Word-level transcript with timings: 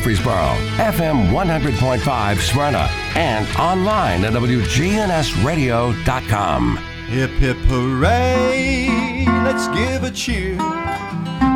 Murfreesboro, 0.00 0.56
FM 0.78 1.28
100.5 1.28 2.38
Smyrna, 2.38 2.88
and 3.16 3.46
online 3.58 4.24
at 4.24 4.32
WGNSradio.com. 4.32 6.76
Hip 7.08 7.30
hip 7.32 7.58
hooray, 7.66 9.26
let's 9.44 9.68
give 9.76 10.04
a 10.04 10.10
cheer. 10.10 10.56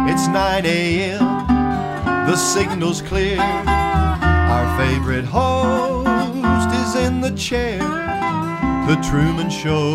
It's 0.06 0.28
9 0.28 0.66
a.m., 0.66 1.46
the 2.26 2.36
signal's 2.36 3.00
clear. 3.00 3.40
Our 3.40 4.78
favorite 4.78 5.24
host 5.24 6.68
is 6.74 6.96
in 7.02 7.22
the 7.22 7.30
chair. 7.30 7.78
The 7.78 8.96
Truman 9.08 9.48
Show 9.48 9.94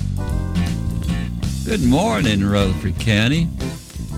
Good 1.71 1.85
morning, 1.85 2.43
Rutherford 2.43 2.99
County. 2.99 3.47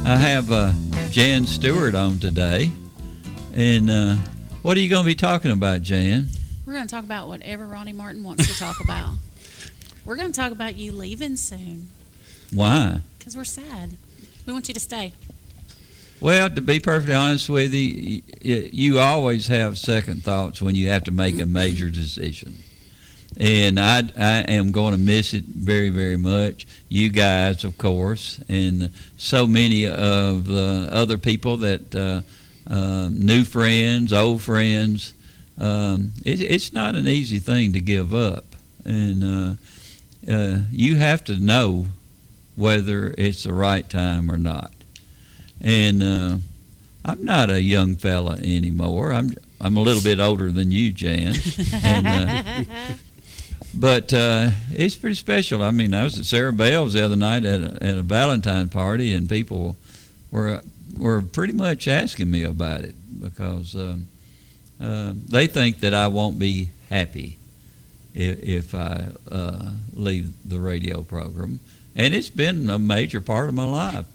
I 0.06 0.16
have 0.16 0.52
uh, 0.52 0.72
Jan 1.12 1.46
Stewart 1.46 1.94
on 1.94 2.18
today. 2.18 2.72
And 3.54 3.92
uh, 3.92 4.16
what 4.64 4.76
are 4.76 4.80
you 4.80 4.90
going 4.90 5.04
to 5.04 5.08
be 5.08 5.14
talking 5.14 5.52
about, 5.52 5.84
Jan? 5.84 6.30
We're 6.66 6.74
going 6.74 6.88
to 6.88 6.92
talk 6.92 7.04
about 7.04 7.28
whatever 7.28 7.68
Ronnie 7.68 7.94
Martin 7.94 8.24
wants 8.24 8.48
to 8.48 8.58
talk 8.58 8.84
about. 8.84 9.18
We're 10.04 10.16
going 10.16 10.32
to 10.32 10.36
talk 10.36 10.52
about 10.52 10.78
you 10.78 10.94
leaving 10.94 11.36
soon 11.36 11.90
Why? 12.52 13.02
because 13.20 13.38
we're 13.38 13.44
sad. 13.44 13.98
We 14.48 14.54
want 14.54 14.68
you 14.68 14.74
to 14.74 14.80
stay. 14.80 15.14
Well, 16.20 16.50
to 16.50 16.60
be 16.60 16.80
perfectly 16.80 17.14
honest 17.14 17.50
with 17.50 17.72
you, 17.72 18.24
you 18.42 18.98
always 18.98 19.46
have 19.46 19.78
second 19.78 20.24
thoughts 20.24 20.60
when 20.60 20.74
you 20.74 20.90
have 20.90 21.04
to 21.04 21.12
make 21.12 21.40
a 21.40 21.46
major 21.46 21.92
decision. 21.92 22.64
And 23.40 23.80
I, 23.80 24.04
I 24.18 24.40
am 24.52 24.72
going 24.72 24.94
to 24.94 25.00
miss 25.00 25.34
it 25.34 25.46
very, 25.46 25.90
very 25.90 26.18
much. 26.18 26.68
You 26.90 27.10
guys, 27.10 27.64
of 27.64 27.78
course, 27.78 28.40
and 28.48 28.92
so 29.18 29.48
many 29.48 29.88
of 29.88 30.46
the 30.46 30.90
other 30.92 31.18
people 31.18 31.58
that 31.58 31.96
uh, 31.96 32.22
uh, 32.72 33.10
new 33.12 33.44
friends, 33.44 34.14
old 34.14 34.42
friends. 34.42 35.14
Um, 35.58 36.14
it, 36.26 36.42
it's 36.42 36.74
not 36.74 36.96
an 36.96 37.08
easy 37.08 37.40
thing 37.40 37.74
to 37.74 37.80
give 37.80 38.14
up, 38.14 38.46
and 38.86 39.24
uh, 40.28 40.32
uh, 40.32 40.60
you 40.72 40.96
have 40.96 41.24
to 41.26 41.36
know 41.38 41.88
whether 42.56 43.14
it's 43.18 43.44
the 43.44 43.54
right 43.54 43.88
time 43.90 44.32
or 44.32 44.38
not 44.38 44.72
and 45.64 46.04
uh, 46.04 46.38
I'm 47.06 47.24
not 47.24 47.50
a 47.50 47.62
young 47.62 47.96
fella 47.96 48.34
anymore. 48.44 49.14
I'm 49.14 49.34
I'm 49.62 49.78
a 49.78 49.82
little 49.82 50.02
bit 50.02 50.20
older 50.20 50.52
than 50.52 50.72
you, 50.72 50.92
Jan. 50.92 51.36
And, 51.84 52.08
uh, 52.08 52.64
but 53.74 54.14
uh, 54.14 54.52
it's 54.72 54.96
pretty 54.96 55.16
special. 55.16 55.64
I 55.64 55.72
mean, 55.72 55.94
I 55.94 56.04
was 56.04 56.20
at 56.20 56.26
Sarah 56.26 56.54
Bell's 56.54 56.94
the 56.94 57.04
other 57.04 57.16
night 57.16 57.46
at 57.46 57.62
a, 57.62 57.84
at 57.84 57.98
a 57.98 58.02
Valentine 58.02 58.70
party, 58.70 59.14
and 59.14 59.30
people 59.30 59.78
were 60.32 60.62
were 60.98 61.22
pretty 61.22 61.54
much 61.54 61.88
asking 61.88 62.30
me 62.30 62.44
about 62.44 62.82
it 62.82 62.96
because 63.20 63.76
um, 63.76 64.08
uh, 64.82 65.14
they 65.28 65.48
think 65.48 65.80
that 65.80 65.94
I 65.94 66.08
won't 66.08 66.38
be 66.38 66.70
happy 66.90 67.38
if, 68.14 68.44
if 68.44 68.76
I 68.76 69.08
uh, 69.32 69.72
leave 69.94 70.34
the 70.46 70.60
radio 70.60 71.02
program. 71.02 71.60
And 71.96 72.14
it's 72.14 72.30
been 72.30 72.70
a 72.70 72.80
major 72.80 73.22
part 73.22 73.50
of 73.50 73.56
my 73.56 73.66
life. 73.66 74.06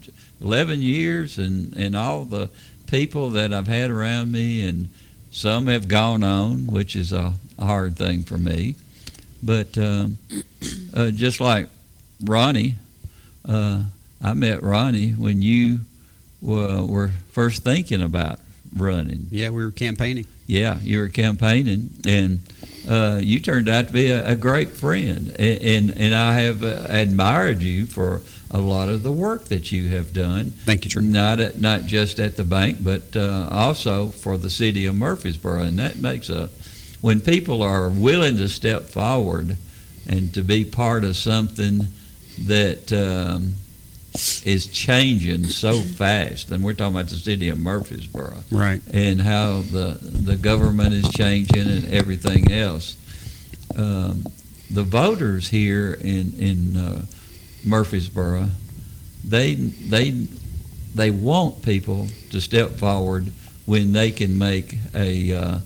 11 0.41 0.81
years 0.81 1.37
and, 1.37 1.75
and 1.75 1.95
all 1.95 2.23
the 2.23 2.49
people 2.87 3.31
that 3.31 3.53
I've 3.53 3.67
had 3.67 3.89
around 3.89 4.31
me, 4.31 4.65
and 4.67 4.89
some 5.31 5.67
have 5.67 5.87
gone 5.87 6.23
on, 6.23 6.67
which 6.67 6.95
is 6.95 7.11
a 7.11 7.33
hard 7.59 7.97
thing 7.97 8.23
for 8.23 8.37
me. 8.37 8.75
But 9.41 9.77
um, 9.77 10.17
uh, 10.93 11.11
just 11.11 11.39
like 11.39 11.69
Ronnie, 12.23 12.75
uh, 13.47 13.83
I 14.21 14.33
met 14.33 14.61
Ronnie 14.63 15.11
when 15.11 15.41
you 15.41 15.81
were, 16.41 16.85
were 16.85 17.11
first 17.31 17.63
thinking 17.63 18.01
about 18.01 18.39
running. 18.75 19.27
Yeah, 19.31 19.49
we 19.49 19.63
were 19.63 19.71
campaigning. 19.71 20.25
Yeah, 20.45 20.79
you 20.81 20.99
were 20.99 21.09
campaigning, 21.09 21.91
and 22.07 22.39
uh, 22.89 23.19
you 23.21 23.39
turned 23.39 23.69
out 23.69 23.87
to 23.87 23.93
be 23.93 24.09
a, 24.09 24.29
a 24.29 24.35
great 24.35 24.69
friend, 24.71 25.35
and, 25.37 25.61
and 25.61 25.97
and 25.97 26.15
I 26.15 26.39
have 26.41 26.63
uh, 26.63 26.87
admired 26.89 27.61
you 27.61 27.85
for 27.85 28.21
a 28.51 28.57
lot 28.57 28.89
of 28.89 29.03
the 29.03 29.11
work 29.11 29.45
that 29.45 29.71
you 29.71 29.89
have 29.89 30.11
done. 30.11 30.49
Thank 30.65 30.85
you, 30.85 30.91
Drew. 30.91 31.03
Not 31.03 31.39
at, 31.39 31.61
not 31.61 31.85
just 31.85 32.19
at 32.19 32.35
the 32.35 32.43
bank, 32.43 32.79
but 32.81 33.15
uh, 33.15 33.47
also 33.51 34.07
for 34.07 34.37
the 34.37 34.49
city 34.49 34.87
of 34.87 34.95
Murfreesboro, 34.95 35.61
and 35.61 35.77
that 35.77 35.97
makes 35.97 36.29
a 36.29 36.49
when 37.01 37.21
people 37.21 37.61
are 37.61 37.89
willing 37.89 38.37
to 38.37 38.47
step 38.49 38.83
forward 38.83 39.55
and 40.07 40.33
to 40.33 40.43
be 40.43 40.65
part 40.65 41.03
of 41.03 41.15
something 41.15 41.87
that 42.45 42.91
um, 42.93 43.53
is 44.43 44.67
changing 44.67 45.45
so 45.45 45.81
fast, 45.81 46.51
and 46.51 46.63
we're 46.63 46.73
talking 46.73 46.95
about 46.95 47.09
the 47.09 47.15
city 47.15 47.49
of 47.49 47.59
Murfreesboro 47.59 48.43
Right. 48.51 48.81
and 48.91 49.21
how 49.21 49.61
the 49.61 49.97
the 50.01 50.35
government 50.35 50.93
is 50.93 51.09
changing 51.09 51.67
and 51.69 51.85
everything 51.93 52.51
else. 52.51 52.97
Um, 53.75 54.23
the 54.71 54.83
voters 54.83 55.47
here 55.49 55.93
in 55.93 56.33
in 56.39 56.77
uh, 56.77 57.05
Murfreesboro, 57.65 58.49
they 59.23 59.55
they 59.55 60.27
they 60.95 61.11
want 61.11 61.61
people 61.61 62.07
to 62.31 62.41
step 62.41 62.71
forward 62.71 63.31
when 63.65 63.91
they 63.93 64.09
can 64.09 64.35
make 64.37 64.75
a, 64.95 65.31
uh, 65.33 65.59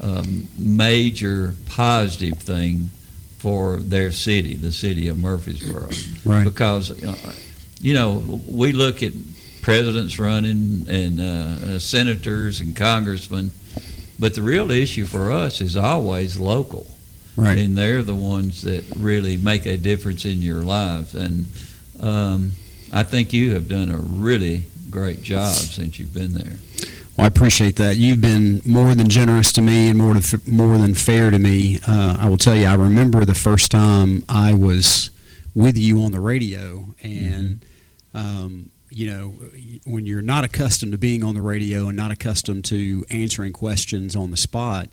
um 0.00 0.46
major 0.58 1.54
positive 1.66 2.38
thing 2.38 2.90
for 3.38 3.76
their 3.78 4.10
city, 4.12 4.54
the 4.54 4.72
city 4.72 5.08
of 5.08 5.18
Murfreesboro, 5.18 5.88
Right. 6.24 6.44
because 6.44 6.90
uh, 6.90 7.14
you 7.80 7.94
know 7.94 8.40
we 8.46 8.72
look 8.72 9.02
at 9.02 9.12
presidents 9.62 10.18
running 10.18 10.86
and 10.88 11.20
uh, 11.20 11.24
uh, 11.74 11.78
senators 11.78 12.60
and 12.60 12.74
congressmen, 12.76 13.50
but 14.18 14.34
the 14.34 14.42
real 14.42 14.70
issue 14.70 15.04
for 15.06 15.32
us 15.32 15.60
is 15.60 15.76
always 15.76 16.38
local, 16.38 16.86
Right. 17.36 17.58
and 17.58 17.76
they're 17.76 18.02
the 18.02 18.14
ones 18.14 18.62
that 18.62 18.84
really 18.96 19.36
make 19.36 19.66
a 19.66 19.76
difference 19.76 20.24
in 20.24 20.40
your 20.42 20.62
lives. 20.62 21.14
And 21.14 21.46
um, 22.00 22.52
I 22.92 23.02
think 23.02 23.32
you 23.32 23.54
have 23.54 23.68
done 23.68 23.90
a 23.90 23.96
really 23.98 24.64
great 24.90 25.22
job 25.22 25.54
since 25.54 25.98
you've 25.98 26.14
been 26.14 26.32
there. 26.32 26.56
Well, 27.16 27.24
I 27.24 27.28
appreciate 27.28 27.76
that. 27.76 27.96
You've 27.96 28.20
been 28.20 28.60
more 28.66 28.94
than 28.94 29.08
generous 29.08 29.52
to 29.54 29.62
me 29.62 29.88
and 29.88 29.98
more 29.98 30.14
than, 30.14 30.40
more 30.46 30.76
than 30.76 30.94
fair 30.94 31.30
to 31.30 31.38
me. 31.38 31.80
Uh, 31.86 32.16
I 32.20 32.28
will 32.28 32.36
tell 32.36 32.54
you, 32.54 32.66
I 32.66 32.74
remember 32.74 33.24
the 33.24 33.34
first 33.34 33.70
time 33.70 34.22
I 34.28 34.52
was 34.52 35.10
with 35.54 35.78
you 35.78 36.02
on 36.02 36.12
the 36.12 36.20
radio, 36.20 36.94
and 37.02 37.64
um, 38.12 38.68
you 38.90 39.10
know, 39.10 39.28
when 39.84 40.04
you're 40.04 40.20
not 40.22 40.44
accustomed 40.44 40.92
to 40.92 40.98
being 40.98 41.24
on 41.24 41.34
the 41.34 41.40
radio 41.40 41.88
and 41.88 41.96
not 41.96 42.10
accustomed 42.10 42.64
to 42.66 43.04
answering 43.10 43.52
questions 43.54 44.14
on 44.14 44.30
the 44.30 44.36
spot, 44.36 44.88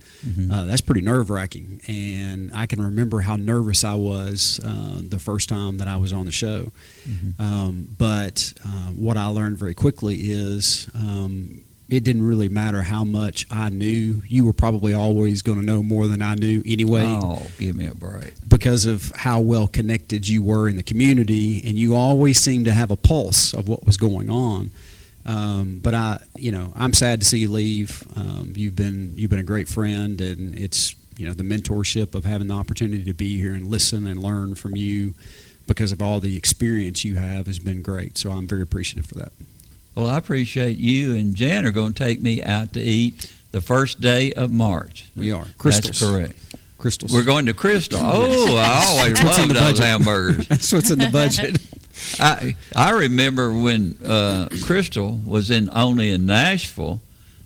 uh, 0.51 0.63
that's 0.65 0.81
pretty 0.81 1.01
nerve 1.01 1.29
wracking. 1.29 1.81
And 1.87 2.51
I 2.53 2.65
can 2.67 2.81
remember 2.81 3.19
how 3.21 3.35
nervous 3.35 3.83
I 3.83 3.95
was 3.95 4.59
uh, 4.63 5.01
the 5.01 5.19
first 5.19 5.49
time 5.49 5.77
that 5.79 5.87
I 5.89 5.97
was 5.97 6.13
on 6.13 6.25
the 6.25 6.31
show. 6.31 6.71
Um, 7.39 7.87
but 7.97 8.53
uh, 8.65 8.91
what 8.95 9.17
I 9.17 9.25
learned 9.27 9.57
very 9.57 9.73
quickly 9.73 10.15
is 10.15 10.87
um, 10.95 11.61
it 11.89 12.03
didn't 12.03 12.25
really 12.25 12.49
matter 12.49 12.81
how 12.81 13.03
much 13.03 13.45
I 13.51 13.69
knew. 13.69 14.23
You 14.27 14.45
were 14.45 14.53
probably 14.53 14.93
always 14.93 15.41
going 15.41 15.59
to 15.59 15.65
know 15.65 15.83
more 15.83 16.07
than 16.07 16.21
I 16.21 16.35
knew 16.35 16.63
anyway 16.65 17.03
Oh, 17.05 17.45
give 17.59 17.75
me 17.75 17.87
a 17.87 17.93
break. 17.93 18.33
because 18.47 18.85
of 18.85 19.11
how 19.15 19.41
well 19.41 19.67
connected 19.67 20.27
you 20.27 20.41
were 20.41 20.67
in 20.69 20.75
the 20.77 20.83
community, 20.83 21.61
and 21.65 21.77
you 21.77 21.95
always 21.95 22.39
seemed 22.39 22.65
to 22.65 22.71
have 22.73 22.89
a 22.91 22.95
pulse 22.97 23.53
of 23.53 23.67
what 23.67 23.85
was 23.85 23.97
going 23.97 24.29
on. 24.29 24.71
Um, 25.25 25.79
but 25.81 25.93
I, 25.93 26.19
you 26.35 26.51
know, 26.51 26.73
I'm 26.75 26.93
sad 26.93 27.21
to 27.21 27.25
see 27.25 27.39
you 27.39 27.51
leave. 27.51 28.03
Um, 28.15 28.53
you've 28.55 28.75
been 28.75 29.13
you've 29.15 29.29
been 29.29 29.39
a 29.39 29.43
great 29.43 29.67
friend, 29.69 30.19
and 30.19 30.57
it's 30.57 30.95
you 31.17 31.27
know 31.27 31.33
the 31.33 31.43
mentorship 31.43 32.15
of 32.15 32.25
having 32.25 32.47
the 32.47 32.55
opportunity 32.55 33.03
to 33.05 33.13
be 33.13 33.37
here 33.39 33.53
and 33.53 33.67
listen 33.67 34.07
and 34.07 34.21
learn 34.21 34.55
from 34.55 34.75
you 34.75 35.13
because 35.67 35.91
of 35.93 36.01
all 36.01 36.19
the 36.19 36.35
experience 36.35 37.05
you 37.05 37.15
have 37.15 37.45
has 37.47 37.59
been 37.59 37.81
great. 37.81 38.17
So 38.17 38.31
I'm 38.31 38.47
very 38.47 38.61
appreciative 38.63 39.05
for 39.05 39.15
that. 39.15 39.31
Well, 39.95 40.07
I 40.09 40.17
appreciate 40.17 40.77
you 40.77 41.15
and 41.15 41.35
Jan 41.35 41.65
are 41.65 41.71
going 41.71 41.93
to 41.93 42.03
take 42.03 42.21
me 42.21 42.41
out 42.43 42.73
to 42.73 42.81
eat 42.81 43.31
the 43.51 43.61
first 43.61 44.01
day 44.01 44.33
of 44.33 44.51
March. 44.51 45.05
We 45.15 45.31
are 45.31 45.45
Krystals. 45.59 45.83
That's 45.83 45.99
correct. 45.99 46.39
Krystals. 46.79 47.13
We're 47.13 47.23
going 47.23 47.45
to 47.45 47.53
Krystal. 47.53 47.99
Oh, 48.01 48.55
I 48.57 48.85
always 48.87 49.23
What's 49.23 49.37
in 49.37 49.43
loved 49.43 49.49
the 49.49 49.53
those 49.53 49.63
budget? 49.63 49.85
hamburgers. 49.85 50.47
That's 50.49 50.71
what's 50.73 50.91
in 50.91 50.99
the 50.99 51.09
budget. 51.09 51.61
I 52.19 52.55
I 52.75 52.89
remember 52.91 53.53
when 53.53 53.97
uh, 54.03 54.47
Krystal 54.49 55.23
was 55.23 55.51
in 55.51 55.69
only 55.73 56.09
in 56.11 56.25
Nashville, 56.25 56.99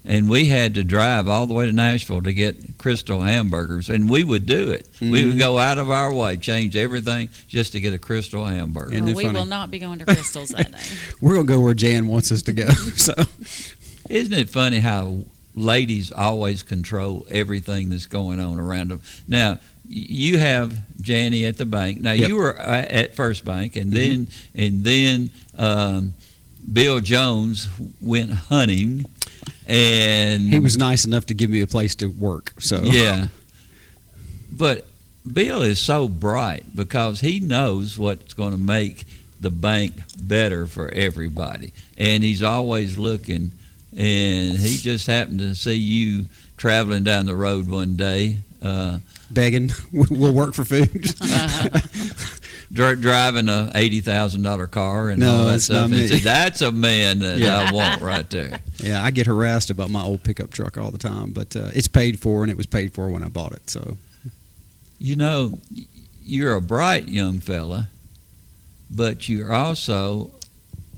and 0.08 0.28
we 0.30 0.46
had 0.46 0.74
to 0.76 0.84
drive 0.84 1.28
all 1.28 1.46
the 1.46 1.54
way 1.54 1.66
to 1.68 1.72
Nashville 1.74 2.22
to 2.24 2.34
get 2.34 2.78
Krystal 2.80 3.24
hamburgers, 3.28 3.90
and 3.90 4.10
we 4.10 4.24
would 4.24 4.46
do 4.48 4.72
it. 4.72 4.88
We 5.00 5.08
Mm-hmm. 5.08 5.28
would 5.30 5.38
go 5.40 5.58
out 5.60 5.78
of 5.78 5.92
our 5.92 6.12
way, 6.14 6.38
change 6.38 6.76
everything 6.76 7.30
just 7.48 7.74
to 7.74 7.80
get 7.80 7.94
a 7.94 7.98
Krystal 8.00 8.50
hamburger. 8.50 8.94
Isn't 8.94 9.06
Well, 9.06 9.16
we 9.16 9.24
funny? 9.26 9.38
will 9.38 9.46
not 9.46 9.70
be 9.70 9.78
going 9.80 10.00
to 10.00 10.06
Krystal's 10.06 10.50
that 10.50 10.72
day. 10.72 10.78
We're 11.22 11.36
gonna 11.36 11.46
go 11.46 11.60
where 11.60 11.74
Jan 11.76 12.08
wants 12.08 12.32
us 12.32 12.42
to 12.44 12.54
go. 12.54 12.68
So 12.96 13.14
Isn't 14.10 14.34
it 14.34 14.50
funny 14.50 14.80
how 14.80 15.26
ladies 15.54 16.12
always 16.12 16.64
control 16.64 17.26
everything 17.30 17.90
that's 17.90 18.06
going 18.06 18.40
on 18.40 18.60
around 18.60 18.90
them? 18.92 19.02
Now, 19.28 19.60
you 19.90 20.38
have 20.38 20.78
Janie 21.02 21.46
at 21.46 21.58
the 21.58 21.66
bank. 21.66 22.00
Now, 22.02 22.12
Yep. 22.14 22.22
Mm-hmm. 22.24 22.30
you 22.30 22.36
were 22.38 22.60
uh, 22.60 22.86
at 22.90 23.16
First 23.16 23.44
Bank, 23.46 23.76
and 23.76 23.92
then 23.92 24.28
and 24.56 24.84
then 24.84 25.30
um, 25.58 26.14
Bill 26.72 27.00
Jones 27.00 27.68
went 28.02 28.32
hunting, 28.32 29.06
and 29.68 30.42
he 30.42 30.60
was 30.60 30.78
nice 30.78 31.06
enough 31.06 31.26
to 31.28 31.34
give 31.34 31.50
me 31.50 31.62
a 31.62 31.68
place 31.68 31.96
to 31.96 32.08
work. 32.08 32.54
So 32.60 32.82
yeah. 32.82 33.28
But 34.50 34.88
Bill 35.32 35.62
is 35.62 35.78
so 35.78 36.08
bright 36.08 36.76
because 36.76 37.20
he 37.20 37.40
knows 37.40 38.00
what's 38.00 38.34
going 38.34 38.52
to 38.52 38.58
make 38.58 39.06
the 39.40 39.52
bank 39.52 39.94
better 40.20 40.66
for 40.66 40.90
everybody. 40.90 41.74
And 41.98 42.24
he's 42.24 42.42
always 42.42 42.98
looking. 42.98 43.52
And 43.96 44.58
he 44.58 44.78
just 44.78 45.06
happened 45.06 45.40
to 45.40 45.54
see 45.54 45.76
you 45.76 46.26
traveling 46.56 47.04
down 47.04 47.28
the 47.28 47.36
road 47.36 47.68
one 47.68 47.96
day, 47.96 48.38
uh, 48.64 49.00
begging, 49.30 49.72
we'll 49.92 50.34
work 50.34 50.54
for 50.54 50.66
food. 50.66 51.14
dri- 52.72 52.96
driving 52.98 53.50
a 53.50 53.72
eighty 53.76 54.02
thousand 54.02 54.42
dollar 54.44 54.68
car 54.68 55.10
and 55.10 55.20
No, 55.20 55.32
all 55.32 55.46
that 55.46 55.52
that's 55.52 55.66
stuff. 55.66 55.90
not 55.90 55.98
me. 55.98 56.08
That's 56.08 56.62
a 56.62 56.72
man 56.72 57.20
that 57.20 57.38
Yeah. 57.40 57.58
I 57.58 57.72
want 57.72 58.02
right 58.02 58.30
there. 58.30 58.60
yeah, 58.78 59.04
I 59.04 59.12
get 59.12 59.28
harassed 59.28 59.70
about 59.70 59.90
my 59.90 60.02
old 60.04 60.24
pickup 60.24 60.52
truck 60.52 60.78
all 60.78 60.92
the 60.92 60.98
time, 60.98 61.32
but 61.32 61.56
uh, 61.56 61.70
it's 61.74 61.88
paid 61.88 62.20
for, 62.20 62.44
and 62.44 62.52
it 62.52 62.58
was 62.58 62.66
paid 62.66 62.94
for 62.94 63.10
when 63.10 63.24
I 63.24 63.28
bought 63.30 63.54
it. 63.54 63.70
So 63.70 63.98
You 65.00 65.16
know, 65.16 65.60
you're 66.24 66.56
a 66.56 66.62
bright 66.62 67.08
young 67.08 67.40
fella, 67.40 67.90
but 68.90 69.28
you're 69.30 69.54
also, 69.54 70.32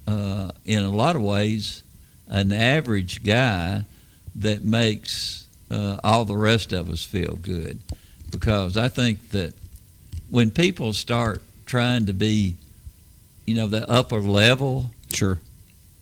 uh, 0.07 0.51
in 0.65 0.83
a 0.83 0.89
lot 0.91 1.15
of 1.15 1.21
ways, 1.21 1.83
an 2.27 2.51
average 2.51 3.23
guy 3.23 3.83
that 4.35 4.63
makes 4.63 5.45
uh, 5.71 5.97
all 6.03 6.25
the 6.25 6.37
rest 6.37 6.71
of 6.73 6.89
us 6.89 7.03
feel 7.03 7.35
good. 7.41 7.79
Because 8.31 8.77
I 8.77 8.87
think 8.89 9.29
that 9.31 9.53
when 10.29 10.51
people 10.51 10.93
start 10.93 11.41
trying 11.69 12.07
to 12.07 12.13
be, 12.13 12.55
you 13.45 13.53
know, 13.55 13.67
the 13.67 13.89
upper 13.89 14.19
level, 14.19 14.89
sure. 15.13 15.37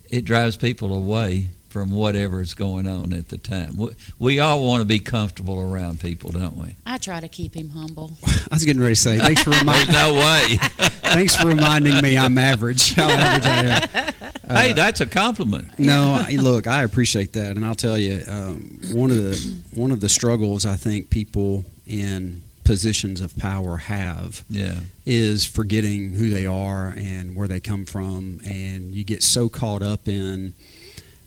it 0.10 0.24
drives 0.24 0.56
people 0.56 0.94
away 0.94 1.50
from 1.68 1.92
whatever 1.92 2.42
is 2.42 2.54
going 2.54 2.88
on 2.88 3.12
at 3.12 3.28
the 3.28 3.38
time. 3.38 3.76
We, 3.76 3.90
we 4.18 4.40
all 4.40 4.64
want 4.64 4.80
to 4.82 4.86
be 4.86 5.00
comfortable 5.00 5.60
around 5.60 6.00
people, 6.00 6.32
don't 6.32 6.56
we? 6.58 6.76
I 6.86 6.98
try 6.98 7.20
to 7.20 7.28
keep 7.28 7.54
him 7.54 7.70
humble. 7.70 8.14
I 8.26 8.56
was 8.56 8.64
getting 8.64 8.82
ready 8.82 8.96
to 8.96 9.00
say 9.02 9.20
thanks 9.20 9.44
for 9.44 9.50
There's 9.52 9.62
reminding. 9.62 9.94
no 9.94 10.14
way. 10.14 10.58
thanks 11.04 11.36
for 11.36 11.48
reminding 11.48 12.02
me 12.02 12.18
I'm 12.18 12.38
average. 12.38 12.94
How 12.96 13.10
average 13.10 13.46
I 13.46 14.06
am. 14.06 14.56
hey, 14.56 14.74
that's 14.74 15.02
a 15.02 15.06
compliment. 15.06 15.78
No, 15.78 16.26
I, 16.26 16.32
look, 16.38 16.66
I 16.66 16.84
appreciate 16.84 17.34
that, 17.34 17.58
and 17.58 17.66
I'll 17.66 17.76
tell 17.76 17.98
you, 17.98 18.24
um, 18.28 18.80
one 18.94 19.12
of 19.12 19.18
the 19.18 19.58
one 19.76 19.92
of 19.92 20.00
the 20.00 20.10
struggles 20.10 20.66
I 20.66 20.78
think 20.78 21.10
people 21.10 21.66
in 21.86 22.42
positions 22.68 23.22
of 23.22 23.36
power 23.38 23.78
have 23.78 24.44
Yeah. 24.50 24.82
is 25.06 25.46
forgetting 25.46 26.12
who 26.14 26.30
they 26.30 26.46
are 26.46 26.90
and 26.90 27.36
where 27.36 27.48
they 27.48 27.60
come 27.62 27.86
from, 27.86 28.42
and 28.46 28.94
you 28.94 29.04
get 29.06 29.24
so 29.24 29.48
caught 29.50 29.82
up 29.82 30.08
in 30.08 30.54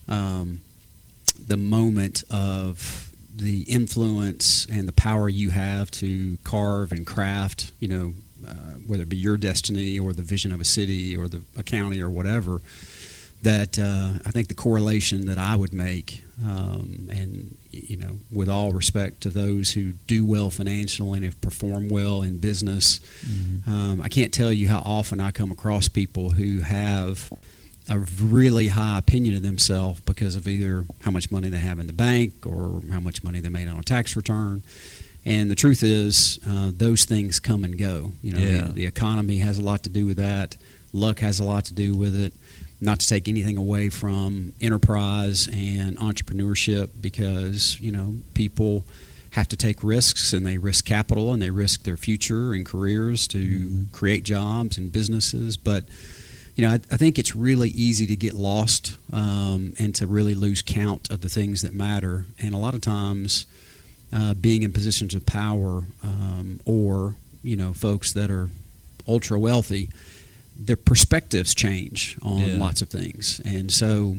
um, 0.07 0.61
the 1.47 1.57
moment 1.57 2.23
of 2.29 3.09
the 3.35 3.61
influence 3.63 4.67
and 4.69 4.87
the 4.87 4.91
power 4.93 5.27
you 5.29 5.49
have 5.49 5.89
to 5.91 6.37
carve 6.43 6.91
and 6.91 7.05
craft, 7.07 7.71
you 7.79 7.87
know, 7.87 8.13
uh, 8.47 8.53
whether 8.85 9.03
it 9.03 9.09
be 9.09 9.17
your 9.17 9.37
destiny 9.37 9.97
or 9.97 10.13
the 10.13 10.21
vision 10.21 10.51
of 10.51 10.61
a 10.61 10.65
city 10.65 11.17
or 11.17 11.27
the 11.27 11.41
a 11.57 11.63
county 11.63 12.01
or 12.01 12.09
whatever. 12.09 12.61
That 13.41 13.79
uh, 13.79 14.19
I 14.25 14.31
think 14.31 14.47
the 14.49 14.53
correlation 14.53 15.25
that 15.25 15.39
I 15.39 15.55
would 15.55 15.73
make, 15.73 16.23
um, 16.43 17.07
and 17.11 17.55
you 17.71 17.97
know, 17.97 18.19
with 18.31 18.49
all 18.49 18.71
respect 18.71 19.21
to 19.21 19.29
those 19.29 19.71
who 19.71 19.93
do 20.07 20.25
well 20.25 20.49
financially 20.49 21.17
and 21.17 21.25
have 21.25 21.39
performed 21.41 21.91
well 21.91 22.21
in 22.21 22.37
business, 22.37 22.99
um, 23.67 24.01
I 24.03 24.09
can't 24.09 24.33
tell 24.33 24.51
you 24.51 24.67
how 24.67 24.79
often 24.79 25.19
I 25.19 25.31
come 25.31 25.51
across 25.51 25.87
people 25.87 26.31
who 26.31 26.59
have 26.61 27.31
a 27.89 27.99
really 28.21 28.67
high 28.69 28.97
opinion 28.97 29.35
of 29.35 29.41
themselves 29.41 29.99
because 30.01 30.35
of 30.35 30.47
either 30.47 30.85
how 31.01 31.11
much 31.11 31.31
money 31.31 31.49
they 31.49 31.57
have 31.59 31.79
in 31.79 31.87
the 31.87 31.93
bank 31.93 32.45
or 32.45 32.81
how 32.91 32.99
much 32.99 33.23
money 33.23 33.39
they 33.39 33.49
made 33.49 33.67
on 33.67 33.77
a 33.79 33.83
tax 33.83 34.15
return. 34.15 34.63
And 35.25 35.51
the 35.51 35.55
truth 35.55 35.83
is, 35.83 36.39
uh, 36.49 36.71
those 36.75 37.05
things 37.05 37.39
come 37.39 37.63
and 37.63 37.77
go. 37.77 38.11
You 38.23 38.33
know, 38.33 38.39
Yeah. 38.39 38.61
the, 38.67 38.71
the 38.73 38.85
economy 38.85 39.37
has 39.39 39.57
a 39.59 39.61
lot 39.61 39.83
to 39.83 39.89
do 39.89 40.05
with 40.05 40.17
that. 40.17 40.57
Luck 40.93 41.19
has 41.19 41.39
a 41.39 41.43
lot 41.43 41.65
to 41.65 41.73
do 41.73 41.95
with 41.95 42.15
it. 42.19 42.33
Not 42.81 42.99
to 42.99 43.07
take 43.07 43.27
anything 43.27 43.57
away 43.57 43.89
from 43.89 44.53
enterprise 44.59 45.47
and 45.47 45.97
entrepreneurship, 45.97 46.89
because 46.99 47.79
you 47.79 47.91
know 47.91 48.15
people 48.33 48.83
have 49.31 49.47
to 49.47 49.55
take 49.55 49.83
risks 49.83 50.33
and 50.33 50.45
they 50.45 50.57
risk 50.57 50.85
capital 50.85 51.31
and 51.31 51.41
they 51.41 51.49
risk 51.49 51.83
their 51.83 51.95
future 51.95 52.53
and 52.53 52.65
careers 52.65 53.27
to 53.29 53.85
create 53.93 54.23
jobs 54.23 54.77
and 54.77 54.91
businesses. 54.91 55.55
But 55.55 55.85
you 56.55 56.67
know, 56.67 56.73
I, 56.73 56.79
I 56.91 56.97
think 56.97 57.17
it's 57.17 57.35
really 57.35 57.69
easy 57.69 58.05
to 58.07 58.15
get 58.15 58.33
lost 58.33 58.97
um, 59.13 59.73
and 59.79 59.95
to 59.95 60.07
really 60.07 60.35
lose 60.35 60.61
count 60.61 61.09
of 61.09 61.21
the 61.21 61.29
things 61.29 61.61
that 61.61 61.73
matter. 61.73 62.25
And 62.39 62.53
a 62.53 62.57
lot 62.57 62.73
of 62.73 62.81
times, 62.81 63.45
uh, 64.13 64.33
being 64.33 64.63
in 64.63 64.73
positions 64.73 65.15
of 65.15 65.25
power 65.25 65.83
um, 66.03 66.59
or 66.65 67.15
you 67.43 67.55
know 67.55 67.73
folks 67.73 68.13
that 68.13 68.29
are 68.29 68.49
ultra 69.07 69.39
wealthy, 69.39 69.89
their 70.65 70.75
perspectives 70.75 71.53
change 71.53 72.17
on 72.21 72.39
Yeah. 72.39 72.57
lots 72.57 72.81
of 72.81 72.89
things. 72.89 73.41
And 73.45 73.71
so, 73.71 74.17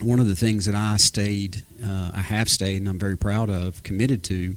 one 0.00 0.18
of 0.18 0.26
the 0.26 0.34
things 0.36 0.64
that 0.64 0.74
I 0.74 0.96
stayed, 0.96 1.62
uh, 1.82 2.10
I 2.12 2.20
have 2.20 2.48
stayed, 2.48 2.78
and 2.78 2.88
I'm 2.88 2.98
very 2.98 3.16
proud 3.16 3.48
of, 3.48 3.82
committed 3.84 4.22
to, 4.24 4.56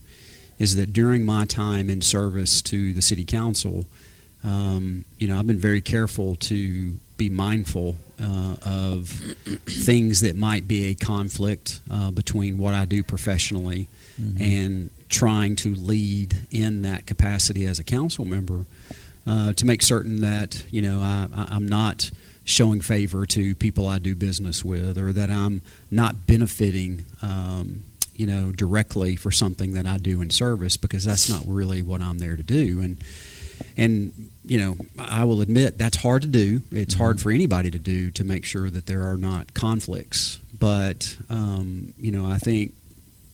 is 0.58 0.76
that 0.76 0.92
during 0.94 1.24
my 1.26 1.46
time 1.46 1.90
in 1.90 2.02
service 2.02 2.62
to 2.64 2.92
the 2.94 3.02
city 3.04 3.24
council, 3.24 3.86
um, 4.44 5.06
you 5.20 5.28
know, 5.28 5.38
I've 5.38 5.46
been 5.46 5.60
very 5.60 5.82
careful 5.82 6.36
to 6.38 6.94
be 7.18 7.30
mindful 7.30 7.98
uh, 8.20 8.56
of 8.64 9.10
things 9.68 10.22
that 10.22 10.36
might 10.36 10.68
be 10.68 10.86
a 10.86 10.96
conflict 10.96 11.82
uh, 11.92 12.10
between 12.12 12.58
what 12.58 12.74
I 12.74 12.86
do 12.86 13.04
professionally 13.04 13.88
and 14.40 14.90
trying 15.10 15.56
to 15.58 15.76
lead 15.76 16.36
in 16.50 16.82
that 16.82 17.06
capacity 17.06 17.68
as 17.68 17.78
a 17.78 17.84
council 17.84 18.26
member 18.26 18.66
uh, 19.28 19.54
to 19.54 19.66
make 19.66 19.82
certain 19.82 20.22
that 20.22 20.64
you 20.72 20.82
know 20.82 21.00
I, 21.02 21.28
I'm 21.50 21.68
not 21.68 22.10
showing 22.48 22.80
favor 22.80 23.26
to 23.26 23.54
people 23.56 23.88
I 23.88 24.00
do 24.00 24.16
business 24.16 24.64
with, 24.64 24.98
or 24.98 25.12
that 25.12 25.30
I'm 25.30 25.62
not 25.92 26.26
benefiting, 26.26 27.06
um, 27.22 27.84
you 28.16 28.26
know, 28.26 28.54
directly 28.54 29.18
for 29.18 29.32
something 29.32 29.74
that 29.74 29.86
I 29.86 29.98
do 29.98 30.22
in 30.22 30.30
service, 30.30 30.78
because 30.78 31.04
that's 31.04 31.30
not 31.30 31.44
really 31.46 31.82
what 31.82 32.02
I'm 32.02 32.20
there 32.20 32.38
to 32.38 32.44
do. 32.44 32.80
And 32.80 33.04
and 33.76 34.30
you 34.46 34.58
know, 34.60 34.78
I 34.98 35.26
will 35.26 35.42
admit 35.42 35.78
that's 35.78 35.98
hard 35.98 36.22
to 36.22 36.28
do. 36.28 36.62
It's 36.72 36.94
hard 36.94 37.20
for 37.20 37.32
anybody 37.32 37.70
to 37.70 37.80
do 37.80 38.12
to 38.12 38.24
make 38.24 38.46
sure 38.46 38.70
that 38.70 38.86
there 38.86 39.04
are 39.04 39.18
not 39.18 39.54
conflicts. 39.54 40.40
But 40.58 41.18
um, 41.30 41.94
you 41.98 42.12
know, 42.12 42.26
I 42.32 42.38
think 42.38 42.74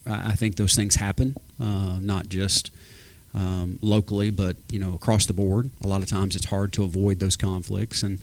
I 0.07 0.31
I 0.31 0.31
think 0.31 0.55
those 0.55 0.75
things 0.75 0.95
happen, 0.95 1.35
uh, 1.61 1.99
not 2.01 2.29
just 2.29 2.71
um, 3.35 3.79
locally, 3.81 4.29
but 4.31 4.55
you 4.69 4.79
know, 4.79 4.93
across 4.93 5.25
the 5.25 5.33
board. 5.33 5.69
A 5.83 5.87
lot 5.87 6.01
of 6.03 6.07
times, 6.09 6.35
it's 6.35 6.45
hard 6.45 6.71
to 6.73 6.83
avoid 6.83 7.19
those 7.19 7.35
conflicts, 7.35 8.03
and 8.03 8.19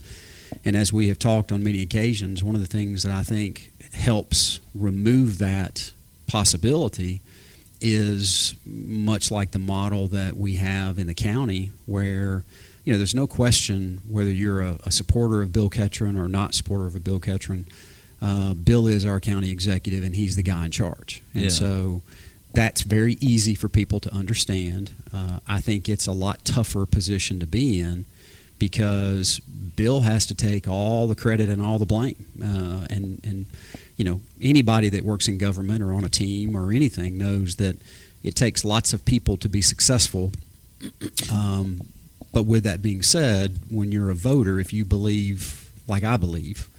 and 0.65 0.75
as 0.75 0.91
we 0.93 1.07
have 1.09 1.19
talked 1.19 1.51
on 1.51 1.63
many 1.63 1.81
occasions, 1.81 2.43
one 2.43 2.55
of 2.55 2.61
the 2.61 2.67
things 2.67 3.03
that 3.03 3.11
I 3.13 3.23
think 3.23 3.71
helps 3.93 4.59
remove 4.75 5.37
that 5.39 5.91
possibility 6.27 7.21
is 7.79 8.53
much 8.65 9.31
like 9.31 9.51
the 9.51 9.59
model 9.59 10.07
that 10.09 10.37
we 10.37 10.55
have 10.55 10.99
in 10.99 11.07
the 11.07 11.13
county, 11.13 11.71
where 11.85 12.43
you 12.85 12.93
know 12.93 12.97
there's 12.97 13.15
no 13.15 13.27
question 13.27 14.01
whether 14.07 14.29
you're 14.31 14.61
a, 14.61 14.77
a 14.85 14.91
supporter 14.91 15.41
of 15.41 15.51
Bill 15.51 15.69
Ketron 15.69 16.17
or 16.17 16.27
not 16.27 16.53
supporter 16.53 16.85
of 16.87 16.95
a 16.95 16.99
Bill 16.99 17.19
Ketron. 17.19 17.65
Uh, 18.21 18.53
Bill 18.53 18.85
is 18.87 19.03
our 19.05 19.19
county 19.19 19.49
executive, 19.51 20.03
and 20.03 20.15
he's 20.15 20.35
the 20.35 20.43
guy 20.43 20.65
in 20.65 20.71
charge, 20.71 21.23
and 21.33 21.43
Yeah. 21.45 21.49
so 21.49 22.01
that's 22.53 22.81
very 22.81 23.17
easy 23.21 23.55
for 23.55 23.69
people 23.69 23.99
to 24.01 24.13
understand. 24.13 24.91
Uh, 25.13 25.39
I 25.47 25.61
think 25.61 25.87
it's 25.87 26.07
a 26.07 26.11
lot 26.11 26.43
tougher 26.43 26.85
position 26.85 27.39
to 27.39 27.47
be 27.47 27.79
in 27.79 28.05
because 28.59 29.39
Bill 29.75 30.01
has 30.01 30.25
to 30.27 30.35
take 30.35 30.67
all 30.67 31.07
the 31.07 31.15
credit 31.15 31.49
and 31.49 31.61
all 31.61 31.79
the 31.79 31.85
blame. 31.85 32.27
Uh, 32.39 32.85
and, 32.89 33.19
and, 33.23 33.45
you 33.97 34.05
know, 34.05 34.21
anybody 34.39 34.89
that 34.89 35.03
works 35.03 35.27
in 35.27 35.37
government 35.37 35.81
or 35.81 35.93
on 35.93 36.03
a 36.03 36.09
team 36.09 36.55
or 36.55 36.71
anything 36.71 37.17
knows 37.17 37.55
that 37.55 37.77
it 38.21 38.35
takes 38.35 38.63
lots 38.63 38.93
of 38.93 39.03
people 39.03 39.37
to 39.37 39.49
be 39.49 39.61
successful. 39.61 40.31
Um, 41.31 41.81
but 42.33 42.43
with 42.43 42.63
that 42.63 42.81
being 42.81 43.01
said, 43.01 43.59
when 43.69 43.91
you're 43.91 44.09
a 44.09 44.15
voter, 44.15 44.59
if 44.59 44.71
you 44.71 44.85
believe, 44.85 45.69
like 45.87 46.03
I 46.03 46.17
believe, 46.17 46.69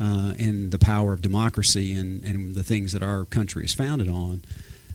uh, 0.00 0.34
in 0.38 0.70
the 0.70 0.78
power 0.78 1.12
of 1.12 1.22
democracy 1.22 1.92
and, 1.92 2.24
and 2.24 2.54
the 2.54 2.62
things 2.62 2.92
that 2.92 3.02
our 3.02 3.24
country 3.24 3.64
is 3.64 3.74
founded 3.74 4.08
on, 4.08 4.42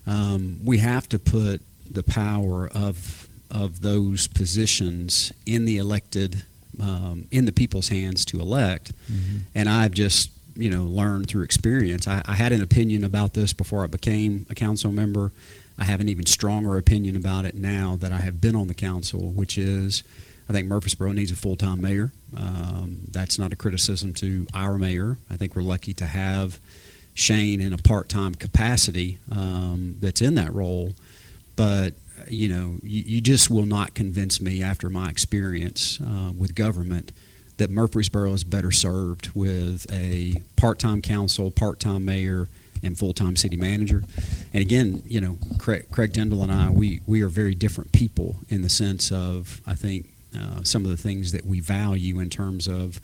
um, 0.07 0.59
we 0.63 0.77
have 0.79 1.07
to 1.09 1.19
put 1.19 1.61
the 1.89 2.03
power 2.03 2.67
of 2.67 3.27
of 3.51 3.81
those 3.81 4.27
positions 4.27 5.31
in 5.45 5.65
the 5.65 5.77
elected 5.77 6.43
um, 6.81 7.27
in 7.31 7.45
the 7.45 7.51
people's 7.51 7.89
hands 7.89 8.25
to 8.25 8.39
elect. 8.39 8.91
And 9.53 9.69
I've 9.69 9.91
just 9.91 10.31
you 10.55 10.69
know 10.69 10.83
learned 10.83 11.27
through 11.27 11.43
experience. 11.43 12.07
I, 12.07 12.21
I 12.25 12.33
had 12.33 12.51
an 12.51 12.61
opinion 12.61 13.03
about 13.03 13.33
this 13.33 13.53
before 13.53 13.83
I 13.83 13.87
became 13.87 14.45
a 14.49 14.55
council 14.55 14.91
member. 14.91 15.31
I 15.77 15.83
have 15.83 15.99
an 15.99 16.07
even 16.09 16.25
stronger 16.25 16.77
opinion 16.77 17.15
about 17.17 17.45
it 17.45 17.55
now 17.55 17.97
that 17.99 18.11
I 18.11 18.17
have 18.17 18.39
been 18.39 18.55
on 18.55 18.67
the 18.67 18.73
council, 18.73 19.31
which 19.31 19.57
is 19.57 20.03
I 20.49 20.53
think 20.53 20.67
Murfreesboro 20.67 21.11
needs 21.11 21.31
a 21.31 21.35
full 21.35 21.55
time 21.55 21.81
mayor. 21.81 22.11
Um, 22.35 22.99
that's 23.11 23.39
not 23.39 23.53
a 23.53 23.55
criticism 23.55 24.13
to 24.15 24.47
our 24.53 24.77
mayor. 24.77 25.17
I 25.29 25.37
think 25.37 25.55
we're 25.55 25.63
lucky 25.63 25.93
to 25.95 26.05
have 26.05 26.59
Shane 27.15 27.61
in 27.61 27.73
a 27.73 27.77
part 27.77 28.07
time 28.09 28.35
capacity 28.35 29.17
um, 29.31 29.95
that's 29.99 30.21
in 30.21 30.35
that 30.35 30.53
role. 30.53 30.93
But, 31.55 31.93
you 32.29 32.49
know, 32.49 32.75
you, 32.83 33.03
you 33.05 33.21
just 33.21 33.49
will 33.49 33.65
not 33.65 33.95
convince 33.95 34.39
me 34.39 34.61
after 34.61 34.89
my 34.89 35.09
experience 35.09 35.99
uh, 36.01 36.31
with 36.37 36.53
government 36.53 37.11
that 37.57 37.71
Murfreesboro 37.71 38.33
is 38.33 38.43
better 38.43 38.69
served 38.69 39.31
with 39.33 39.87
a 39.91 40.41
part 40.57 40.77
time 40.77 41.01
council, 41.01 41.49
part 41.49 41.79
time 41.79 42.03
mayor, 42.03 42.49
and 42.83 42.97
full 42.97 43.13
time 43.13 43.37
city 43.37 43.55
manager. 43.55 44.03
And 44.53 44.61
again, 44.61 45.01
you 45.07 45.21
know, 45.21 45.37
Craig, 45.57 45.85
Craig 45.91 46.13
Tindall 46.13 46.43
and 46.43 46.51
I, 46.51 46.69
we, 46.69 46.99
we 47.07 47.21
are 47.21 47.29
very 47.29 47.55
different 47.55 47.93
people 47.93 48.35
in 48.49 48.61
the 48.61 48.69
sense 48.69 49.11
of, 49.11 49.61
I 49.65 49.73
think, 49.73 50.09
uh, 50.37 50.63
some 50.63 50.83
of 50.83 50.91
the 50.91 50.97
things 50.97 51.31
that 51.31 51.45
we 51.45 51.61
value 51.61 52.19
in 52.19 52.29
terms 52.29 52.67
of 52.67 52.99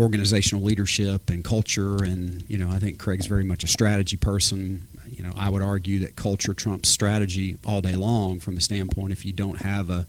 organizational 0.00 0.64
leadership 0.64 1.28
and 1.30 1.44
culture. 1.44 2.02
And, 2.02 2.42
you 2.48 2.56
know, 2.58 2.70
I 2.70 2.78
think 2.78 2.98
Craig's 2.98 3.26
very 3.26 3.44
much 3.44 3.62
a 3.62 3.66
strategy 3.66 4.16
person. 4.16 4.88
You 5.08 5.22
know, 5.24 5.32
I 5.36 5.50
would 5.50 5.62
argue 5.62 6.00
that 6.00 6.16
culture 6.16 6.54
trumps 6.54 6.88
strategy 6.88 7.58
all 7.66 7.80
day 7.80 7.94
long 7.94 8.40
from 8.40 8.54
the 8.54 8.60
standpoint 8.60 9.12
if 9.12 9.26
you 9.26 9.32
don't 9.32 9.60
have 9.60 9.90
a, 9.90 10.06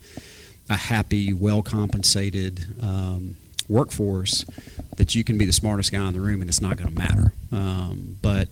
a 0.70 0.78
happy, 0.78 1.34
well 1.34 1.62
compensated 1.62 2.66
um, 2.82 3.36
workforce, 3.68 4.46
that 4.96 5.14
you 5.14 5.24
can 5.24 5.38
be 5.38 5.46
the 5.46 5.54
smartest 5.54 5.92
guy 5.92 6.08
in 6.08 6.14
the 6.14 6.22
room 6.22 6.42
and 6.42 6.50
it's 6.50 6.62
not 6.62 6.78
going 6.78 6.90
to 6.90 6.98
matter. 6.98 7.34
Um, 7.52 8.18
but 8.22 8.48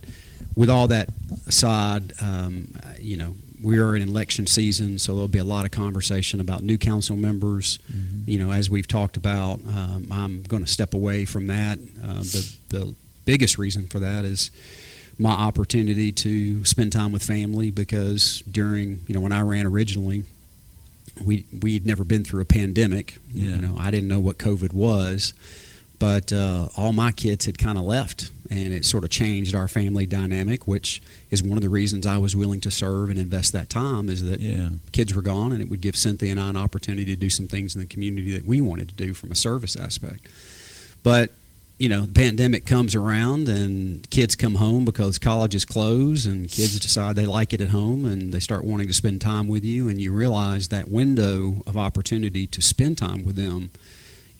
with 0.54 0.68
all 0.68 0.88
that 0.88 1.08
aside, 1.46 2.12
um, 2.20 2.74
you 2.98 3.16
know, 3.16 3.34
we 3.62 3.78
are 3.78 3.94
in 3.94 4.02
election 4.02 4.46
season, 4.46 4.98
so 4.98 5.12
there'll 5.12 5.28
be 5.28 5.38
a 5.38 5.44
lot 5.44 5.64
of 5.64 5.70
conversation 5.70 6.40
about 6.40 6.62
new 6.62 6.78
council 6.78 7.16
members. 7.16 7.78
You 8.26 8.38
know, 8.38 8.52
as 8.52 8.70
we've 8.70 8.88
talked 8.88 9.16
about, 9.16 9.60
um, 9.66 10.06
I'm 10.10 10.42
going 10.42 10.64
to 10.64 10.70
step 10.70 10.94
away 10.94 11.24
from 11.24 11.48
that. 11.48 11.78
Uh, 12.02 12.20
the, 12.20 12.52
the 12.68 12.94
biggest 13.24 13.58
reason 13.58 13.86
for 13.88 13.98
that 13.98 14.24
is 14.24 14.50
my 15.18 15.32
opportunity 15.32 16.12
to 16.12 16.64
spend 16.64 16.92
time 16.92 17.12
with 17.12 17.22
family 17.22 17.70
because 17.70 18.42
during, 18.50 19.00
you 19.06 19.14
know, 19.14 19.20
when 19.20 19.32
I 19.32 19.42
ran 19.42 19.66
originally, 19.66 20.24
we 21.22 21.44
we'd 21.60 21.84
never 21.84 22.04
been 22.04 22.24
through 22.24 22.40
a 22.40 22.46
pandemic. 22.46 23.18
Yeah. 23.32 23.50
You 23.50 23.56
know, 23.56 23.76
I 23.78 23.90
didn't 23.90 24.08
know 24.08 24.20
what 24.20 24.38
COVID 24.38 24.72
was, 24.72 25.34
but 26.00 26.32
uh, 26.32 26.68
all 26.76 26.92
my 26.94 27.12
kids 27.12 27.44
had 27.46 27.58
kind 27.58 27.78
of 27.78 27.84
left, 27.84 28.30
and 28.50 28.72
it 28.72 28.84
sort 28.86 29.04
of 29.04 29.10
changed 29.10 29.54
our 29.54 29.68
family 29.68 30.06
dynamic, 30.06 30.66
which 30.66 31.00
is 31.30 31.42
one 31.42 31.58
of 31.58 31.62
the 31.62 31.68
reasons 31.68 32.06
I 32.06 32.16
was 32.16 32.34
willing 32.34 32.60
to 32.62 32.70
serve 32.70 33.10
and 33.10 33.18
invest 33.18 33.52
that 33.52 33.68
time. 33.68 34.08
Is 34.08 34.24
that 34.24 34.40
Yeah. 34.40 34.70
kids 34.92 35.14
were 35.14 35.22
gone, 35.22 35.52
and 35.52 35.60
it 35.60 35.68
would 35.68 35.82
give 35.82 35.94
Cynthia 35.94 36.30
and 36.30 36.40
I 36.40 36.48
an 36.48 36.56
opportunity 36.56 37.04
to 37.04 37.16
do 37.16 37.28
some 37.30 37.46
things 37.46 37.74
in 37.76 37.82
the 37.82 37.86
community 37.86 38.32
that 38.32 38.46
we 38.46 38.62
wanted 38.62 38.88
to 38.88 38.94
do 38.94 39.12
from 39.14 39.30
a 39.30 39.34
service 39.36 39.76
aspect. 39.76 40.26
But 41.02 41.30
you 41.78 41.88
know, 41.88 42.02
the 42.02 42.12
pandemic 42.12 42.66
comes 42.66 42.94
around 42.94 43.48
and 43.48 44.08
kids 44.10 44.36
come 44.36 44.56
home 44.56 44.84
because 44.84 45.18
colleges 45.18 45.64
close 45.64 46.26
and 46.26 46.46
kids 46.46 46.78
decide 46.78 47.16
they 47.16 47.24
like 47.24 47.54
it 47.54 47.60
at 47.62 47.70
home 47.70 48.04
and 48.04 48.34
they 48.34 48.40
start 48.40 48.64
wanting 48.66 48.86
to 48.86 48.92
spend 48.92 49.18
time 49.22 49.48
with 49.48 49.64
you 49.64 49.88
and 49.88 49.98
you 49.98 50.12
realize 50.12 50.68
that 50.68 50.90
window 50.90 51.62
of 51.66 51.78
opportunity 51.78 52.46
to 52.46 52.60
spend 52.60 52.98
time 52.98 53.24
with 53.24 53.34
them 53.36 53.70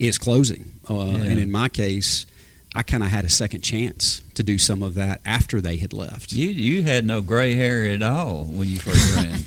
is 0.00 0.19
closing. 0.19 0.73
Uh, 0.88 0.95
Yeah. 0.95 1.25
And 1.30 1.38
in 1.38 1.50
my 1.52 1.69
case, 1.69 2.26
I 2.75 2.83
kind 2.85 3.02
of 3.02 3.11
had 3.11 3.25
a 3.25 3.28
second 3.28 3.62
chance 3.62 4.23
to 4.35 4.42
do 4.45 4.57
some 4.57 4.83
of 4.85 4.95
that 4.95 5.21
after 5.25 5.61
they 5.61 5.76
had 5.76 5.92
left. 5.92 6.33
You 6.33 6.49
you 6.50 6.83
had 6.85 7.04
no 7.04 7.21
gray 7.21 7.54
hair 7.54 7.85
at 7.87 8.00
all 8.02 8.45
when 8.45 8.69
you 8.69 8.78
first 8.78 9.16
ran. 9.16 9.40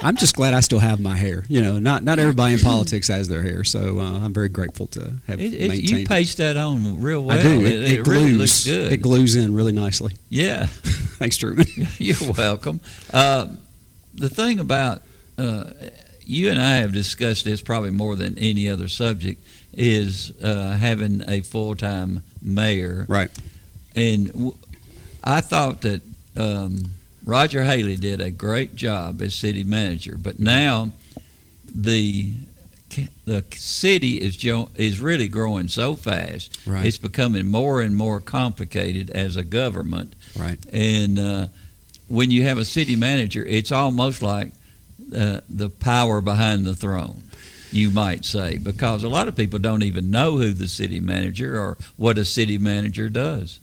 I'm 0.06 0.16
just 0.16 0.34
glad 0.34 0.54
I 0.54 0.60
still 0.60 0.78
have 0.80 0.98
my 0.98 1.14
hair. 1.16 1.44
You 1.48 1.60
know, 1.62 1.78
not 1.78 2.02
not 2.02 2.18
everybody 2.18 2.54
in 2.54 2.60
politics 2.60 3.08
has 3.08 3.28
their 3.28 3.42
hair, 3.42 3.62
so 3.62 4.00
uh, 4.00 4.20
I'm 4.24 4.32
very 4.32 4.48
grateful 4.48 4.86
to 4.88 5.12
have 5.26 5.38
It, 5.40 5.52
it, 5.54 5.68
maintained. 5.68 5.90
you 5.90 5.98
it. 5.98 6.08
paste 6.08 6.38
that 6.38 6.56
on 6.56 7.00
real 7.02 7.22
well. 7.24 7.38
I 7.38 7.42
do. 7.42 7.60
It, 7.60 7.72
It, 7.72 7.82
it 7.82 7.92
it 8.00 8.06
really 8.06 8.30
glues. 8.32 8.38
looks 8.38 8.64
good. 8.64 8.92
It 8.92 9.02
glues 9.02 9.36
in 9.36 9.54
really 9.54 9.72
nicely. 9.72 10.14
Yeah. 10.30 10.66
Thanks, 11.20 11.36
Truman. 11.36 11.66
You're 11.98 12.32
welcome. 12.36 12.80
Uh, 13.12 13.48
the 14.14 14.30
thing 14.30 14.58
about 14.60 15.02
uh, 15.38 15.64
you 16.24 16.48
and 16.50 16.60
I 16.60 16.76
have 16.76 16.92
discussed 16.94 17.44
this 17.44 17.60
probably 17.60 17.90
more 17.90 18.16
than 18.16 18.38
any 18.38 18.68
other 18.70 18.88
subject 18.88 19.44
is 19.74 20.32
uh, 20.42 20.72
having 20.76 21.22
a 21.28 21.40
full 21.40 21.74
time 21.74 22.22
mayor. 22.42 23.06
right. 23.08 23.30
And 23.94 24.32
w- 24.32 24.54
I 25.22 25.40
thought 25.40 25.82
that 25.82 26.00
um, 26.36 26.92
Roger 27.24 27.62
Haley 27.64 27.96
did 27.96 28.20
a 28.20 28.30
great 28.30 28.74
job 28.74 29.20
as 29.22 29.34
city 29.34 29.64
manager, 29.64 30.16
but 30.18 30.40
now 30.40 30.90
the 31.74 32.32
the 33.24 33.42
city 33.56 34.20
is 34.20 34.36
jo- 34.36 34.68
is 34.76 35.00
really 35.00 35.28
growing 35.28 35.68
so 35.68 35.94
fast. 35.96 36.58
Right. 36.66 36.84
It's 36.84 36.98
becoming 36.98 37.46
more 37.46 37.80
and 37.80 37.96
more 37.96 38.20
complicated 38.20 39.08
as 39.10 39.36
a 39.36 39.42
government. 39.42 40.14
Right. 40.36 40.58
And 40.72 41.18
uh, 41.18 41.46
when 42.08 42.30
you 42.30 42.42
have 42.44 42.58
a 42.58 42.64
city 42.66 42.96
manager, 42.96 43.44
it's 43.46 43.72
almost 43.72 44.20
like 44.22 44.52
uh, 45.16 45.40
the 45.48 45.70
power 45.70 46.20
behind 46.20 46.66
the 46.66 46.74
throne, 46.74 47.22
you 47.72 47.90
might 47.90 48.24
say, 48.24 48.58
because 48.58 49.02
a 49.02 49.08
lot 49.08 49.28
of 49.28 49.36
people 49.36 49.58
don't 49.58 49.82
even 49.82 50.10
know 50.10 50.36
who 50.36 50.52
the 50.52 50.68
city 50.68 51.00
manager 51.00 51.58
or 51.58 51.78
what 51.96 52.18
a 52.18 52.24
city 52.24 52.58
manager 52.58 53.08
does. 53.08 53.60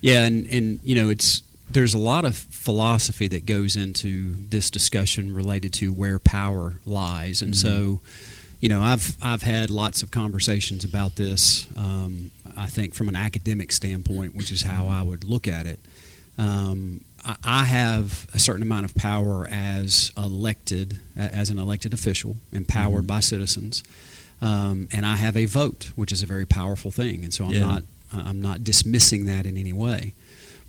Yeah, 0.00 0.24
and 0.24 0.46
and 0.46 0.80
you 0.82 0.94
know, 0.96 1.08
it's 1.08 1.42
there's 1.70 1.94
a 1.94 1.98
lot 1.98 2.24
of 2.24 2.36
philosophy 2.36 3.28
that 3.28 3.46
goes 3.46 3.76
into 3.76 4.34
this 4.50 4.70
discussion 4.70 5.34
related 5.34 5.72
to 5.74 5.92
where 5.92 6.18
power 6.18 6.74
lies, 6.84 7.42
and 7.42 7.56
so. 7.56 8.00
You 8.60 8.70
know, 8.70 8.80
I've 8.80 9.14
I've 9.20 9.42
had 9.42 9.68
lots 9.68 10.02
of 10.02 10.10
conversations 10.10 10.84
about 10.84 11.16
this. 11.16 11.66
Um, 11.76 12.30
I 12.56 12.64
think 12.64 12.94
from 12.94 13.10
an 13.10 13.16
academic 13.16 13.72
standpoint, 13.72 14.34
which 14.34 14.50
is 14.50 14.62
how 14.62 14.88
I 14.88 15.02
would 15.02 15.22
look 15.22 15.46
at 15.46 15.66
it. 15.66 15.78
Um, 16.38 17.02
I, 17.44 17.64
have 17.64 18.26
a 18.34 18.38
certain 18.38 18.62
amount 18.62 18.84
of 18.84 18.94
power 18.94 19.46
as 19.50 20.12
elected, 20.16 21.00
as 21.16 21.48
an 21.50 21.58
elected 21.58 21.94
official, 21.94 22.36
empowered 22.52 23.06
by 23.06 23.20
citizens, 23.20 23.82
um, 24.42 24.88
and 24.92 25.06
I 25.06 25.16
have 25.16 25.36
a 25.36 25.46
vote, 25.46 25.90
which 25.96 26.12
is 26.12 26.22
a 26.22 26.26
very 26.26 26.44
powerful 26.46 26.90
thing. 26.90 27.24
And 27.24 27.32
so 27.32 27.44
I'm 27.46 27.52
Yeah. 27.52 27.60
not 27.60 27.82
I'm 28.12 28.40
not 28.40 28.62
dismissing 28.62 29.24
that 29.26 29.44
in 29.44 29.56
any 29.56 29.72
way. 29.72 30.12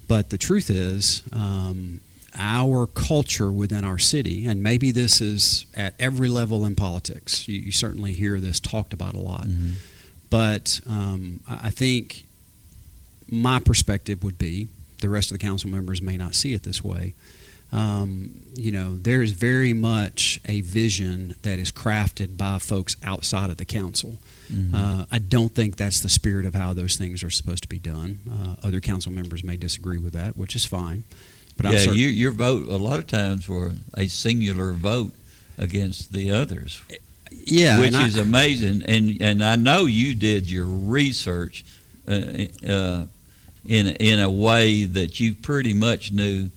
But 0.08 0.30
the 0.32 0.38
truth 0.38 0.70
is, 0.72 1.22
um, 1.32 2.00
our 2.34 2.88
culture 2.88 3.52
within 3.52 3.84
our 3.84 4.00
city, 4.00 4.48
and 4.48 4.64
maybe 4.64 4.92
this 4.92 5.22
is 5.22 5.66
at 5.76 5.94
every 6.00 6.28
level 6.28 6.66
in 6.66 6.76
politics, 6.76 7.48
you, 7.48 7.60
you 7.60 7.72
certainly 7.72 8.14
hear 8.14 8.40
this 8.40 8.60
talked 8.60 8.94
about 8.94 9.14
a 9.14 9.20
lot. 9.20 9.48
But 10.32 10.82
um, 10.88 11.40
I 11.48 11.70
think 11.70 12.26
my 13.30 13.60
perspective 13.60 14.24
would 14.24 14.38
be 14.40 14.68
the 15.00 15.10
rest 15.10 15.32
of 15.32 15.38
the 15.40 15.44
council 15.46 15.70
members 15.70 16.02
may 16.02 16.18
not 16.18 16.36
see 16.36 16.54
it 16.54 16.64
this 16.64 16.84
way. 16.84 17.14
Um, 17.72 18.32
you 18.56 18.72
know, 18.72 18.96
there 18.96 19.22
is 19.22 19.32
very 19.32 19.74
much 19.74 20.40
a 20.46 20.62
vision 20.62 21.36
that 21.42 21.60
is 21.60 21.72
crafted 21.72 22.38
by 22.38 22.60
folks 22.60 22.96
outside 23.04 23.50
of 23.50 23.58
the 23.58 23.66
council. 23.66 24.18
Uh, 24.74 25.06
I 25.12 25.18
don't 25.18 25.54
think 25.56 25.76
that's 25.76 26.02
the 26.02 26.08
spirit 26.10 26.46
of 26.46 26.54
how 26.54 26.72
those 26.74 26.96
things 26.98 27.24
are 27.24 27.32
supposed 27.32 27.64
to 27.64 27.68
be 27.68 27.80
done. 27.80 28.20
Uh, 28.32 28.68
other 28.68 28.80
council 28.80 29.12
members 29.12 29.44
may 29.44 29.58
disagree 29.58 29.98
with 29.98 30.14
that, 30.14 30.38
which 30.38 30.56
is 30.56 30.64
fine. 30.66 31.04
But 31.58 31.66
I'm 31.66 31.74
yeah, 31.74 31.80
certain- 31.80 31.96
you, 31.98 32.08
your 32.10 32.32
vote 32.32 32.68
a 32.68 32.78
lot 32.78 33.00
of 33.00 33.08
times 33.08 33.50
were 33.50 33.72
a 33.98 34.08
singular 34.08 34.74
vote 34.74 35.14
against 35.58 36.14
the 36.14 36.30
others, 36.32 36.80
yeah, 37.32 37.80
which 37.80 37.88
and 37.88 37.98
I- 37.98 38.08
is 38.08 38.18
amazing. 38.18 38.84
And 38.88 39.20
and 39.22 39.44
I 39.44 39.56
know 39.56 39.86
you 39.86 40.14
did 40.14 40.50
your 40.50 40.66
research 40.66 41.66
uh, 42.08 42.46
uh, 42.68 43.06
in 43.68 43.88
in 43.88 44.20
a 44.20 44.30
way 44.30 44.86
that 44.86 45.20
you 45.20 45.34
pretty 45.36 45.74
much 45.74 46.12
knew 46.12 46.50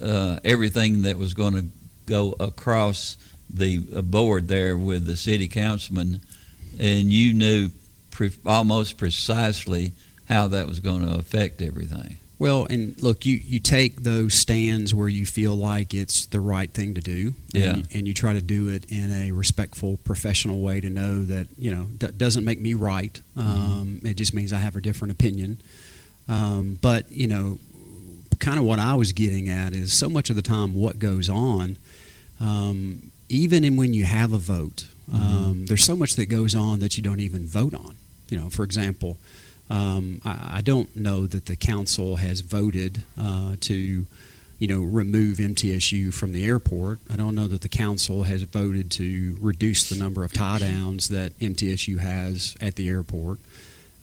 uh, 0.00 0.38
everything 0.44 1.02
that 1.02 1.18
was 1.18 1.34
going 1.34 1.54
to 1.54 1.64
go 2.06 2.34
across 2.40 3.16
the 3.50 3.82
uh, 3.94 4.02
board 4.02 4.48
there 4.48 4.76
with 4.76 5.06
the 5.06 5.16
city 5.16 5.48
councilman, 5.48 6.20
and 6.78 7.12
you 7.12 7.32
knew 7.34 7.70
pre- 8.10 8.32
almost 8.44 8.96
precisely 8.98 9.92
how 10.28 10.48
that 10.48 10.66
was 10.66 10.80
going 10.80 11.06
to 11.06 11.14
affect 11.18 11.60
everything. 11.62 12.18
Well, 12.36 12.66
and 12.68 13.00
look, 13.00 13.24
you, 13.24 13.36
you 13.44 13.60
take 13.60 14.02
those 14.02 14.34
stands 14.34 14.92
where 14.92 15.08
you 15.08 15.24
feel 15.24 15.54
like 15.54 15.94
it's 15.94 16.26
the 16.26 16.40
right 16.40 16.70
thing 16.72 16.94
to 16.94 17.00
do, 17.00 17.34
Yeah. 17.52 17.74
and, 17.74 17.88
and 17.94 18.08
you 18.08 18.12
try 18.12 18.32
to 18.32 18.42
do 18.42 18.68
it 18.70 18.86
in 18.90 19.12
a 19.12 19.30
respectful, 19.30 19.98
professional 19.98 20.60
way 20.60 20.80
to 20.80 20.90
know 20.90 21.22
that 21.24 21.46
you 21.56 21.74
know 21.74 21.86
that 22.00 22.18
doesn't 22.18 22.44
make 22.44 22.60
me 22.60 22.74
right. 22.74 23.18
Um, 23.36 24.00
It 24.04 24.14
just 24.16 24.34
means 24.34 24.52
I 24.52 24.58
have 24.58 24.74
a 24.76 24.80
different 24.80 25.12
opinion. 25.12 25.60
Um, 26.28 26.78
but 26.80 27.10
you 27.10 27.26
know, 27.26 27.58
kind 28.38 28.58
of 28.58 28.64
what 28.64 28.78
I 28.78 28.94
was 28.94 29.12
getting 29.12 29.48
at 29.48 29.74
is 29.74 29.92
so 29.92 30.08
much 30.08 30.30
of 30.30 30.36
the 30.36 30.42
time 30.42 30.74
what 30.74 30.98
goes 30.98 31.28
on, 31.28 31.76
um, 32.40 33.10
even 33.28 33.64
in 33.64 33.76
when 33.76 33.94
you 33.94 34.04
have 34.04 34.32
a 34.32 34.38
vote, 34.38 34.86
um, 35.12 35.66
there's 35.66 35.84
so 35.84 35.96
much 35.96 36.16
that 36.16 36.26
goes 36.26 36.54
on 36.54 36.78
that 36.80 36.96
you 36.96 37.02
don't 37.02 37.20
even 37.20 37.46
vote 37.46 37.74
on. 37.74 37.96
You 38.30 38.40
know, 38.40 38.50
for 38.50 38.64
example, 38.64 39.18
um, 39.70 40.20
I, 40.24 40.58
I 40.58 40.60
don't 40.62 40.94
know 40.96 41.26
that 41.26 41.46
the 41.46 41.56
council 41.56 42.16
has 42.16 42.40
voted 42.40 43.02
uh, 43.20 43.56
to, 43.60 44.06
you 44.58 44.68
know, 44.68 44.82
remove 44.82 45.38
MTSU 45.38 46.12
from 46.12 46.32
the 46.32 46.44
airport. 46.44 47.00
I 47.12 47.16
don't 47.16 47.34
know 47.34 47.46
that 47.48 47.60
the 47.60 47.68
council 47.68 48.22
has 48.22 48.42
voted 48.42 48.90
to 48.92 49.36
reduce 49.40 49.88
the 49.88 49.96
number 49.96 50.24
of 50.24 50.32
tie 50.32 50.58
downs 50.58 51.08
that 51.08 51.38
MTSU 51.38 51.98
has 51.98 52.56
at 52.60 52.76
the 52.76 52.88
airport. 52.88 53.40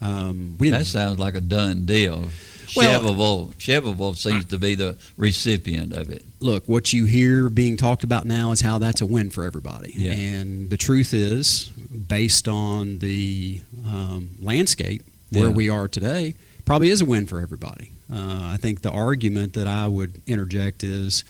Um, 0.01 0.55
we 0.59 0.69
That 0.71 0.85
sounds 0.85 1.19
like 1.19 1.35
a 1.35 1.41
done 1.41 1.85
deal. 1.85 2.29
Well- 2.75 3.01
Shelbyville, 3.01 3.53
Shelbyville 3.57 4.13
seems 4.13 4.45
to 4.45 4.57
be 4.57 4.75
the 4.75 4.97
recipient 5.17 5.91
of 5.93 6.09
it. 6.09 6.23
look, 6.39 6.67
what 6.67 6.91
you 6.93 7.05
hear 7.05 7.49
being 7.49 7.75
talked 7.77 8.03
about 8.03 8.25
now 8.25 8.51
is 8.51 8.61
how 8.61 8.77
that's 8.79 9.01
a 9.01 9.05
win 9.05 9.29
for 9.29 9.43
everybody. 9.43 9.93
Yeah. 9.95 10.13
And 10.13 10.69
the 10.69 10.77
truth 10.77 11.13
is, 11.13 11.69
based 12.07 12.47
on 12.47 12.97
the 12.99 13.61
um, 13.85 14.29
landscape 14.41 15.03
where 15.31 15.45
Yeah. 15.47 15.49
we 15.49 15.69
are 15.69 15.87
today, 15.87 16.33
probably 16.65 16.89
is 16.89 17.01
a 17.01 17.05
win 17.05 17.27
for 17.27 17.41
everybody. 17.41 17.91
Uh, 18.11 18.39
I 18.53 18.57
think 18.59 18.81
the 18.81 18.89
argument 18.91 19.53
that 19.53 19.67
I 19.67 19.87
would 19.87 20.21
interject 20.25 20.83
is, 20.83 21.23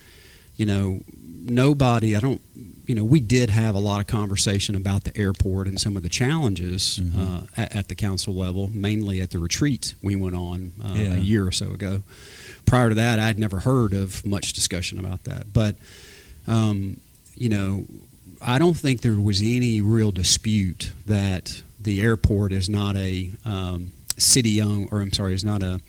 you 0.57 0.65
know, 0.65 1.01
nobody, 1.43 2.15
I 2.15 2.19
don't, 2.19 2.41
you 2.86 2.95
know, 2.95 3.03
we 3.03 3.19
did 3.19 3.50
have 3.50 3.75
a 3.75 3.79
lot 3.79 4.00
of 4.01 4.07
conversation 4.07 4.75
about 4.75 5.03
the 5.03 5.15
airport 5.17 5.67
and 5.67 5.79
some 5.79 5.98
of 5.98 6.03
the 6.03 6.10
challenges 6.10 7.00
Mm-hmm. 7.01 7.21
uh, 7.21 7.41
at, 7.57 7.75
at 7.75 7.88
the 7.88 7.95
council 7.95 8.33
level, 8.33 8.69
mainly 8.74 9.21
at 9.21 9.31
the 9.31 9.39
retreat 9.39 9.95
we 10.01 10.15
went 10.15 10.36
on 10.36 10.71
uh, 10.83 10.93
Yeah. 10.95 11.13
a 11.15 11.17
year 11.19 11.48
or 11.48 11.51
so 11.51 11.71
ago. 11.71 12.03
Prior 12.65 12.89
to 12.89 12.95
that, 12.95 13.19
I'd 13.19 13.39
never 13.39 13.60
heard 13.60 13.93
of 13.93 14.25
much 14.25 14.53
discussion 14.53 15.00
about 15.00 15.24
that. 15.24 15.51
But, 15.51 15.75
um, 16.48 16.98
you 17.36 17.50
know, 17.50 17.86
I 18.41 18.60
don't 18.60 18.75
think 18.77 19.01
there 19.01 19.13
was 19.19 19.41
any 19.41 19.81
real 19.81 20.12
dispute 20.12 20.91
that 21.05 21.62
the 21.79 22.01
airport 22.01 22.51
is 22.51 22.69
not 22.69 22.95
a 22.95 23.31
um, 23.45 23.91
city-owned, 24.17 24.89
or 24.91 25.01
I'm 25.01 25.12
sorry, 25.13 25.33
is 25.33 25.43
not 25.45 25.63
a 25.63 25.79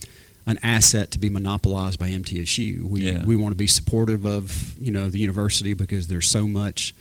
an 0.47 0.59
asset 0.63 1.11
to 1.13 1.19
be 1.19 1.29
monopolized 1.31 1.99
by 1.99 2.11
MTSU. 2.11 2.83
We 2.83 3.03
Yeah. 3.13 3.25
we 3.25 3.37
want 3.37 3.53
to 3.53 3.57
be 3.57 3.67
supportive 3.69 4.25
of 4.27 4.75
you 4.81 4.91
know 4.93 5.09
the 5.09 5.19
university 5.19 5.75
because 5.75 6.09
there's 6.09 6.29
so 6.29 6.47
much 6.49 6.95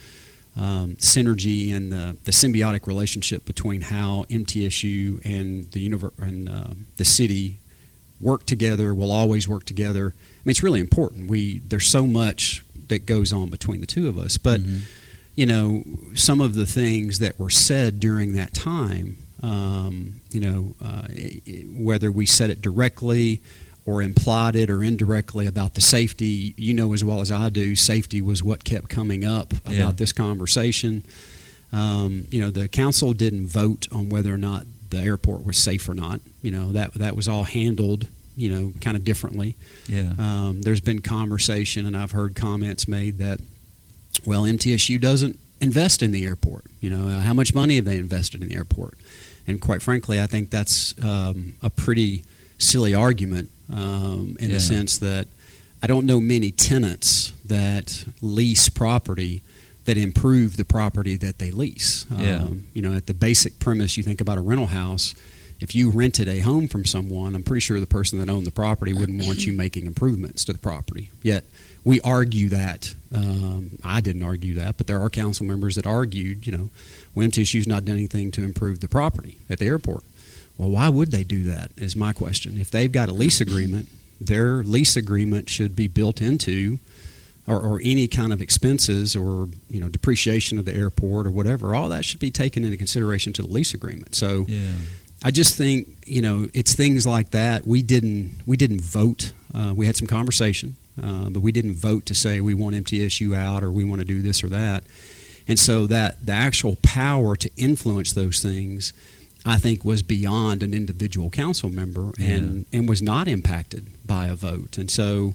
um, 0.57 0.95
synergy 0.97 1.73
and 1.73 1.91
the, 1.93 2.17
the 2.25 2.31
symbiotic 2.31 2.85
relationship 2.85 3.45
between 3.45 3.81
how 3.81 4.25
MTSU 4.29 5.21
and 5.23 5.71
the 5.71 5.89
univer- 5.89 6.11
and 6.19 6.49
uh, 6.49 6.63
the 6.97 7.05
city 7.05 7.57
work 8.19 8.45
together. 8.45 8.93
Will 8.93 9.11
always 9.11 9.47
work 9.47 9.63
together. 9.65 10.13
I 10.17 10.41
mean, 10.45 10.51
it's 10.51 10.61
really 10.63 10.79
important. 10.81 11.29
We 11.29 11.59
there's 11.67 11.87
so 11.87 12.05
much 12.05 12.63
that 12.89 13.05
goes 13.05 13.31
on 13.31 13.49
between 13.49 13.79
the 13.81 13.87
two 13.87 14.07
of 14.09 14.17
us, 14.19 14.37
but 14.37 14.61
Mhm. 14.61 14.81
you 15.35 15.45
know, 15.45 15.83
some 16.13 16.41
of 16.41 16.53
the 16.55 16.65
things 16.65 17.19
that 17.19 17.39
were 17.39 17.49
said 17.49 17.99
during 18.01 18.33
that 18.33 18.53
time, 18.53 19.17
um, 19.43 20.21
you 20.31 20.39
know, 20.39 20.75
uh, 20.83 21.07
whether 21.77 22.11
we 22.11 22.25
said 22.25 22.49
it 22.49 22.61
directly 22.61 23.41
or 23.85 24.01
implied 24.01 24.55
it 24.55 24.69
or 24.69 24.83
indirectly 24.83 25.47
about 25.47 25.73
the 25.73 25.81
safety, 25.81 26.53
you 26.57 26.73
know 26.73 26.93
as 26.93 27.03
well 27.03 27.19
as 27.21 27.31
I 27.31 27.49
do, 27.49 27.75
safety 27.75 28.21
was 28.21 28.43
what 28.43 28.63
kept 28.63 28.89
coming 28.89 29.25
up 29.25 29.51
about 29.53 29.73
Yeah. 29.73 29.91
this 29.95 30.13
conversation. 30.13 31.03
Um, 31.73 32.27
you 32.31 32.41
know, 32.41 32.51
the 32.51 32.67
council 32.67 33.13
didn't 33.13 33.47
vote 33.47 33.87
on 33.91 34.09
whether 34.09 34.33
or 34.33 34.37
not 34.37 34.65
the 34.89 34.99
airport 34.99 35.45
was 35.45 35.57
safe 35.57 35.87
or 35.89 35.93
not. 35.95 36.21
You 36.41 36.51
know, 36.51 36.71
that 36.73 36.93
that 36.95 37.15
was 37.15 37.27
all 37.27 37.43
handled, 37.45 38.07
you 38.35 38.49
know, 38.49 38.73
kind 38.81 38.95
of 38.97 39.03
differently. 39.03 39.55
Yeah. 39.87 40.13
Um, 40.19 40.61
there's 40.61 40.81
been 40.81 40.99
conversation, 41.01 41.85
and 41.85 41.95
I've 41.97 42.11
heard 42.11 42.35
comments 42.35 42.87
made 42.87 43.17
that, 43.19 43.39
well, 44.25 44.43
MTSU 44.43 44.99
doesn't 44.99 45.39
invest 45.61 46.03
in 46.03 46.11
the 46.11 46.25
airport. 46.25 46.65
You 46.81 46.89
know, 46.89 47.07
uh, 47.07 47.21
how 47.21 47.33
much 47.33 47.55
money 47.55 47.77
have 47.77 47.85
they 47.85 47.97
invested 47.97 48.41
in 48.43 48.49
the 48.49 48.55
airport? 48.55 48.97
And 49.47 49.59
quite 49.59 49.81
frankly, 49.81 50.21
I 50.21 50.27
think 50.27 50.49
that's 50.49 50.93
um, 51.03 51.55
a 51.61 51.69
pretty 51.69 52.23
silly 52.57 52.93
argument 52.93 53.49
um, 53.73 54.37
in 54.39 54.49
Yeah. 54.49 54.55
the 54.55 54.59
sense 54.59 54.97
that 54.99 55.27
I 55.83 55.87
don't 55.87 56.05
know 56.05 56.19
many 56.19 56.51
tenants 56.51 57.33
that 57.45 58.05
lease 58.21 58.69
property 58.69 59.41
that 59.85 59.97
improve 59.97 60.57
the 60.57 60.65
property 60.65 61.17
that 61.17 61.39
they 61.39 61.49
lease. 61.51 62.05
Yeah. 62.15 62.35
Um, 62.43 62.67
you 62.73 62.81
know, 62.83 62.93
at 62.93 63.07
the 63.07 63.15
basic 63.15 63.57
premise, 63.57 63.97
you 63.97 64.03
think 64.03 64.21
about 64.21 64.37
a 64.37 64.41
rental 64.41 64.67
house. 64.67 65.15
If 65.59 65.73
you 65.75 65.89
rented 65.89 66.27
a 66.27 66.39
home 66.39 66.67
from 66.67 66.85
someone, 66.85 67.35
I'm 67.35 67.43
pretty 67.43 67.61
sure 67.61 67.79
the 67.79 67.87
person 67.87 68.19
that 68.19 68.29
owned 68.29 68.45
the 68.45 68.51
property 68.51 68.93
wouldn't 68.93 69.25
want 69.25 69.45
you 69.45 69.53
making 69.65 69.85
improvements 69.87 70.45
to 70.45 70.53
the 70.53 70.59
property. 70.59 71.09
Yet 71.23 71.45
we 71.83 71.99
argue 72.01 72.49
that. 72.49 72.93
Um, 73.13 73.71
I 73.83 74.01
didn't 74.01 74.23
argue 74.23 74.53
that, 74.55 74.77
but 74.77 74.87
there 74.87 75.01
are 75.01 75.09
council 75.09 75.45
members 75.45 75.75
that 75.75 75.85
argued, 75.85 76.45
you 76.45 76.51
know, 76.55 76.69
well, 77.13 77.27
MTSU's 77.27 77.67
not 77.67 77.83
done 77.85 77.95
anything 77.97 78.31
to 78.31 78.43
improve 78.43 78.79
the 78.79 78.87
property 78.87 79.37
at 79.49 79.59
the 79.59 79.65
airport. 79.65 80.03
Well, 80.57 80.69
why 80.69 80.89
would 80.89 81.11
they 81.11 81.23
do 81.23 81.43
that? 81.43 81.71
Is 81.77 81.95
my 81.95 82.13
question. 82.13 82.59
If 82.59 82.71
they've 82.71 82.91
got 82.91 83.09
a 83.09 83.13
lease 83.13 83.41
agreement, 83.41 83.89
their 84.19 84.63
lease 84.63 84.95
agreement 84.95 85.49
should 85.49 85.75
be 85.75 85.87
built 85.87 86.21
into, 86.21 86.79
or, 87.47 87.59
or 87.59 87.81
any 87.83 88.07
kind 88.07 88.31
of 88.31 88.41
expenses 88.41 89.15
or 89.15 89.49
you 89.69 89.81
know 89.81 89.89
depreciation 89.89 90.59
of 90.59 90.65
the 90.65 90.75
airport 90.75 91.25
or 91.25 91.31
whatever. 91.31 91.73
All 91.75 91.89
that 91.89 92.05
should 92.05 92.19
be 92.19 92.31
taken 92.31 92.63
into 92.63 92.77
consideration 92.77 93.33
to 93.33 93.41
the 93.41 93.47
lease 93.47 93.73
agreement. 93.73 94.15
So 94.15 94.45
Yeah. 94.47 94.59
I 95.23 95.31
just 95.31 95.55
think 95.55 95.87
you 96.05 96.21
know 96.21 96.47
it's 96.53 96.73
things 96.75 97.05
like 97.07 97.31
that. 97.31 97.65
We 97.65 97.81
didn't 97.81 98.41
we 98.45 98.55
didn't 98.57 98.81
vote. 98.81 99.33
Uh, 99.53 99.73
we 99.75 99.85
had 99.87 99.95
some 99.95 100.07
conversation, 100.07 100.75
uh, 101.03 101.29
but 101.29 101.39
we 101.41 101.51
didn't 101.51 101.75
vote 101.75 102.05
to 102.07 102.13
say 102.15 102.41
we 102.41 102.53
want 102.53 102.75
MTSU 102.75 103.35
out 103.35 103.63
or 103.63 103.71
we 103.71 103.83
want 103.83 103.99
to 103.99 104.05
do 104.05 104.21
this 104.21 104.43
or 104.43 104.49
that. 104.49 104.83
And 105.47 105.59
so 105.59 105.87
that 105.87 106.25
the 106.25 106.31
actual 106.33 106.77
power 106.83 107.35
to 107.35 107.49
influence 107.57 108.13
those 108.13 108.41
things, 108.41 108.93
I 109.45 109.57
think, 109.57 109.83
was 109.83 110.03
beyond 110.03 110.63
an 110.63 110.73
individual 110.73 111.29
council 111.29 111.69
member 111.69 112.11
and 112.19 112.65
and 112.71 112.87
was 112.87 113.01
not 113.01 113.27
impacted 113.27 113.87
by 114.05 114.27
a 114.27 114.35
vote. 114.35 114.77
And 114.77 114.89
so 114.89 115.33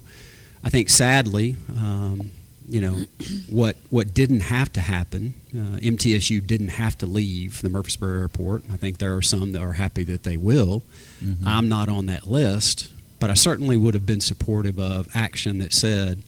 I 0.63 0.69
think 0.69 0.89
sadly. 0.89 1.55
Um, 1.75 2.31
you 2.69 2.81
know 2.81 2.97
what 3.49 3.77
what 3.89 4.13
didn't 4.13 4.41
have 4.41 4.71
to 4.73 4.81
happen. 4.81 5.33
Uh, 5.53 5.79
MTSU 5.79 6.45
didn't 6.45 6.69
have 6.69 6.97
to 6.97 7.05
leave 7.05 7.61
the 7.61 7.69
Murfreesboro 7.69 8.19
Airport. 8.19 8.63
I 8.71 8.77
think 8.77 8.97
there 8.97 9.15
are 9.15 9.21
some 9.21 9.53
that 9.53 9.61
are 9.61 9.73
happy 9.73 10.03
that 10.03 10.23
they 10.23 10.35
will. 10.37 10.83
Mhm. 11.23 11.45
I'm 11.45 11.69
not 11.69 11.87
on 11.89 12.07
that 12.07 12.27
list, 12.29 12.89
but 13.19 13.29
I 13.29 13.33
certainly 13.33 13.77
would 13.77 13.93
have 13.93 14.05
been 14.05 14.21
supportive 14.21 14.79
of 14.79 15.07
action 15.13 15.59
that 15.59 15.73
said, 15.73 16.23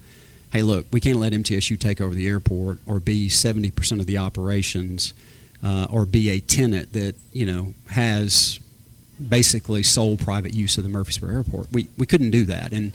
"Hey, 0.51 0.61
look, 0.61 0.85
we 0.91 0.99
can't 0.99 1.19
let 1.19 1.33
MTSU 1.33 1.77
take 1.77 2.01
over 2.01 2.15
the 2.15 2.27
airport 2.27 2.79
or 2.85 2.99
be 2.99 3.29
70% 3.29 3.99
of 3.99 4.05
the 4.05 4.17
operations, 4.17 5.13
uh, 5.63 5.87
or 5.89 6.05
be 6.05 6.29
a 6.29 6.39
tenant 6.39 6.93
that 6.93 7.15
you 7.31 7.45
know 7.45 7.73
has 7.89 8.59
basically 9.27 9.83
sole 9.83 10.15
private 10.15 10.53
use 10.53 10.77
of 10.77 10.83
the 10.83 10.89
Murfreesboro 10.89 11.33
Airport. 11.33 11.67
We 11.71 11.87
we 11.97 12.05
couldn't 12.05 12.31
do 12.31 12.45
that, 12.45 12.71
and 12.71 12.93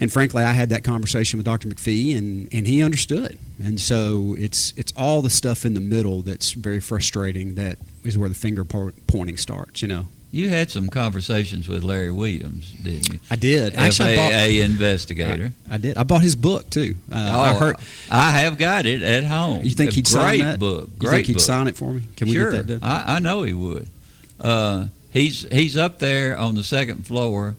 and 0.00 0.12
frankly, 0.12 0.42
I 0.42 0.52
had 0.52 0.70
that 0.70 0.84
conversation 0.84 1.38
with 1.38 1.46
Dr. 1.46 1.68
McPhee, 1.68 2.16
and, 2.16 2.48
and 2.52 2.66
he 2.66 2.82
understood. 2.82 3.38
And 3.62 3.80
so 3.80 4.34
it's 4.38 4.74
it's 4.76 4.92
all 4.96 5.22
the 5.22 5.30
stuff 5.30 5.64
in 5.64 5.74
the 5.74 5.80
middle 5.80 6.22
that's 6.22 6.52
very 6.52 6.80
frustrating. 6.80 7.54
That 7.54 7.78
is 8.02 8.18
where 8.18 8.28
the 8.28 8.34
finger 8.34 8.64
po- 8.64 8.92
pointing 9.06 9.36
starts. 9.36 9.82
You 9.82 9.88
know, 9.88 10.08
You 10.34 10.48
had 10.48 10.68
some 10.68 10.88
conversations 10.88 11.68
with 11.68 11.84
Larry 11.84 12.10
Williams, 12.10 12.72
didn't 12.72 13.12
you? 13.12 13.20
I 13.30 13.36
did 13.36 13.76
actually. 13.76 14.14
I, 14.14 14.16
bought, 14.16 14.32
FAA 14.32 14.64
investigator. 14.64 15.52
I 15.70 15.76
did. 15.78 15.96
I 15.96 16.02
bought 16.02 16.22
his 16.22 16.34
book 16.34 16.68
too. 16.70 16.96
Uh, 17.12 17.14
I 17.16 17.50
oh, 17.52 17.58
heard. 17.58 17.76
I 18.10 18.30
have 18.32 18.58
got 18.58 18.84
it 18.84 19.02
at 19.02 19.22
home. 19.22 19.62
You 19.62 19.70
think 19.70 19.92
A 19.92 19.94
he'd 19.94 20.08
sign 20.08 20.38
great 20.38 20.42
that? 20.42 20.58
book? 20.58 20.88
You 20.94 20.98
Great 20.98 21.10
think 21.18 21.26
he'd 21.28 21.32
book. 21.34 21.42
sign 21.42 21.68
it 21.68 21.76
for 21.76 21.92
me? 21.92 22.02
Can 22.16 22.26
we 22.26 22.34
sure. 22.34 22.50
get 22.50 22.66
that 22.66 22.80
done? 22.80 22.90
I, 22.90 23.16
I 23.16 23.18
know 23.20 23.44
he 23.44 23.52
would. 23.52 23.86
Uh, 24.40 24.86
he's 25.12 25.46
he's 25.52 25.76
up 25.76 26.00
there 26.00 26.36
on 26.36 26.56
the 26.56 26.64
second 26.64 27.06
floor 27.06 27.54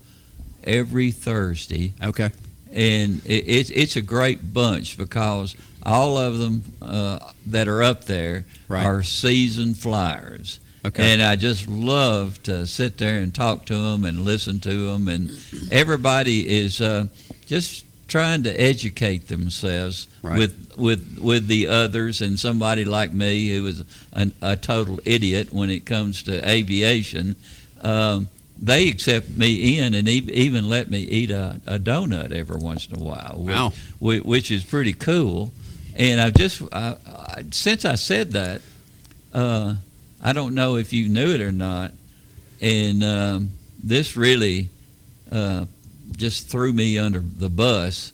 every 0.66 1.12
Thursday, 1.12 1.94
Okay. 2.04 2.30
and 2.74 3.22
it, 3.26 3.46
it's 3.48 3.70
it's 3.70 3.96
a 3.96 4.02
great 4.02 4.54
bunch 4.54 4.98
because 4.98 5.56
all 5.84 6.18
of 6.18 6.40
them 6.40 6.64
uh, 6.82 7.20
that 7.46 7.70
are 7.70 7.82
up 7.84 8.04
there 8.04 8.44
Right. 8.68 8.86
are 8.86 9.02
seasoned 9.02 9.78
flyers. 9.78 10.60
Okay. 10.86 11.14
And 11.14 11.22
I 11.22 11.36
just 11.36 11.68
love 11.68 12.42
to 12.44 12.66
sit 12.68 12.98
there 12.98 13.20
and 13.20 13.34
talk 13.34 13.66
to 13.66 13.76
them 13.76 14.06
and 14.06 14.24
listen 14.26 14.60
to 14.62 14.92
them, 14.92 15.08
and 15.08 15.32
everybody 15.72 16.48
is 16.48 16.80
uh, 16.82 17.08
just 17.46 17.86
trying 18.08 18.44
to 18.44 18.52
educate 18.62 19.28
themselves 19.28 20.08
Right. 20.22 20.38
with 20.40 20.74
with 20.78 21.20
with 21.22 21.48
the 21.48 21.68
others, 21.68 22.22
and 22.22 22.40
somebody 22.40 22.84
like 22.86 23.14
me 23.14 23.50
who 23.56 23.68
is 23.68 23.84
an, 24.14 24.34
a 24.42 24.56
total 24.56 25.00
idiot 25.06 25.54
when 25.54 25.70
it 25.70 25.86
comes 25.86 26.24
to 26.24 26.48
aviation. 26.50 27.36
Um, 27.82 28.28
they 28.62 28.88
accept 28.90 29.30
me 29.30 29.78
in 29.78 29.94
and 29.94 30.08
e- 30.08 30.30
even 30.34 30.68
let 30.70 30.90
me 30.90 31.00
eat 31.02 31.30
a, 31.30 31.60
a 31.68 31.78
donut 31.78 32.32
every 32.32 32.56
once 32.58 32.88
in 32.88 32.96
a 33.00 33.04
while, 33.04 33.36
whi- 33.38 33.54
Wow. 33.54 33.74
whi- 34.00 34.20
which 34.22 34.50
is 34.50 34.64
pretty 34.64 34.94
cool. 34.94 35.52
And 35.96 36.20
I've 36.22 36.34
just 36.34 36.62
I, 36.72 36.96
I, 37.06 37.44
since 37.52 37.86
I 37.86 37.96
said 37.96 38.32
that, 38.32 38.62
uh, 39.34 39.76
I 40.26 40.34
don't 40.34 40.56
know 40.56 40.76
if 40.78 40.92
you 40.92 41.08
knew 41.08 41.36
it 41.36 41.40
or 41.42 41.52
not, 41.52 41.92
and 42.60 43.04
um, 43.04 43.50
this 43.84 44.18
really 44.18 44.70
uh, 45.32 45.66
just 46.18 46.50
threw 46.50 46.74
me 46.74 46.98
under 46.98 47.20
the 47.20 47.50
bus. 47.50 48.12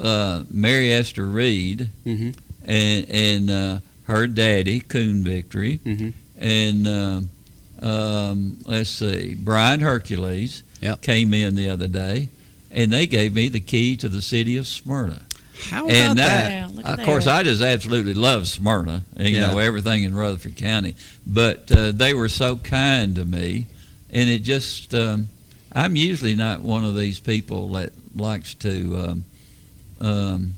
Uh, 0.00 0.44
Mary 0.50 0.90
Esther 0.92 1.26
Reed 1.26 1.90
Mm-hmm. 2.06 2.30
and 2.64 3.10
and 3.10 3.50
uh, 3.50 3.78
her 4.04 4.26
daddy 4.26 4.80
Coon 4.80 5.22
Victory 5.22 5.78
Mm-hmm. 5.84 6.10
and 6.38 6.88
um, 6.88 7.30
um, 7.82 8.56
let's 8.64 8.88
see, 8.88 9.34
Brian 9.34 9.80
Hercules 9.80 10.62
Yep. 10.80 11.02
came 11.02 11.34
in 11.34 11.54
the 11.54 11.68
other 11.68 11.86
day, 11.86 12.28
and 12.70 12.90
they 12.92 13.06
gave 13.06 13.34
me 13.34 13.48
the 13.48 13.60
key 13.60 13.94
to 13.98 14.08
the 14.08 14.22
city 14.22 14.56
of 14.56 14.66
Smyrna. 14.66 15.20
How 15.64 15.84
about 15.84 15.96
and 15.96 16.18
that? 16.18 16.48
that, 16.48 16.62
Wow, 16.62 16.76
look 16.76 16.86
at 16.86 16.98
of 17.00 17.04
course, 17.06 17.24
that. 17.24 17.36
I 17.36 17.42
just 17.42 17.62
absolutely 17.62 18.14
love 18.14 18.48
Smyrna. 18.48 19.02
and, 19.16 19.28
You 19.28 19.40
know 19.40 19.58
everything 19.58 20.04
in 20.04 20.14
Rutherford 20.14 20.56
County, 20.56 20.96
but 21.26 21.70
uh, 21.70 21.92
they 21.92 22.14
were 22.14 22.28
so 22.28 22.56
kind 22.56 23.16
to 23.16 23.24
me, 23.24 23.66
and 24.10 24.28
it 24.28 24.40
just. 24.40 24.94
Um, 24.94 25.28
I'm 25.74 25.96
usually 25.96 26.34
not 26.34 26.60
one 26.60 26.84
of 26.84 26.94
these 26.96 27.18
people 27.18 27.70
that 27.72 27.92
likes 28.14 28.52
to 28.56 28.96
um, 28.98 29.24
um, 30.02 30.54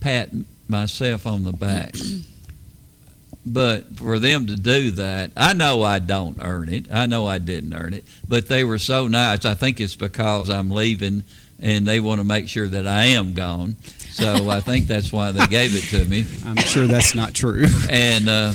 pat 0.00 0.30
myself 0.68 1.26
on 1.26 1.42
the 1.44 1.52
back. 1.52 1.94
But 3.46 3.96
for 3.96 4.18
them 4.18 4.46
to 4.48 4.56
do 4.56 4.90
that, 4.90 5.30
I 5.34 5.54
know 5.54 5.82
I 5.82 6.00
don't 6.00 6.36
earn 6.42 6.68
it. 6.68 6.86
I 6.92 7.06
know 7.06 7.26
I 7.26 7.38
didn't 7.38 7.72
earn 7.72 7.94
it. 7.94 8.04
But 8.28 8.46
they 8.48 8.62
were 8.62 8.78
so 8.78 9.08
nice. 9.08 9.46
I 9.46 9.54
think 9.54 9.80
it's 9.80 9.96
because 9.96 10.50
I'm 10.50 10.70
leaving 10.70 11.24
and 11.60 11.86
they 11.86 12.00
want 12.00 12.20
to 12.20 12.24
make 12.24 12.48
sure 12.48 12.68
that 12.68 12.86
I 12.86 13.06
am 13.06 13.34
gone. 13.34 13.76
So 14.12 14.50
I 14.50 14.60
think 14.60 14.86
that's 14.86 15.12
why 15.12 15.32
they 15.32 15.46
gave 15.46 15.74
it 15.74 15.96
to 15.96 16.04
me. 16.08 16.26
I'm 16.46 16.56
sure 16.56 16.86
that's 16.86 17.14
not 17.14 17.34
true. 17.34 17.66
And 17.90 18.28
uh, 18.28 18.52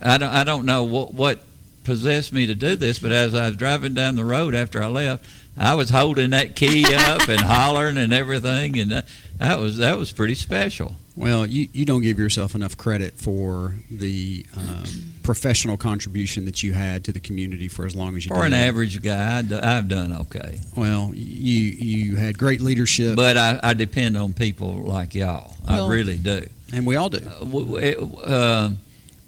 I, 0.00 0.18
don't, 0.18 0.30
I 0.30 0.44
don't 0.44 0.66
know 0.66 0.84
what, 0.84 1.14
what 1.14 1.40
possessed 1.84 2.32
me 2.32 2.46
to 2.46 2.54
do 2.54 2.76
this, 2.76 2.98
but 2.98 3.12
as 3.12 3.34
I 3.34 3.48
was 3.48 3.56
driving 3.56 3.94
down 3.94 4.16
the 4.16 4.24
road 4.24 4.54
after 4.54 4.82
I 4.82 4.86
left, 4.86 5.24
I 5.56 5.74
was 5.74 5.90
holding 5.90 6.30
that 6.30 6.56
key 6.56 6.84
up 6.94 7.28
and 7.28 7.40
hollering 7.42 7.96
and 7.96 8.12
everything, 8.12 8.78
and 8.78 8.90
that, 8.90 9.06
that 9.38 9.58
was 9.60 9.76
that 9.78 9.98
was 9.98 10.10
pretty 10.12 10.34
special. 10.34 10.96
Well, 11.16 11.46
you, 11.46 11.68
you 11.72 11.84
don't 11.84 12.02
give 12.02 12.18
yourself 12.18 12.54
enough 12.56 12.76
credit 12.76 13.14
for 13.16 13.76
the 13.90 14.44
um, 14.56 14.84
professional 15.22 15.76
contribution 15.76 16.44
that 16.46 16.62
you 16.64 16.72
had 16.72 17.04
to 17.04 17.12
the 17.12 17.20
community 17.20 17.68
for 17.68 17.86
as 17.86 17.94
long 17.94 18.16
as 18.16 18.24
you 18.26 18.30
For 18.34 18.44
an 18.44 18.52
average 18.52 19.00
guy, 19.00 19.38
I'd- 19.38 19.54
I've 19.54 19.86
done 19.88 20.12
okay. 20.12 20.58
Well, 20.74 21.12
you 21.14 21.60
you 21.60 22.16
had 22.16 22.36
great 22.36 22.60
leadership, 22.60 23.14
But 23.14 23.36
I, 23.36 23.60
I 23.62 23.74
depend 23.74 24.16
on 24.16 24.32
people 24.32 24.74
like 24.82 25.14
y'all. 25.14 25.54
Well- 25.68 25.86
I 25.86 25.88
really 25.88 26.16
do. 26.18 26.46
and 26.72 26.84
we 26.84 26.96
all 26.96 27.10
do. 27.10 27.18
Uh, 27.40 28.26
uh, 28.26 28.70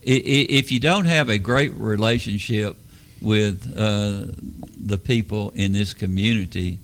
i- 0.05 0.11
i- 0.11 0.47
if 0.51 0.73
you 0.73 0.81
don't 0.81 1.05
have 1.05 1.29
a 1.29 1.39
great 1.39 1.73
relationship 1.75 2.77
with 3.23 3.73
uh, 3.77 4.25
the 4.85 4.99
people 4.99 5.51
in 5.55 5.73
this 5.73 5.95
community, 5.95 6.79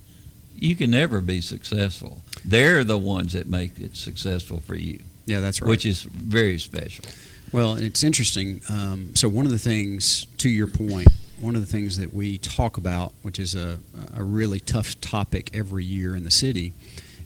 you 0.57 0.75
can 0.77 0.91
never 0.91 1.19
be 1.19 1.41
successful. 1.41 2.21
They're 2.45 2.83
the 2.83 2.97
ones 2.97 3.33
that 3.33 3.47
make 3.47 3.79
it 3.79 3.95
successful 3.95 4.61
for 4.65 4.75
you, 4.75 4.99
Yeah, 5.25 5.39
that's 5.39 5.61
right. 5.61 5.69
which 5.69 5.85
is 5.85 6.03
very 6.03 6.59
special. 6.59 7.05
Well, 7.51 7.75
it's 7.75 8.03
interesting. 8.03 8.61
Um, 8.69 9.15
so 9.15 9.29
one 9.29 9.45
of 9.45 9.51
the 9.51 9.59
things, 9.59 10.25
to 10.39 10.49
your 10.49 10.67
point, 10.67 11.07
one 11.39 11.55
of 11.55 11.61
the 11.61 11.71
things 11.71 11.97
that 11.97 12.13
we 12.13 12.37
talk 12.39 12.77
about, 12.77 13.13
which 13.21 13.37
is 13.39 13.53
a, 13.55 13.77
a 14.15 14.23
really 14.23 14.59
tough 14.59 14.99
topic 15.01 15.51
every 15.53 15.85
year 15.85 16.15
in 16.15 16.23
the 16.23 16.31
city. 16.31 16.73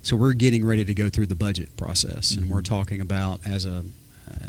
So 0.02 0.16
we're 0.16 0.34
getting 0.34 0.66
ready 0.66 0.84
to 0.86 0.94
go 0.94 1.10
through 1.10 1.28
the 1.28 1.36
budget 1.36 1.76
process, 1.78 2.32
and 2.32 2.50
we're 2.50 2.62
talking 2.62 3.02
about 3.02 3.42
as 3.46 3.66
a 3.66 3.84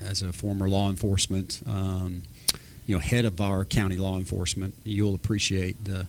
as 0.04 0.22
a 0.22 0.32
former 0.32 0.68
law 0.68 0.90
enforcement, 0.90 1.60
um, 1.66 2.22
you 2.86 2.94
know, 2.96 3.00
head 3.00 3.24
of 3.24 3.40
our 3.40 3.64
county 3.64 3.96
law 3.96 4.16
enforcement, 4.16 4.74
you'll 4.84 5.14
appreciate 5.14 5.84
the 5.84 6.06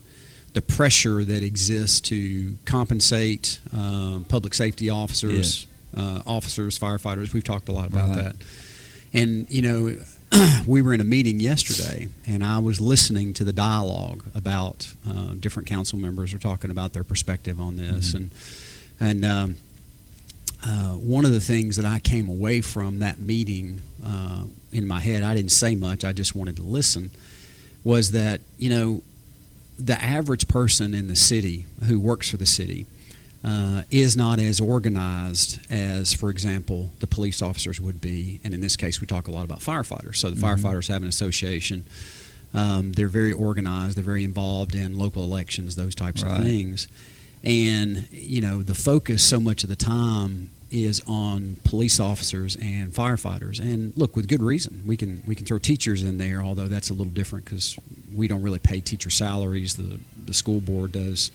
the 0.54 0.62
pressure 0.62 1.24
that 1.24 1.44
exists 1.44 2.00
to 2.02 2.58
compensate 2.66 3.60
um, 3.74 4.26
public 4.28 4.54
safety 4.54 4.90
officers, 4.90 5.68
uh, 5.96 6.22
officers, 6.26 6.78
firefighters. 6.80 7.34
We've 7.34 7.44
talked 7.44 7.70
a 7.70 7.72
lot 7.72 7.88
about 7.88 8.10
Right. 8.10 8.24
that. 8.24 8.36
And, 9.14 9.48
you 9.50 9.62
know, 9.62 9.98
we 10.68 10.82
were 10.82 10.94
in 10.94 11.02
a 11.02 11.06
meeting 11.06 11.40
yesterday, 11.40 12.08
and 12.28 12.44
I 12.44 12.60
was 12.60 12.80
listening 12.80 13.34
to 13.36 13.44
the 13.44 13.54
dialogue 13.54 14.24
about 14.36 14.88
uh, 15.08 15.34
different 15.40 15.68
council 15.68 15.98
members 16.00 16.34
are 16.34 16.40
talking 16.40 16.70
about 16.72 16.94
their 16.94 17.04
perspective 17.04 17.60
on 17.60 17.76
this. 17.78 18.14
And, 18.14 18.32
and 19.00 19.26
um, 19.26 19.56
uh, 20.64 20.94
one 20.94 21.26
of 21.26 21.32
the 21.32 21.40
things 21.40 21.76
that 21.78 21.86
I 21.86 22.00
came 22.00 22.28
away 22.30 22.62
from 22.62 23.00
that 23.00 23.20
meeting 23.20 23.82
uh, 24.06 24.44
in 24.72 24.88
my 24.88 25.00
head, 25.00 25.24
I 25.24 25.34
didn't 25.36 25.52
say 25.52 25.76
much, 25.76 26.04
I 26.06 26.12
just 26.14 26.36
wanted 26.36 26.56
to 26.58 26.64
listen, 26.64 27.12
was 27.84 28.12
that, 28.12 28.42
you 28.58 28.70
know, 28.70 29.02
the 29.80 30.02
average 30.04 30.48
person 30.48 30.94
in 30.94 31.08
the 31.08 31.16
city 31.16 31.66
who 31.88 32.00
works 32.00 32.30
for 32.30 32.38
the 32.38 32.46
city 32.46 32.86
uh, 33.44 33.84
is 33.90 34.18
not 34.18 34.38
as 34.40 34.60
organized 34.60 35.60
as, 35.72 36.14
for 36.14 36.30
example, 36.30 36.92
the 37.00 37.08
police 37.08 37.42
officers 37.42 37.80
would 37.80 38.02
be. 38.02 38.42
And 38.44 38.54
in 38.54 38.60
this 38.60 38.76
case, 38.76 39.00
we 39.00 39.08
talk 39.08 39.28
a 39.28 39.32
lot 39.32 39.46
about 39.46 39.60
firefighters. 39.60 40.18
So 40.18 40.30
the 40.30 40.42
firefighters 40.42 40.90
have 40.90 41.02
an 41.04 41.08
association. 41.08 41.86
Um, 42.54 42.92
they're 42.92 43.08
very 43.08 43.32
organized. 43.32 43.96
They're 43.96 44.04
very 44.04 44.24
involved 44.26 44.76
in 44.76 44.98
local 44.98 45.24
elections, 45.24 45.76
those 45.76 45.96
types 45.96 46.24
Right. 46.24 46.38
of 46.40 46.44
things. 46.46 46.88
And 47.44 48.08
you 48.12 48.42
know, 48.42 48.62
the 48.62 48.76
focus 48.76 49.24
so 49.24 49.40
much 49.40 49.64
of 49.64 49.70
the 49.70 49.76
time 49.78 50.50
is 50.72 51.02
on 51.08 51.58
police 51.64 52.00
officers 52.00 52.56
and 52.58 52.94
firefighters. 52.94 53.60
And 53.60 53.94
look, 53.98 54.16
with 54.16 54.28
good 54.28 54.42
reason, 54.44 54.84
we 54.86 54.98
can 54.98 55.24
we 55.26 55.36
can 55.36 55.46
throw 55.46 55.58
teachers 55.60 56.04
in 56.04 56.18
there, 56.18 56.42
although 56.42 56.68
that's 56.68 56.90
a 56.90 56.94
little 56.94 57.12
different 57.12 57.46
because 57.46 57.78
we 58.14 58.28
don't 58.28 58.42
really 58.42 58.60
pay 58.60 58.80
teacher 58.80 59.10
salaries. 59.10 59.76
The 59.76 60.00
the 60.26 60.34
school 60.34 60.62
board 60.62 60.92
does 60.92 61.32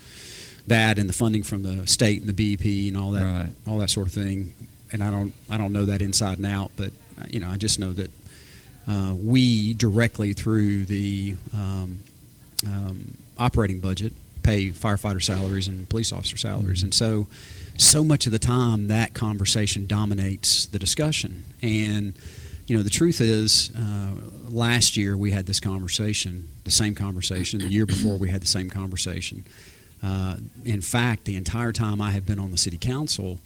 that, 0.67 0.99
and 0.99 1.09
the 1.09 1.13
funding 1.13 1.43
from 1.43 1.63
the 1.63 1.87
state 1.87 2.23
and 2.23 2.29
the 2.33 2.57
BEP 2.57 2.89
and 2.89 2.97
all 2.97 3.11
that 3.13 3.23
Right. 3.25 3.49
all 3.67 3.79
that 3.79 3.91
sort 3.91 4.07
of 4.07 4.13
thing. 4.13 4.55
And 4.93 5.03
I 5.03 5.11
don't 5.11 5.33
I 5.51 5.57
don't 5.57 5.73
know 5.73 5.85
that 5.87 6.01
inside 6.03 6.39
and 6.39 6.47
out, 6.47 6.71
but 6.77 6.93
you 7.29 7.41
know, 7.41 7.49
I 7.51 7.57
just 7.57 7.79
know 7.79 7.93
that 7.93 8.11
uh, 8.87 9.15
we 9.15 9.75
directly 9.75 10.33
through 10.35 10.85
the 10.85 11.37
um, 11.53 11.99
um, 12.67 13.17
operating 13.39 13.81
budget 13.81 14.13
pay 14.43 14.71
firefighter 14.71 15.23
salaries 15.23 15.69
and 15.69 15.89
police 15.89 16.13
officer 16.13 16.37
salaries, 16.37 16.83
and 16.83 16.93
so 16.95 17.27
so 17.77 18.05
much 18.05 18.27
of 18.27 18.33
the 18.33 18.39
time 18.39 18.89
that 18.89 19.15
conversation 19.15 19.87
dominates 19.87 20.67
the 20.67 20.79
discussion. 20.79 21.45
And 21.63 22.15
you 22.67 22.77
know, 22.77 22.83
the 22.83 22.91
truth 22.91 23.21
is, 23.21 23.71
uh, 23.77 24.13
last 24.49 24.97
year 24.97 25.17
we 25.17 25.33
had 25.33 25.45
this 25.47 25.61
conversation, 25.61 26.49
the 26.65 26.71
same 26.71 26.95
conversation. 26.95 27.59
The 27.59 27.67
year 27.69 27.85
before 27.87 28.17
we 28.17 28.31
had 28.31 28.41
the 28.41 28.47
same 28.47 28.71
conversation. 28.71 29.45
Uh, 30.03 30.37
in 30.65 30.81
fact, 30.81 31.25
the 31.25 31.37
entire 31.37 31.73
time 31.73 32.01
I 32.01 32.11
have 32.13 32.25
been 32.27 32.39
on 32.39 32.51
the 32.51 32.57
city 32.59 32.79
council, 32.79 33.39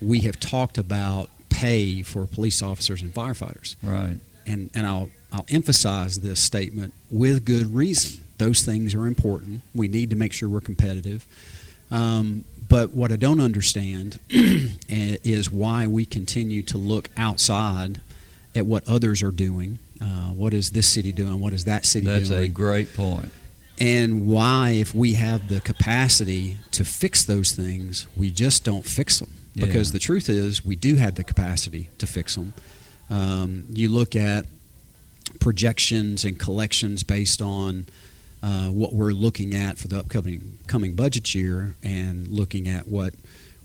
we 0.00 0.20
have 0.20 0.38
talked 0.40 0.78
about 0.78 1.28
pay 1.50 2.02
for 2.02 2.26
police 2.26 2.62
officers 2.62 3.00
and 3.02 3.14
firefighters 3.14 3.76
Right. 3.82 4.18
and 4.46 4.70
and 4.74 4.86
I'll 4.86 5.10
I'll 5.32 5.46
emphasize 5.48 6.20
this 6.20 6.40
statement 6.40 6.92
with 7.10 7.44
good 7.44 7.74
reason. 7.74 8.22
Those 8.38 8.62
things 8.62 8.94
are 8.94 9.06
important. 9.06 9.62
We 9.74 9.88
need 9.88 10.10
to 10.10 10.16
make 10.16 10.32
sure 10.32 10.48
we're 10.48 10.60
competitive. 10.60 11.26
Um, 11.90 12.44
but 12.68 12.90
what 12.94 13.12
I 13.12 13.16
don't 13.16 13.40
understand 13.40 14.18
is 14.30 15.50
why 15.50 15.86
we 15.86 16.04
continue 16.06 16.62
to 16.64 16.78
look 16.78 17.10
outside 17.16 18.00
at 18.54 18.66
what 18.66 18.86
others 18.88 19.22
are 19.22 19.30
doing. 19.30 19.78
Uh, 20.00 20.30
what 20.32 20.54
is 20.54 20.70
this 20.70 20.86
city 20.86 21.12
doing? 21.12 21.40
What 21.40 21.52
is 21.52 21.64
that 21.64 21.84
city 21.84 22.06
That's 22.06 22.28
doing? 22.28 22.40
That's 22.40 22.50
a 22.50 22.52
great 22.52 22.94
point. 22.94 23.30
and 23.78 24.26
why, 24.26 24.70
if 24.70 24.94
we 24.94 25.14
have 25.14 25.48
the 25.48 25.60
capacity 25.60 26.58
to 26.72 26.84
fix 26.84 27.24
those 27.24 27.52
things, 27.52 28.06
we 28.16 28.30
just 28.30 28.64
don't 28.64 28.84
fix 28.84 29.18
them. 29.18 29.32
Yeah. 29.54 29.66
Because 29.66 29.92
the 29.92 29.98
truth 29.98 30.28
is, 30.28 30.64
we 30.64 30.76
do 30.76 30.96
have 30.96 31.14
the 31.16 31.24
capacity 31.24 31.88
to 31.98 32.06
fix 32.06 32.34
them. 32.34 32.54
Um, 33.10 33.64
you 33.70 33.88
look 33.88 34.16
at 34.16 34.46
projections 35.40 36.24
and 36.24 36.38
collections 36.38 37.02
based 37.02 37.40
on 37.42 37.86
uh, 38.44 38.68
what 38.68 38.92
we're 38.92 39.12
looking 39.12 39.54
at 39.54 39.78
for 39.78 39.88
the 39.88 39.98
upcoming 39.98 40.58
coming 40.66 40.94
budget 40.94 41.34
year, 41.34 41.76
and 41.82 42.28
looking 42.28 42.68
at 42.68 42.86
what 42.86 43.14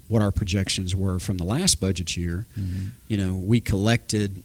what 0.07 0.21
our 0.21 0.31
projections 0.31 0.95
were 0.95 1.19
from 1.19 1.37
the 1.37 1.43
last 1.43 1.79
budget 1.81 2.15
year. 2.15 2.47
You 3.09 3.17
know, 3.17 3.33
we 3.35 3.59
collected. 3.59 4.41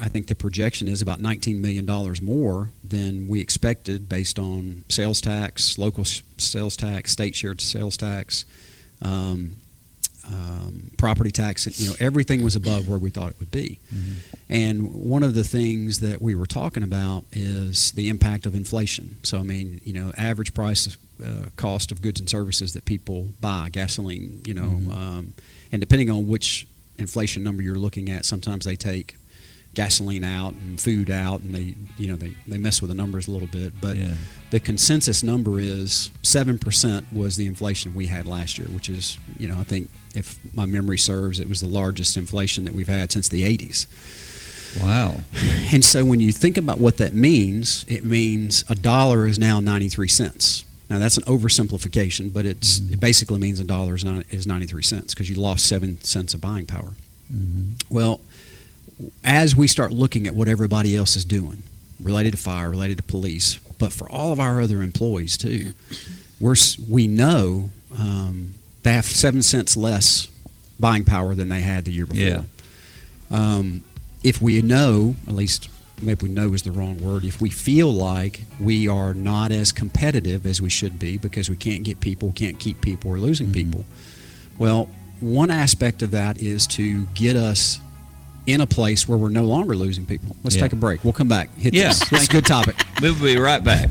I 0.00 0.08
think 0.08 0.26
the 0.26 0.34
projection 0.34 0.88
is 0.88 1.00
about 1.00 1.20
19 1.20 1.62
million 1.62 1.86
dollars 1.86 2.20
more 2.20 2.70
than 2.82 3.28
we 3.28 3.40
expected, 3.40 4.08
based 4.08 4.38
on 4.40 4.84
sales 4.88 5.20
tax, 5.20 5.78
local 5.78 6.04
sales 6.38 6.76
tax, 6.76 7.12
state 7.12 7.36
shared 7.36 7.60
sales 7.60 7.96
tax. 7.96 8.44
Um, 9.00 9.56
um, 10.28 10.90
property 10.98 11.30
tax, 11.30 11.66
you 11.80 11.88
know, 11.88 11.94
everything 12.00 12.42
was 12.44 12.54
above 12.54 12.86
where 12.88 12.98
we 12.98 13.10
thought 13.10 13.30
it 13.30 13.36
would 13.40 13.50
be. 13.50 13.78
And 14.48 14.92
one 14.94 15.22
of 15.22 15.34
the 15.34 15.44
things 15.44 16.00
that 16.00 16.20
we 16.22 16.34
were 16.34 16.46
talking 16.46 16.82
about 16.82 17.24
is 17.32 17.92
the 17.92 18.08
impact 18.08 18.46
of 18.46 18.54
inflation. 18.54 19.16
So, 19.22 19.38
I 19.38 19.42
mean, 19.42 19.80
you 19.84 19.92
know, 19.92 20.12
average 20.16 20.54
price, 20.54 20.96
uh, 21.24 21.46
cost 21.56 21.92
of 21.92 22.00
goods 22.02 22.20
and 22.20 22.28
services 22.28 22.72
that 22.74 22.84
people 22.84 23.28
buy, 23.40 23.68
gasoline, 23.70 24.42
you 24.46 24.54
know, 24.54 24.92
um, 24.94 25.34
and 25.72 25.80
depending 25.80 26.10
on 26.10 26.26
which 26.28 26.66
inflation 26.98 27.42
number 27.42 27.62
you're 27.62 27.76
looking 27.76 28.10
at, 28.10 28.24
sometimes 28.24 28.64
they 28.64 28.76
take 28.76 29.16
gasoline 29.74 30.24
out 30.24 30.54
and 30.54 30.80
food 30.80 31.10
out, 31.10 31.40
and 31.42 31.54
they 31.54 31.74
you 31.98 32.08
know 32.08 32.16
they, 32.16 32.34
they 32.48 32.56
mess 32.58 32.80
with 32.80 32.88
the 32.88 32.94
numbers 32.96 33.28
a 33.28 33.30
little 33.30 33.46
bit. 33.48 33.72
But 33.80 33.96
Yeah. 33.96 34.14
the 34.50 34.58
consensus 34.60 35.22
number 35.22 35.60
is 35.60 36.10
seven 36.22 36.58
percent 36.58 37.06
was 37.12 37.36
the 37.36 37.46
inflation 37.46 37.94
we 37.94 38.06
had 38.06 38.26
last 38.26 38.58
year, 38.58 38.66
which 38.68 38.88
is 38.88 39.18
you 39.38 39.46
know 39.46 39.58
I 39.58 39.64
think 39.64 39.90
if 40.14 40.38
my 40.54 40.66
memory 40.66 40.98
serves, 40.98 41.40
it 41.40 41.48
was 41.48 41.60
the 41.60 41.68
largest 41.68 42.16
inflation 42.16 42.64
that 42.64 42.74
we've 42.74 42.88
had 42.88 43.12
since 43.12 43.28
the 43.28 43.42
80s. 43.42 43.86
Wow. 44.82 45.20
And 45.72 45.84
so 45.84 46.04
when 46.04 46.20
you 46.20 46.32
think 46.32 46.56
about 46.56 46.78
what 46.78 46.96
that 46.96 47.14
means, 47.14 47.84
it 47.88 48.04
means 48.04 48.64
a 48.68 48.74
dollar 48.74 49.26
is 49.26 49.38
now 49.38 49.60
93 49.60 50.08
cents. 50.08 50.64
Now 50.88 50.98
that's 50.98 51.18
an 51.18 51.24
oversimplification, 51.24 52.32
but 52.32 52.46
it's 52.46 52.78
it 52.78 52.98
basically 52.98 53.38
means 53.38 53.60
a 53.60 53.64
dollar 53.64 53.94
is, 53.94 54.04
not, 54.04 54.24
is 54.30 54.46
93 54.46 54.82
cents 54.82 55.14
because 55.14 55.28
you 55.28 55.36
lost 55.36 55.66
seven 55.66 56.00
cents 56.02 56.32
of 56.32 56.40
buying 56.40 56.64
power. 56.64 56.94
Well, 57.90 58.20
as 59.22 59.54
we 59.54 59.66
start 59.66 59.92
looking 59.92 60.26
at 60.26 60.34
what 60.34 60.48
everybody 60.48 60.96
else 60.96 61.16
is 61.16 61.24
doing, 61.24 61.62
related 62.02 62.32
to 62.32 62.38
fire, 62.38 62.70
related 62.70 62.96
to 62.96 63.02
police, 63.02 63.58
but 63.78 63.92
for 63.92 64.10
all 64.10 64.32
of 64.32 64.40
our 64.40 64.60
other 64.60 64.82
employees 64.82 65.36
too, 65.36 65.74
we're 66.40 66.56
we 66.88 67.06
know 67.06 67.70
um, 67.98 68.54
they 68.82 68.92
have 68.92 69.04
seven 69.04 69.42
cents 69.42 69.76
less 69.76 70.28
buying 70.80 71.04
power 71.04 71.34
than 71.34 71.48
they 71.48 71.60
had 71.60 71.84
the 71.84 71.92
year 71.92 72.06
before. 72.06 72.22
Yeah. 72.24 72.42
Um, 73.30 73.82
if 74.22 74.40
we 74.40 74.62
know, 74.62 75.16
at 75.26 75.34
least 75.34 75.68
maybe 76.00 76.26
we 76.28 76.32
know 76.32 76.52
is 76.54 76.62
the 76.62 76.72
wrong 76.72 76.98
word, 77.02 77.24
if 77.24 77.40
we 77.40 77.50
feel 77.50 77.92
like 77.92 78.42
we 78.60 78.88
are 78.88 79.12
not 79.14 79.50
as 79.52 79.72
competitive 79.72 80.46
as 80.46 80.62
we 80.62 80.70
should 80.70 80.98
be 80.98 81.18
because 81.18 81.50
we 81.50 81.56
can't 81.56 81.82
get 81.82 82.00
people, 82.00 82.32
can't 82.32 82.58
keep 82.58 82.80
people, 82.80 83.10
we're 83.10 83.18
losing 83.18 83.52
people, 83.52 83.84
well, 84.58 84.88
one 85.20 85.50
aspect 85.50 86.02
of 86.02 86.12
that 86.12 86.38
is 86.40 86.66
to 86.68 87.04
get 87.14 87.34
us 87.36 87.80
in 88.46 88.60
a 88.60 88.66
place 88.66 89.06
where 89.08 89.18
we're 89.18 89.28
no 89.28 89.44
longer 89.44 89.74
losing 89.76 90.06
people. 90.06 90.34
Let's 90.42 90.56
Yeah. 90.56 90.62
take 90.62 90.72
a 90.72 90.76
break. 90.76 91.04
We'll 91.04 91.12
come 91.12 91.28
back. 91.28 91.54
Hit 91.58 91.74
Yeah. 91.74 91.88
this. 91.88 92.12
Is 92.12 92.28
a 92.28 92.30
good 92.30 92.46
topic. 92.46 92.76
We'll 93.00 93.14
be 93.14 93.36
right 93.36 93.62
back. 93.62 93.90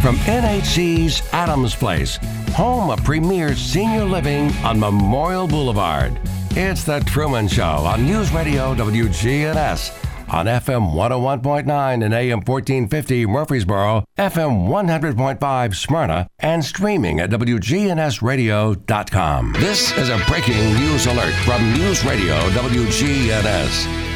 From 0.00 0.16
NHC's 0.16 1.22
Adams 1.34 1.74
Place, 1.74 2.16
home 2.54 2.88
of 2.88 3.04
premier 3.04 3.54
senior 3.54 4.04
living 4.04 4.50
on 4.64 4.80
Memorial 4.80 5.46
Boulevard. 5.46 6.18
It's 6.52 6.84
The 6.84 7.00
Truman 7.00 7.48
Show 7.48 7.62
on 7.64 8.06
News 8.06 8.32
Radio 8.32 8.74
WGNS. 8.74 10.06
On 10.32 10.46
FM 10.46 10.94
101.9 10.94 12.04
and 12.04 12.14
AM 12.14 12.38
1450 12.40 13.26
Murfreesboro, 13.26 14.04
FM 14.16 14.68
100.5 14.68 15.74
Smyrna, 15.74 16.28
and 16.38 16.64
streaming 16.64 17.18
at 17.20 17.28
WGNSradio.com. 17.30 19.52
This 19.58 19.92
is 19.98 20.08
a 20.08 20.16
breaking 20.28 20.74
news 20.76 21.04
alert 21.06 21.34
from 21.44 21.74
News 21.74 22.04
Radio 22.06 22.36
WGNS. 22.50 24.09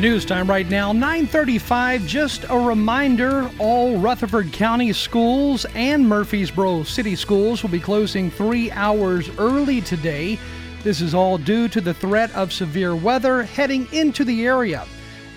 News 0.00 0.24
time 0.24 0.48
right 0.48 0.68
now, 0.68 0.90
9:35. 0.92 2.06
Just 2.06 2.44
a 2.48 2.58
reminder: 2.58 3.48
all 3.58 3.98
Rutherford 3.98 4.50
County 4.50 4.90
schools 4.94 5.66
and 5.74 6.08
Murfreesboro 6.08 6.84
City 6.84 7.14
schools 7.14 7.62
will 7.62 7.70
be 7.70 7.78
closing 7.78 8.30
three 8.30 8.70
hours 8.72 9.28
early 9.38 9.82
today. 9.82 10.38
This 10.82 11.02
is 11.02 11.14
all 11.14 11.36
due 11.36 11.68
to 11.68 11.80
the 11.80 11.92
threat 11.92 12.34
of 12.34 12.54
severe 12.54 12.96
weather 12.96 13.42
heading 13.42 13.86
into 13.92 14.24
the 14.24 14.46
area. 14.46 14.86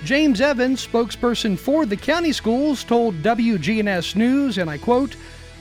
James 0.06 0.40
Evans, 0.40 0.88
spokesperson 0.88 1.60
for 1.60 1.86
the 1.86 1.98
county 1.98 2.32
schools, 2.32 2.86
told 2.86 3.22
WGNS 3.22 4.16
News, 4.16 4.58
and 4.58 4.70
I 4.70 4.78
quote. 4.78 5.18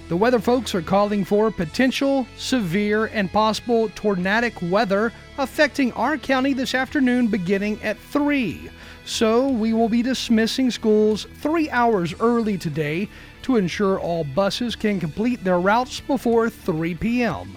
The 0.07 0.16
weather 0.16 0.38
folks 0.38 0.74
are 0.74 0.83
calling 0.83 1.24
for 1.24 1.50
potential 1.50 2.26
severe 2.37 3.07
and 3.07 3.33
possible 3.33 3.88
tornadic 3.94 4.52
weather 4.61 5.12
affecting 5.38 5.92
our 5.94 6.18
county 6.18 6.52
this 6.52 6.74
afternoon 6.74 7.28
beginning 7.28 7.83
at 7.83 7.98
3. 7.98 8.70
So 9.04 9.48
we 9.48 9.72
will 9.74 9.88
be 9.88 10.02
dismissing 10.02 10.70
schools 10.70 11.26
three 11.34 11.68
hours 11.70 12.14
early 12.20 12.56
today 12.56 13.08
to 13.42 13.56
ensure 13.56 14.00
all 14.00 14.24
buses 14.24 14.74
can 14.74 14.98
complete 14.98 15.44
their 15.44 15.60
routes 15.60 16.00
before 16.00 16.48
3 16.48 16.94
p.m. 16.94 17.56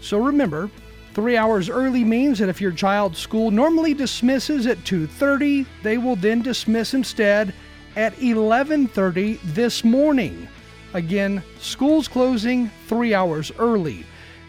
So 0.00 0.18
remember, 0.18 0.70
3 1.12 1.36
hours 1.36 1.68
early 1.68 2.04
means 2.04 2.38
that 2.38 2.48
if 2.48 2.60
your 2.60 2.72
child's 2.72 3.18
school 3.18 3.50
normally 3.50 3.94
dismisses 3.94 4.66
at 4.66 4.78
2:30, 4.84 5.66
they 5.82 5.98
will 5.98 6.16
then 6.16 6.42
dismiss 6.42 6.94
instead 6.94 7.54
at 7.94 8.14
11:30 8.18 9.38
this 9.54 9.84
morning. 9.84 10.48
Again, 10.94 11.42
schools 11.58 12.08
closing 12.08 12.70
3 12.86 13.14
hours 13.14 13.52
early. 13.58 14.06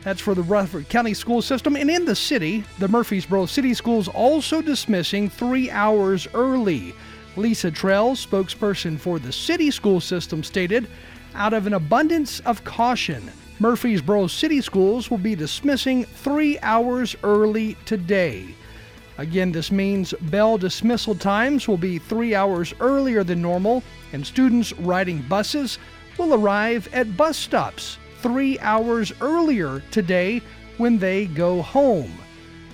That's 0.08 0.22
for 0.22 0.36
the 0.36 0.41
Rutherford 0.41 0.88
County 0.88 1.13
school 1.13 1.41
system. 1.41 1.76
And 1.76 1.91
in 1.91 2.06
the 2.06 2.15
city, 2.15 2.63
the 2.80 2.88
Murfreesboro 2.88 3.46
City 3.46 3.74
Schools 3.74 4.08
also 4.08 4.62
dismissing 4.62 5.30
three 5.30 5.70
hours 5.70 6.30
early. 6.34 6.96
Lisa 7.36 7.70
Trail, 7.70 8.15
spokesperson 8.15 8.98
for 8.98 9.20
the 9.20 9.34
city 9.34 9.70
school 9.70 10.00
system, 10.00 10.46
stated 10.46 10.88
out 11.36 11.54
of 11.54 11.67
an 11.67 11.74
abundance 11.74 12.39
of 12.46 12.63
caution, 12.63 13.30
Murfreesboro 13.60 14.28
City 14.28 14.62
Schools 14.62 15.12
will 15.12 15.17
be 15.17 15.36
dismissing 15.36 16.06
three 16.06 16.58
hours 16.60 17.13
early 17.22 17.76
today. 17.84 18.46
Again, 19.17 19.52
this 19.52 19.74
means 19.74 20.13
bell 20.22 20.58
dismissal 20.58 21.15
times 21.15 21.67
will 21.67 21.76
be 21.76 22.00
three 22.00 22.34
hours 22.34 22.74
earlier 22.80 23.26
than 23.26 23.41
normal, 23.41 23.84
and 24.13 24.26
students 24.26 24.72
riding 24.72 25.22
buses 25.24 25.78
will 26.17 26.34
arrive 26.34 26.88
at 26.93 27.17
bus 27.17 27.36
stops 27.36 27.98
three 28.28 28.60
hours 28.60 29.13
earlier 29.22 29.82
today 29.90 30.42
when 30.76 31.00
they 31.00 31.28
go 31.28 31.62
home. 31.62 32.12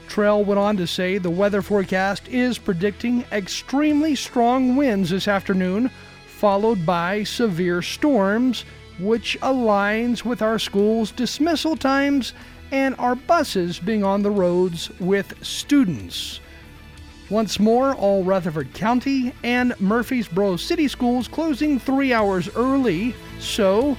Trail 0.07 0.43
went 0.43 0.57
on 0.57 0.75
to 0.77 0.87
say 0.87 1.19
the 1.19 1.29
weather 1.29 1.61
forecast 1.61 2.27
is 2.27 2.57
predicting 2.57 3.23
extremely 3.31 4.15
strong 4.15 4.75
winds 4.75 5.11
this 5.11 5.27
afternoon, 5.27 5.91
followed 6.25 6.83
by 6.87 7.23
severe 7.23 7.83
storms, 7.83 8.65
which 8.99 9.37
aligns 9.41 10.25
with 10.25 10.41
our 10.41 10.57
school's 10.57 11.11
dismissal 11.11 11.75
times 11.75 12.33
and 12.71 12.95
our 12.97 13.13
buses 13.13 13.77
being 13.77 14.03
on 14.03 14.23
the 14.23 14.31
roads 14.31 14.89
with 14.99 15.35
students. 15.45 16.39
Once 17.29 17.59
more, 17.59 17.93
all 17.93 18.23
Rutherford 18.23 18.73
County 18.73 19.31
and 19.43 19.79
Murfreesboro 19.79 20.55
City 20.55 20.87
Schools 20.87 21.27
closing 21.27 21.77
three 21.77 22.11
hours 22.11 22.49
early. 22.55 23.13
So, 23.39 23.95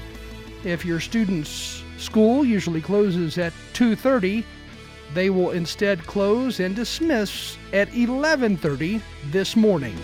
if 0.65 0.85
your 0.85 1.01
student's 1.01 1.83
school 1.99 2.45
usually 2.45 2.81
closes 2.81 3.39
at 3.39 3.53
2:30, 3.75 4.45
they 5.15 5.31
will 5.31 5.51
instead 5.51 6.07
close 6.07 6.61
and 6.61 6.75
dismiss 6.75 7.57
at 7.73 7.89
11:30 7.95 9.01
this 9.31 9.55
morning. 9.57 9.97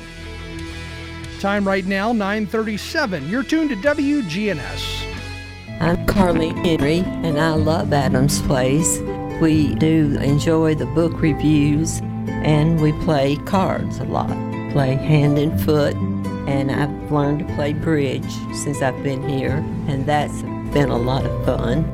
Time 1.40 1.66
right 1.66 1.86
now 1.86 2.12
9:37. 2.12 3.28
You're 3.28 3.42
tuned 3.42 3.70
to 3.70 3.76
WGNS. 3.76 5.04
I'm 5.80 6.04
Carly 6.06 6.50
Henry, 6.50 6.98
and 7.24 7.40
I 7.40 7.54
love 7.54 7.92
Adams 7.92 8.42
Place. 8.42 9.00
We 9.40 9.74
do 9.76 10.18
enjoy 10.20 10.74
the 10.74 10.84
book 10.86 11.22
reviews, 11.22 12.00
and 12.28 12.78
we 12.78 12.92
play 13.04 13.36
cards 13.46 13.98
a 13.98 14.04
lot. 14.04 14.36
Play 14.72 14.96
hand 14.96 15.38
and 15.38 15.58
foot, 15.62 15.94
and 16.46 16.70
I've 16.70 17.10
learned 17.10 17.38
to 17.40 17.54
play 17.54 17.72
bridge 17.72 18.30
since 18.52 18.82
I've 18.82 19.02
been 19.02 19.26
here, 19.26 19.64
and 19.88 20.04
that's 20.04 20.42
been 20.72 20.90
a 20.90 20.98
lot 20.98 21.24
of 21.24 21.44
fun. 21.44 21.84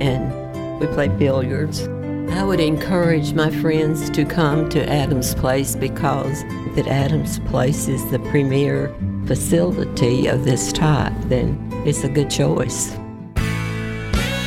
And 0.00 0.80
we 0.80 0.86
play 0.88 1.08
billiards. 1.08 1.88
I 2.30 2.44
would 2.44 2.60
encourage 2.60 3.34
my 3.34 3.50
friends 3.50 4.08
to 4.10 4.24
come 4.24 4.68
to 4.70 4.88
Adams 4.88 5.34
Place 5.34 5.76
because 5.76 6.42
that 6.74 6.86
Adams 6.86 7.38
Place 7.40 7.88
is 7.88 8.10
the 8.10 8.18
premier 8.30 8.94
facility 9.26 10.26
of 10.26 10.44
this 10.44 10.72
type, 10.72 11.12
then 11.26 11.58
it's 11.84 12.04
a 12.04 12.08
good 12.08 12.30
choice. 12.30 12.96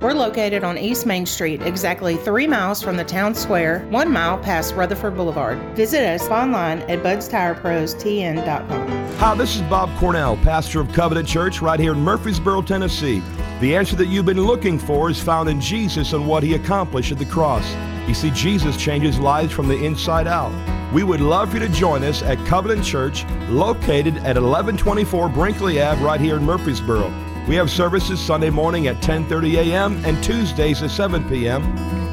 We're 0.00 0.14
located 0.14 0.64
on 0.64 0.78
East 0.78 1.04
Main 1.04 1.26
Street, 1.26 1.60
exactly 1.60 2.16
three 2.16 2.46
miles 2.46 2.80
from 2.82 2.96
the 2.96 3.04
town 3.04 3.34
square, 3.34 3.86
one 3.90 4.10
mile 4.10 4.38
past 4.38 4.74
Rutherford 4.74 5.14
Boulevard. 5.14 5.58
Visit 5.76 6.06
us 6.06 6.26
online 6.28 6.78
at 6.88 7.02
budstireprostn.com. 7.02 8.88
Hi, 9.16 9.34
this 9.34 9.56
is 9.56 9.62
Bob 9.62 9.94
Cornell, 9.98 10.38
pastor 10.38 10.80
of 10.80 10.90
Covenant 10.94 11.28
Church 11.28 11.60
right 11.60 11.78
here 11.78 11.92
in 11.92 12.00
Murfreesboro, 12.00 12.62
Tennessee. 12.62 13.22
The 13.60 13.76
answer 13.76 13.94
that 13.96 14.06
you've 14.06 14.24
been 14.24 14.40
looking 14.40 14.78
for 14.78 15.10
is 15.10 15.20
found 15.20 15.50
in 15.50 15.60
Jesus 15.60 16.14
and 16.14 16.26
what 16.26 16.42
he 16.42 16.54
accomplished 16.54 17.12
at 17.12 17.18
the 17.18 17.26
cross. 17.26 17.70
You 18.08 18.14
see, 18.14 18.30
Jesus 18.30 18.78
changes 18.78 19.18
lives 19.18 19.52
from 19.52 19.68
the 19.68 19.84
inside 19.84 20.26
out. 20.26 20.50
We 20.94 21.02
would 21.04 21.20
love 21.20 21.50
for 21.50 21.58
you 21.58 21.66
to 21.66 21.72
join 21.74 22.04
us 22.04 22.22
at 22.22 22.38
Covenant 22.46 22.86
Church, 22.86 23.26
located 23.50 24.16
at 24.16 24.36
1124 24.36 25.28
Brinkley 25.28 25.82
Ave, 25.82 26.02
right 26.02 26.18
here 26.18 26.38
in 26.38 26.44
Murfreesboro. 26.44 27.29
We 27.50 27.56
have 27.56 27.68
services 27.68 28.20
Sunday 28.20 28.48
morning 28.48 28.86
at 28.86 29.02
10:30 29.02 29.56
a.m. 29.56 30.04
and 30.04 30.22
Tuesdays 30.22 30.84
at 30.84 30.90
7 30.92 31.28
p.m. 31.28 31.64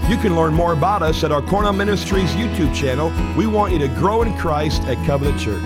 You 0.09 0.17
can 0.17 0.35
learn 0.35 0.51
more 0.51 0.73
about 0.73 1.03
us 1.03 1.23
at 1.23 1.31
our 1.31 1.43
Cornell 1.43 1.73
Ministries 1.73 2.31
YouTube 2.31 2.73
channel. 2.73 3.13
We 3.37 3.45
want 3.45 3.71
you 3.71 3.77
to 3.77 3.87
grow 3.87 4.23
in 4.23 4.35
Christ 4.35 4.81
at 4.85 4.97
Covenant 5.05 5.39
Church. 5.39 5.61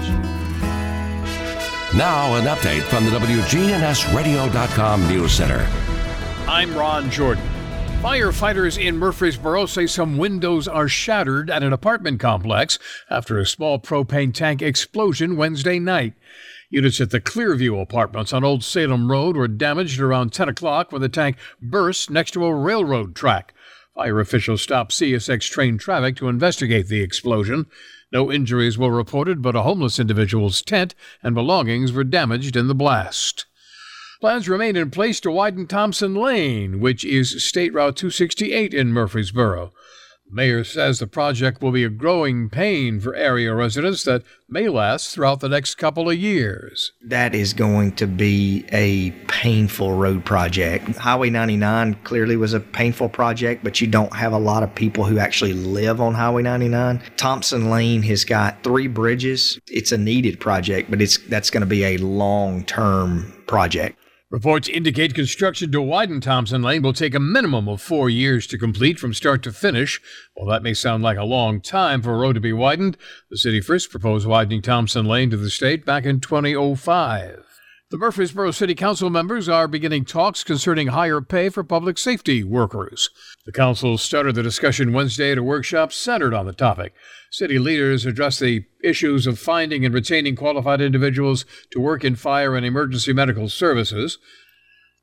Now, 1.96 2.36
an 2.36 2.48
update 2.48 2.82
from 2.82 3.06
the 3.06 3.12
WGNSradio.com 3.12 5.08
News 5.08 5.32
Center. 5.32 5.66
I'm 6.50 6.76
Ron 6.76 7.10
Jordan. 7.10 7.48
Firefighters 8.02 8.78
in 8.78 8.98
Murfreesboro 8.98 9.68
say 9.68 9.88
some 9.88 10.18
windows 10.18 10.68
are 10.68 10.90
shattered 10.90 11.50
at 11.50 11.64
an 11.64 11.72
apartment 11.72 12.20
complex 12.20 12.78
after 13.10 13.40
a 13.40 13.46
small 13.46 13.80
propane 13.80 14.34
tank 14.34 14.62
explosion 14.62 15.38
Wednesday 15.38 15.80
night. 15.80 16.16
Units 16.72 17.02
at 17.02 17.10
the 17.10 17.20
Clearview 17.20 17.82
apartments 17.82 18.32
on 18.32 18.46
Old 18.46 18.64
Salem 18.64 19.12
Road 19.12 19.36
were 19.36 19.50
damaged 19.50 20.00
around 20.00 20.32
10 20.32 20.48
o'clock 20.48 20.94
when 20.94 21.02
the 21.02 21.10
tank 21.10 21.36
burst 21.62 22.10
next 22.10 22.32
to 22.32 22.46
a 22.46 22.56
railroad 22.56 23.14
track. 23.14 23.54
Fire 23.94 24.22
officials 24.22 24.62
stopped 24.62 24.94
CSX 24.94 25.50
train 25.50 25.78
traffic 25.78 26.16
to 26.16 26.30
investigate 26.30 26.88
the 26.88 27.02
explosion. 27.02 27.66
No 28.14 28.32
injuries 28.32 28.78
were 28.78 28.90
reported, 28.90 29.42
but 29.42 29.56
a 29.56 29.64
homeless 29.64 30.00
individual's 30.00 30.62
tent 30.62 30.96
and 31.22 31.36
belongings 31.36 31.92
were 31.92 32.06
damaged 32.06 32.56
in 32.56 32.68
the 32.70 32.76
blast. 32.76 33.48
Plans 34.22 34.48
remain 34.48 34.78
in 34.78 34.92
place 34.92 35.20
to 35.22 35.32
widen 35.32 35.68
Thompson 35.68 36.16
Lane, 36.16 36.80
which 36.80 37.04
is 37.04 37.44
State 37.44 37.74
Route 37.74 37.98
268 37.98 38.74
in 38.74 38.94
Murfreesboro. 38.94 39.74
Mayor 40.34 40.64
says 40.64 41.00
the 41.00 41.08
project 41.08 41.62
will 41.62 41.74
be 41.74 41.84
a 41.84 41.90
growing 41.90 42.50
pain 42.50 43.02
for 43.02 43.14
area 43.16 43.54
residents 43.54 44.06
that 44.06 44.24
may 44.48 44.70
last 44.70 45.14
throughout 45.14 45.42
the 45.42 45.50
next 45.50 45.76
couple 45.76 46.10
of 46.10 46.18
years. 46.18 46.94
That 47.02 47.36
is 47.36 47.54
going 47.54 47.94
to 47.98 48.08
be 48.08 48.66
a 48.72 49.12
painful 49.28 49.94
road 49.94 50.24
project. 50.24 50.96
Highway 50.96 51.32
99 51.32 51.96
clearly 52.06 52.38
was 52.38 52.54
a 52.54 52.62
painful 52.62 53.10
project, 53.10 53.64
but 53.64 53.82
you 53.82 53.88
don't 53.88 54.16
have 54.16 54.32
a 54.32 54.40
lot 54.40 54.64
of 54.64 54.74
people 54.74 55.04
who 55.04 55.20
actually 55.20 55.54
live 55.54 56.00
on 56.00 56.14
Highway 56.14 56.44
99. 56.44 57.02
Thompson 57.18 57.70
Lane 57.70 58.02
has 58.04 58.24
got 58.24 58.64
three 58.64 58.88
bridges. 58.88 59.60
It's 59.68 59.92
a 59.92 59.98
needed 59.98 60.40
project, 60.40 60.90
but 60.90 61.02
it's 61.02 61.18
that's 61.28 61.50
going 61.50 61.62
to 61.62 61.68
be 61.68 61.84
a 61.84 61.98
long-term 61.98 63.44
project. 63.48 63.98
Reports 64.32 64.70
indicate 64.70 65.14
construction 65.14 65.74
to 65.74 65.82
widen 65.82 66.22
Thompson 66.22 66.62
Lane 66.62 66.84
will 66.84 66.94
take 66.94 67.14
a 67.14 67.20
minimum 67.20 67.68
of 67.68 67.82
four 67.82 68.10
years 68.10 68.48
to 68.48 68.58
complete 68.58 68.98
from 68.98 69.14
start 69.14 69.44
to 69.44 69.52
finish. 69.52 70.00
While 70.36 70.48
that 70.48 70.64
may 70.64 70.74
sound 70.74 71.04
like 71.04 71.18
a 71.18 71.26
long 71.26 71.60
time 71.60 72.02
for 72.02 72.14
a 72.14 72.18
road 72.18 72.36
to 72.36 72.40
be 72.40 72.54
widened, 72.54 72.96
the 73.30 73.36
city 73.36 73.60
first 73.60 73.92
proposed 73.92 74.26
widening 74.26 74.62
Thompson 74.62 75.06
Lane 75.06 75.32
to 75.32 75.38
the 75.38 75.50
state 75.50 75.86
back 75.86 76.06
in 76.06 76.22
2005. 76.22 77.51
The 77.92 77.98
Murfreesboro 77.98 78.52
City 78.52 78.74
Council 78.74 79.10
members 79.10 79.50
are 79.50 79.68
beginning 79.68 80.06
talks 80.06 80.46
concerning 80.46 80.88
higher 80.88 81.20
pay 81.20 81.50
for 81.50 81.62
public 81.62 81.98
safety 81.98 82.42
workers. 82.42 83.10
The 83.46 83.52
council 83.52 83.98
started 83.98 84.36
the 84.36 84.42
discussion 84.42 84.94
Wednesday 84.94 85.34
at 85.34 85.38
a 85.38 85.44
workshop 85.44 85.92
centered 85.92 86.34
on 86.34 86.46
the 86.46 86.54
topic. 86.54 86.94
City 87.32 87.60
leaders 87.60 88.06
addressed 88.06 88.40
the 88.40 88.64
issues 88.82 89.28
of 89.28 89.40
finding 89.40 89.84
and 89.84 89.94
retaining 89.94 90.38
qualified 90.38 90.80
individuals 90.80 91.44
to 91.72 91.82
work 91.82 92.06
in 92.06 92.16
fire 92.16 92.56
and 92.56 92.66
emergency 92.66 93.12
medical 93.12 93.50
services. 93.50 94.18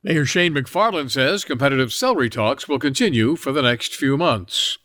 Mayor 0.02 0.24
Shane 0.24 0.54
McFarland 0.54 1.10
says 1.10 1.44
competitive 1.44 1.92
salary 1.92 2.30
talks 2.30 2.68
will 2.68 2.78
continue 2.78 3.36
for 3.36 3.52
the 3.52 3.60
next 3.60 3.94
few 3.94 4.16
months. 4.16 4.78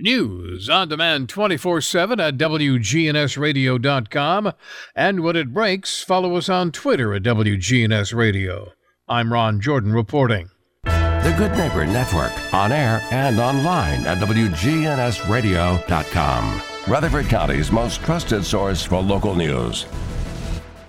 News 0.00 0.68
on 0.68 0.88
demand 0.88 1.28
24 1.28 1.80
7 1.80 2.18
at 2.20 2.36
WGNSradio.com. 2.36 4.52
And 4.94 5.20
when 5.20 5.36
it 5.36 5.54
breaks, 5.54 6.02
follow 6.02 6.34
us 6.36 6.48
on 6.48 6.72
Twitter 6.72 7.14
at 7.14 7.22
WGNS 7.22 8.12
Radio. 8.14 8.72
I'm 9.08 9.32
Ron 9.32 9.60
Jordan 9.60 9.92
reporting. 9.92 10.50
The 10.84 11.34
Good 11.36 11.52
Neighbor 11.52 11.84
Network, 11.84 12.32
on 12.54 12.72
air 12.72 13.06
and 13.10 13.38
online 13.38 14.06
at 14.06 14.16
WGNSradio.com. 14.18 16.62
Rutherford 16.88 17.26
County's 17.26 17.70
most 17.70 18.02
trusted 18.02 18.44
source 18.44 18.82
for 18.82 19.02
local 19.02 19.34
news. 19.34 19.84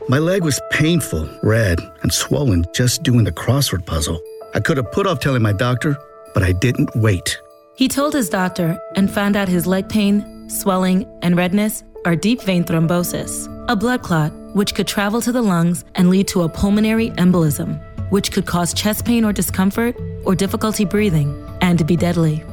My 0.07 0.19
leg 0.19 0.43
was 0.43 0.59
painful, 0.71 1.29
red, 1.43 1.79
and 2.01 2.13
swollen 2.13 2.65
just 2.73 3.03
doing 3.03 3.23
the 3.23 3.31
crossword 3.31 3.85
puzzle. 3.85 4.19
I 4.53 4.59
could 4.59 4.77
have 4.77 4.91
put 4.91 5.05
off 5.05 5.19
telling 5.19 5.41
my 5.41 5.53
doctor, 5.53 5.97
but 6.33 6.43
I 6.43 6.53
didn't 6.53 6.89
wait. 6.95 7.39
He 7.75 7.87
told 7.87 8.13
his 8.13 8.29
doctor 8.29 8.79
and 8.95 9.09
found 9.09 9.35
out 9.35 9.47
his 9.47 9.65
leg 9.65 9.87
pain, 9.87 10.49
swelling, 10.49 11.07
and 11.21 11.37
redness 11.37 11.83
are 12.05 12.15
deep 12.15 12.41
vein 12.41 12.63
thrombosis, 12.63 13.47
a 13.69 13.75
blood 13.75 14.01
clot 14.01 14.33
which 14.53 14.75
could 14.75 14.87
travel 14.87 15.21
to 15.21 15.31
the 15.31 15.41
lungs 15.41 15.85
and 15.95 16.09
lead 16.09 16.27
to 16.27 16.41
a 16.41 16.49
pulmonary 16.49 17.11
embolism, 17.11 17.81
which 18.11 18.31
could 18.31 18.45
cause 18.45 18.73
chest 18.73 19.05
pain 19.05 19.23
or 19.23 19.31
discomfort 19.31 19.95
or 20.25 20.35
difficulty 20.35 20.83
breathing 20.83 21.47
and 21.61 21.87
be 21.87 21.95
deadly. 21.95 22.43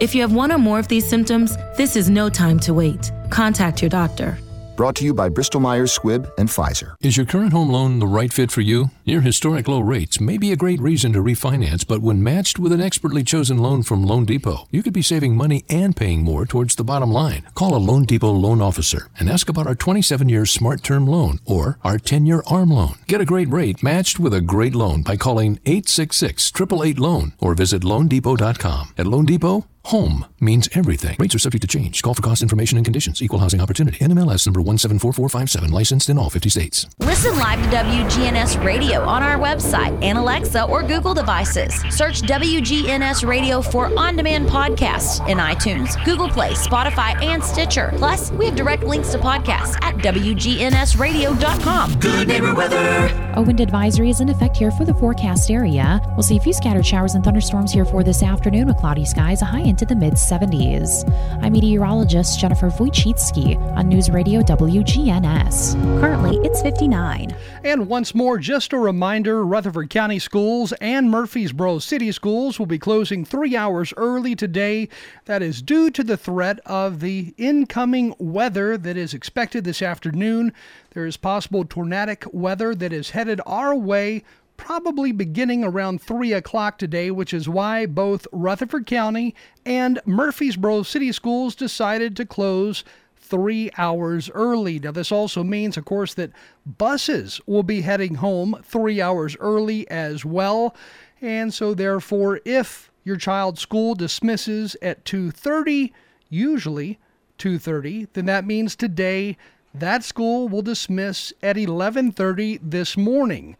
If 0.00 0.14
you 0.14 0.20
have 0.22 0.32
one 0.32 0.50
or 0.50 0.58
more 0.58 0.80
of 0.80 0.88
these 0.88 1.08
symptoms, 1.08 1.56
this 1.76 1.94
is 1.94 2.10
no 2.10 2.28
time 2.28 2.58
to 2.60 2.74
wait. 2.74 3.12
Contact 3.30 3.80
your 3.80 3.90
doctor. 3.90 4.36
Brought 4.76 4.96
to 4.96 5.04
you 5.04 5.14
by 5.14 5.28
Bristol 5.28 5.60
Myers 5.60 5.96
Squibb 5.96 6.28
and 6.36 6.48
Pfizer. 6.48 6.96
Is 7.00 7.16
your 7.16 7.26
current 7.26 7.52
home 7.52 7.70
loan 7.70 8.00
the 8.00 8.08
right 8.08 8.32
fit 8.32 8.50
for 8.50 8.60
you? 8.60 8.90
Near 9.06 9.20
historic 9.20 9.68
low 9.68 9.78
rates 9.78 10.20
may 10.20 10.36
be 10.36 10.50
a 10.50 10.56
great 10.56 10.80
reason 10.80 11.12
to 11.12 11.20
refinance, 11.20 11.86
but 11.86 12.00
when 12.00 12.24
matched 12.24 12.58
with 12.58 12.72
an 12.72 12.80
expertly 12.80 13.22
chosen 13.22 13.58
loan 13.58 13.84
from 13.84 14.04
Loan 14.04 14.24
Depot, 14.24 14.66
you 14.72 14.82
could 14.82 14.92
be 14.92 15.00
saving 15.00 15.36
money 15.36 15.64
and 15.70 15.94
paying 15.94 16.24
more 16.24 16.44
towards 16.44 16.74
the 16.74 16.82
bottom 16.82 17.12
line. 17.12 17.46
Call 17.54 17.76
a 17.76 17.78
Loan 17.78 18.04
Depot 18.04 18.32
loan 18.32 18.60
officer 18.60 19.08
and 19.16 19.30
ask 19.30 19.48
about 19.48 19.68
our 19.68 19.76
27 19.76 20.28
year 20.28 20.44
smart 20.44 20.82
term 20.82 21.06
loan 21.06 21.38
or 21.44 21.78
our 21.84 21.98
10 21.98 22.26
year 22.26 22.42
ARM 22.48 22.70
loan. 22.70 22.94
Get 23.06 23.20
a 23.20 23.24
great 23.24 23.50
rate 23.50 23.80
matched 23.80 24.18
with 24.18 24.34
a 24.34 24.40
great 24.40 24.74
loan 24.74 25.02
by 25.02 25.16
calling 25.16 25.60
866 25.66 26.50
888 26.52 26.98
loan 26.98 27.32
or 27.38 27.54
visit 27.54 27.82
loandepot.com. 27.82 28.92
At 28.98 29.06
Loan 29.06 29.24
Depot, 29.24 29.66
Home 29.86 30.24
means 30.40 30.66
everything. 30.72 31.14
Rates 31.18 31.34
are 31.34 31.38
subject 31.38 31.60
to 31.60 31.68
change. 31.68 32.02
Call 32.02 32.14
for 32.14 32.22
cost 32.22 32.40
information 32.40 32.78
and 32.78 32.86
conditions. 32.86 33.20
Equal 33.22 33.38
housing 33.38 33.60
opportunity. 33.60 33.98
NMLS 33.98 34.46
number 34.46 34.62
174457. 34.62 35.70
Licensed 35.70 36.08
in 36.08 36.16
all 36.16 36.30
50 36.30 36.48
states. 36.48 36.86
Listen 37.00 37.38
live 37.38 37.62
to 37.62 37.68
WGNS 37.76 38.64
Radio 38.64 39.02
on 39.02 39.22
our 39.22 39.38
website 39.38 40.02
and 40.02 40.16
Alexa 40.16 40.64
or 40.64 40.82
Google 40.82 41.12
devices. 41.12 41.74
Search 41.94 42.22
WGNS 42.22 43.28
Radio 43.28 43.60
for 43.60 43.92
on 43.98 44.16
demand 44.16 44.48
podcasts 44.48 45.20
in 45.28 45.36
iTunes, 45.36 46.02
Google 46.06 46.30
Play, 46.30 46.52
Spotify, 46.52 47.22
and 47.22 47.44
Stitcher. 47.44 47.92
Plus, 47.96 48.30
we 48.32 48.46
have 48.46 48.56
direct 48.56 48.84
links 48.84 49.12
to 49.12 49.18
podcasts 49.18 49.76
at 49.82 49.96
WGNSradio.com. 49.96 51.98
Good 52.00 52.28
neighbor 52.28 52.54
weather. 52.54 53.32
A 53.36 53.42
wind 53.42 53.60
advisory 53.60 54.08
is 54.08 54.20
in 54.20 54.30
effect 54.30 54.56
here 54.56 54.70
for 54.70 54.86
the 54.86 54.94
forecast 54.94 55.50
area. 55.50 56.00
We'll 56.12 56.22
see 56.22 56.38
a 56.38 56.40
few 56.40 56.54
scattered 56.54 56.86
showers 56.86 57.14
and 57.14 57.22
thunderstorms 57.22 57.72
here 57.72 57.84
for 57.84 58.02
this 58.02 58.22
afternoon 58.22 58.68
with 58.68 58.78
cloudy 58.78 59.04
skies, 59.04 59.42
a 59.42 59.44
high 59.44 59.73
into 59.74 59.84
the 59.84 59.96
mid 59.96 60.12
70s. 60.12 61.02
I'm 61.42 61.52
meteorologist 61.52 62.38
Jennifer 62.38 62.70
Wojcicki 62.70 63.56
on 63.76 63.88
News 63.88 64.08
Radio 64.08 64.40
WGNS. 64.40 66.00
Currently, 66.00 66.36
it's 66.44 66.62
59. 66.62 67.34
And 67.64 67.88
once 67.88 68.14
more, 68.14 68.38
just 68.38 68.72
a 68.72 68.78
reminder 68.78 69.44
Rutherford 69.44 69.90
County 69.90 70.20
Schools 70.20 70.72
and 70.80 71.10
Murfreesboro 71.10 71.80
City 71.80 72.12
Schools 72.12 72.60
will 72.60 72.66
be 72.66 72.78
closing 72.78 73.24
three 73.24 73.56
hours 73.56 73.92
early 73.96 74.36
today. 74.36 74.88
That 75.24 75.42
is 75.42 75.60
due 75.60 75.90
to 75.90 76.04
the 76.04 76.16
threat 76.16 76.60
of 76.64 77.00
the 77.00 77.34
incoming 77.36 78.14
weather 78.20 78.78
that 78.78 78.96
is 78.96 79.12
expected 79.12 79.64
this 79.64 79.82
afternoon. 79.82 80.52
There 80.90 81.04
is 81.04 81.16
possible 81.16 81.64
tornadic 81.64 82.24
weather 82.32 82.76
that 82.76 82.92
is 82.92 83.10
headed 83.10 83.40
our 83.44 83.74
way 83.74 84.22
probably 84.56 85.12
beginning 85.12 85.64
around 85.64 86.00
3 86.00 86.32
o'clock 86.32 86.78
today, 86.78 87.10
which 87.10 87.34
is 87.34 87.48
why 87.48 87.86
both 87.86 88.26
Rutherford 88.32 88.86
County 88.86 89.34
and 89.64 90.00
Murfreesboro 90.06 90.82
City 90.82 91.12
Schools 91.12 91.54
decided 91.54 92.16
to 92.16 92.26
close 92.26 92.84
three 93.16 93.70
hours 93.78 94.30
early. 94.34 94.78
Now, 94.78 94.92
this 94.92 95.10
also 95.10 95.42
means, 95.42 95.76
of 95.76 95.84
course, 95.84 96.14
that 96.14 96.30
buses 96.66 97.40
will 97.46 97.62
be 97.62 97.80
heading 97.80 98.16
home 98.16 98.60
three 98.62 99.00
hours 99.00 99.36
early 99.40 99.88
as 99.90 100.24
well. 100.24 100.74
And 101.20 101.52
so, 101.52 101.74
therefore, 101.74 102.40
if 102.44 102.90
your 103.02 103.16
child's 103.16 103.60
school 103.60 103.94
dismisses 103.94 104.76
at 104.82 105.04
2.30, 105.04 105.92
usually 106.28 106.98
2.30, 107.38 108.08
then 108.12 108.26
that 108.26 108.46
means 108.46 108.76
today 108.76 109.36
that 109.74 110.04
school 110.04 110.48
will 110.48 110.62
dismiss 110.62 111.32
at 111.42 111.56
11.30 111.56 112.60
this 112.62 112.96
morning. 112.96 113.56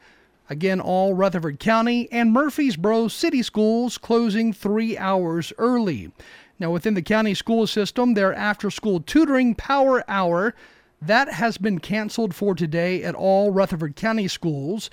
Again, 0.51 0.81
all 0.81 1.15
Rutherford 1.15 1.59
County 1.59 2.07
and 2.13 2.33
Murfreesboro 2.33 3.09
City 3.09 3.43
Schools 3.43 3.97
closing 3.97 4.53
three 4.53 4.99
hours 4.99 5.53
early. 5.57 6.13
Now, 6.59 6.71
within 6.71 6.95
the 6.95 7.03
county 7.03 7.35
school 7.35 7.67
system, 7.67 8.15
their 8.15 8.35
after 8.35 8.71
school 8.71 9.01
tutoring 9.01 9.55
power 9.55 10.05
hour 10.07 10.55
that 11.01 11.29
has 11.29 11.59
been 11.59 11.79
canceled 11.79 12.35
for 12.35 12.55
today 12.55 13.03
at 13.03 13.15
all 13.15 13.51
Rutherford 13.51 13.97
County 13.97 14.29
schools. 14.29 14.91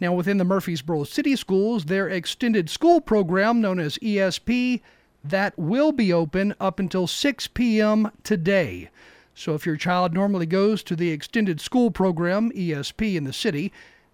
Now, 0.00 0.12
within 0.12 0.38
the 0.38 0.44
Murfreesboro 0.44 1.04
City 1.04 1.34
Schools, 1.36 1.86
their 1.86 2.08
extended 2.08 2.70
school 2.70 3.00
program 3.00 3.60
known 3.60 3.80
as 3.80 3.98
ESP 3.98 4.80
that 5.22 5.58
will 5.58 5.92
be 5.92 6.12
open 6.12 6.54
up 6.60 6.78
until 6.78 7.06
6 7.06 7.46
p.m. 7.48 8.10
today. 8.22 8.90
So, 9.34 9.54
if 9.54 9.66
your 9.66 9.76
child 9.76 10.14
normally 10.14 10.46
goes 10.46 10.82
to 10.84 10.96
the 10.96 11.10
extended 11.10 11.60
school 11.60 11.90
program, 11.90 12.50
ESP, 12.52 13.16
in 13.16 13.24
the 13.24 13.32
city, 13.32 13.72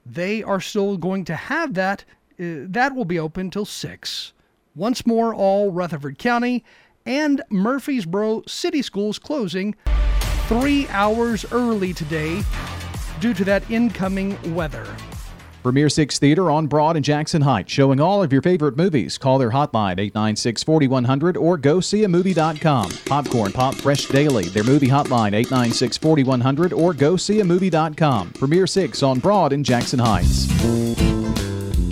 they 0.08 0.42
are 0.42 0.60
still 0.60 0.96
going 0.96 1.24
to 1.24 1.34
have 1.34 1.74
that. 1.74 2.04
Uh, 2.38 2.68
that 2.68 2.94
will 2.94 3.04
be 3.04 3.18
open 3.18 3.50
till 3.50 3.64
6. 3.64 4.32
Once 4.74 5.06
more, 5.06 5.34
all 5.34 5.72
Rutherford 5.72 6.18
County 6.18 6.64
and 7.04 7.42
Murfreesboro 7.50 8.42
City 8.46 8.82
Schools 8.82 9.18
closing 9.18 9.74
three 10.48 10.86
hours 10.88 11.44
early 11.50 11.92
today 11.92 12.42
due 13.20 13.34
to 13.34 13.44
that 13.44 13.68
incoming 13.70 14.54
weather. 14.54 14.86
Premier 15.66 15.88
6 15.88 16.20
Theater 16.20 16.48
on 16.48 16.68
Broad 16.68 16.94
and 16.94 17.04
Jackson 17.04 17.42
Heights, 17.42 17.72
showing 17.72 17.98
all 17.98 18.22
of 18.22 18.32
your 18.32 18.40
favorite 18.40 18.76
movies. 18.76 19.18
Call 19.18 19.36
their 19.36 19.50
hotline 19.50 19.98
896 19.98 20.62
4100 20.62 21.36
or 21.36 21.56
go 21.56 21.80
see 21.80 22.04
a 22.04 22.08
movie.com. 22.08 22.88
Popcorn 23.04 23.50
Pop 23.50 23.74
Fresh 23.74 24.06
Daily, 24.06 24.44
their 24.50 24.62
movie 24.62 24.86
hotline 24.86 25.32
896 25.34 25.96
4100 25.96 26.72
or 26.72 26.94
go 26.94 27.16
see 27.16 27.40
a 27.40 27.44
movie.com. 27.44 28.30
Premier 28.34 28.68
6 28.68 29.02
on 29.02 29.18
Broad 29.18 29.52
and 29.52 29.64
Jackson 29.64 29.98
Heights. 29.98 30.46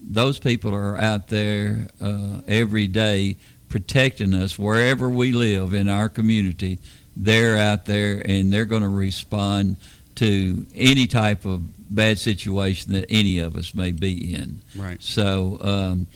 those 0.00 0.38
people 0.38 0.74
are 0.74 0.96
out 0.98 1.28
there 1.28 1.86
uh, 2.00 2.40
every 2.48 2.86
day 2.88 3.36
protecting 3.68 4.34
us 4.34 4.58
wherever 4.58 5.08
we 5.08 5.32
live 5.32 5.74
in 5.74 5.88
our 5.88 6.08
community. 6.08 6.78
They're 7.16 7.56
out 7.58 7.84
there 7.86 8.22
and 8.24 8.52
they're 8.52 8.64
going 8.64 8.82
to 8.82 8.88
respond 8.88 9.76
to 10.16 10.66
any 10.74 11.06
type 11.06 11.44
of 11.44 11.62
bad 11.94 12.18
situation 12.18 12.92
that 12.94 13.06
any 13.10 13.38
of 13.38 13.54
us 13.56 13.74
may 13.74 13.92
be 13.92 14.34
in. 14.34 14.60
Right. 14.74 15.00
So 15.02 15.58
um, 15.62 16.06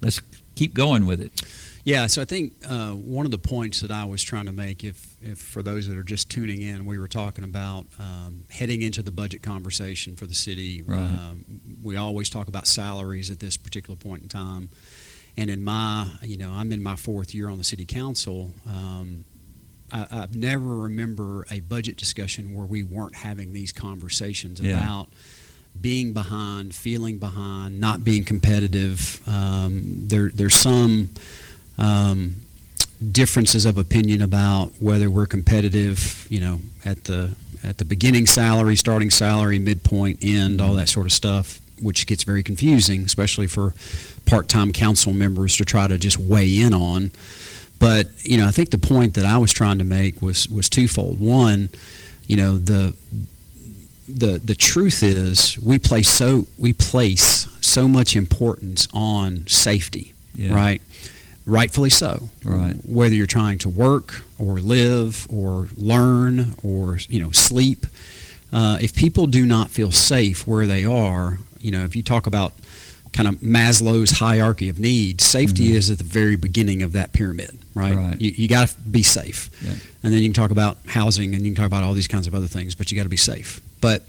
let's 0.00 0.20
keep 0.54 0.74
going 0.74 1.06
with 1.06 1.20
it. 1.20 1.42
Yeah, 1.84 2.06
so 2.06 2.22
I 2.22 2.24
think 2.24 2.52
uh, 2.68 2.90
one 2.92 3.24
of 3.26 3.32
the 3.32 3.38
points 3.38 3.80
that 3.80 3.90
I 3.90 4.04
was 4.04 4.22
trying 4.22 4.46
to 4.46 4.52
make, 4.52 4.84
if, 4.84 5.16
if 5.20 5.38
for 5.38 5.64
those 5.64 5.88
that 5.88 5.96
are 5.98 6.04
just 6.04 6.30
tuning 6.30 6.62
in, 6.62 6.86
we 6.86 6.96
were 6.96 7.08
talking 7.08 7.42
about 7.42 7.86
um, 7.98 8.44
heading 8.50 8.82
into 8.82 9.02
the 9.02 9.10
budget 9.10 9.42
conversation 9.42 10.14
for 10.14 10.26
the 10.26 10.34
city. 10.34 10.82
Right. 10.82 10.98
Um, 11.00 11.44
we 11.82 11.96
always 11.96 12.30
talk 12.30 12.46
about 12.46 12.68
salaries 12.68 13.30
at 13.32 13.40
this 13.40 13.56
particular 13.56 13.96
point 13.96 14.22
in 14.22 14.28
time. 14.28 14.68
And 15.36 15.50
in 15.50 15.64
my, 15.64 16.06
you 16.22 16.36
know, 16.36 16.52
I'm 16.52 16.70
in 16.72 16.82
my 16.84 16.94
fourth 16.94 17.34
year 17.34 17.48
on 17.48 17.58
the 17.58 17.64
city 17.64 17.84
council. 17.84 18.52
Um, 18.68 19.24
I, 19.90 20.06
I've 20.10 20.36
never 20.36 20.76
remember 20.76 21.46
a 21.50 21.60
budget 21.60 21.96
discussion 21.96 22.54
where 22.54 22.66
we 22.66 22.84
weren't 22.84 23.16
having 23.16 23.52
these 23.52 23.72
conversations 23.72 24.60
Yeah. 24.60 24.76
about 24.78 25.08
being 25.80 26.12
behind, 26.12 26.74
feeling 26.74 27.18
behind, 27.18 27.80
not 27.80 28.04
being 28.04 28.24
competitive. 28.24 29.20
Um, 29.26 29.82
there, 30.06 30.30
there's 30.32 30.54
some 30.54 31.10
um, 31.78 32.36
differences 33.10 33.66
of 33.66 33.78
opinion 33.78 34.22
about 34.22 34.72
whether 34.78 35.10
we're 35.10 35.26
competitive, 35.26 36.26
you 36.30 36.40
know, 36.40 36.60
at 36.84 37.04
the 37.04 37.34
at 37.64 37.78
the 37.78 37.84
beginning 37.84 38.26
salary, 38.26 38.74
starting 38.76 39.10
salary, 39.10 39.58
midpoint, 39.58 40.18
end, 40.22 40.60
all 40.60 40.74
that 40.74 40.88
sort 40.88 41.06
of 41.06 41.12
stuff, 41.12 41.60
which 41.80 42.06
gets 42.06 42.24
very 42.24 42.42
confusing, 42.42 43.04
especially 43.04 43.46
for 43.46 43.72
part-time 44.26 44.72
council 44.72 45.12
members 45.12 45.56
to 45.56 45.64
try 45.64 45.86
to 45.86 45.96
just 45.96 46.18
weigh 46.18 46.58
in 46.60 46.74
on. 46.74 47.12
But 47.78 48.08
you 48.24 48.36
know, 48.36 48.46
I 48.46 48.50
think 48.50 48.70
the 48.70 48.78
point 48.78 49.14
that 49.14 49.24
I 49.24 49.38
was 49.38 49.52
trying 49.52 49.78
to 49.78 49.84
make 49.84 50.22
was 50.22 50.48
was 50.48 50.68
twofold. 50.68 51.18
One, 51.20 51.70
you 52.26 52.36
know, 52.36 52.58
the 52.58 52.94
the 54.08 54.38
the 54.38 54.54
truth 54.54 55.02
is 55.02 55.58
we 55.58 55.78
place 55.78 56.08
so 56.08 56.46
we 56.58 56.72
place 56.72 57.46
so 57.60 57.86
much 57.88 58.16
importance 58.16 58.88
on 58.92 59.46
safety, 59.46 60.12
Yeah. 60.34 60.54
right? 60.54 60.82
Rightfully 61.46 61.90
so. 61.90 62.28
Right. 62.44 62.76
Whether 62.84 63.14
you're 63.14 63.26
trying 63.26 63.58
to 63.58 63.68
work 63.68 64.22
or 64.38 64.60
live 64.60 65.26
or 65.30 65.68
learn 65.76 66.54
or 66.62 66.98
you 67.08 67.20
know 67.20 67.30
sleep, 67.32 67.86
uh, 68.52 68.78
if 68.80 68.94
people 68.94 69.26
do 69.26 69.44
not 69.46 69.70
feel 69.70 69.90
safe 69.92 70.46
where 70.46 70.66
they 70.66 70.84
are, 70.84 71.38
you 71.60 71.70
know, 71.70 71.84
if 71.84 71.96
you 71.96 72.02
talk 72.02 72.26
about 72.26 72.52
kind 73.12 73.28
of 73.28 73.36
Maslow's 73.36 74.10
hierarchy 74.10 74.68
of 74.68 74.78
needs, 74.78 75.24
safety 75.24 75.68
mm-hmm. 75.68 75.76
is 75.76 75.90
at 75.90 75.98
the 75.98 76.04
very 76.04 76.36
beginning 76.36 76.82
of 76.82 76.92
that 76.92 77.12
pyramid, 77.12 77.58
right? 77.74 77.94
Right. 77.94 78.20
You, 78.20 78.30
you 78.30 78.48
got 78.48 78.68
to 78.68 78.74
be 78.80 79.02
safe. 79.02 79.50
Yeah. 79.62 79.72
And 80.02 80.12
then 80.12 80.20
you 80.22 80.28
can 80.28 80.34
talk 80.34 80.50
about 80.50 80.78
housing 80.86 81.34
and 81.34 81.44
you 81.44 81.52
can 81.52 81.56
talk 81.62 81.66
about 81.66 81.84
all 81.84 81.94
these 81.94 82.08
kinds 82.08 82.26
of 82.26 82.34
other 82.34 82.46
things, 82.46 82.74
but 82.74 82.90
you 82.90 82.96
got 82.96 83.04
to 83.04 83.08
be 83.08 83.16
safe. 83.16 83.60
But 83.80 84.02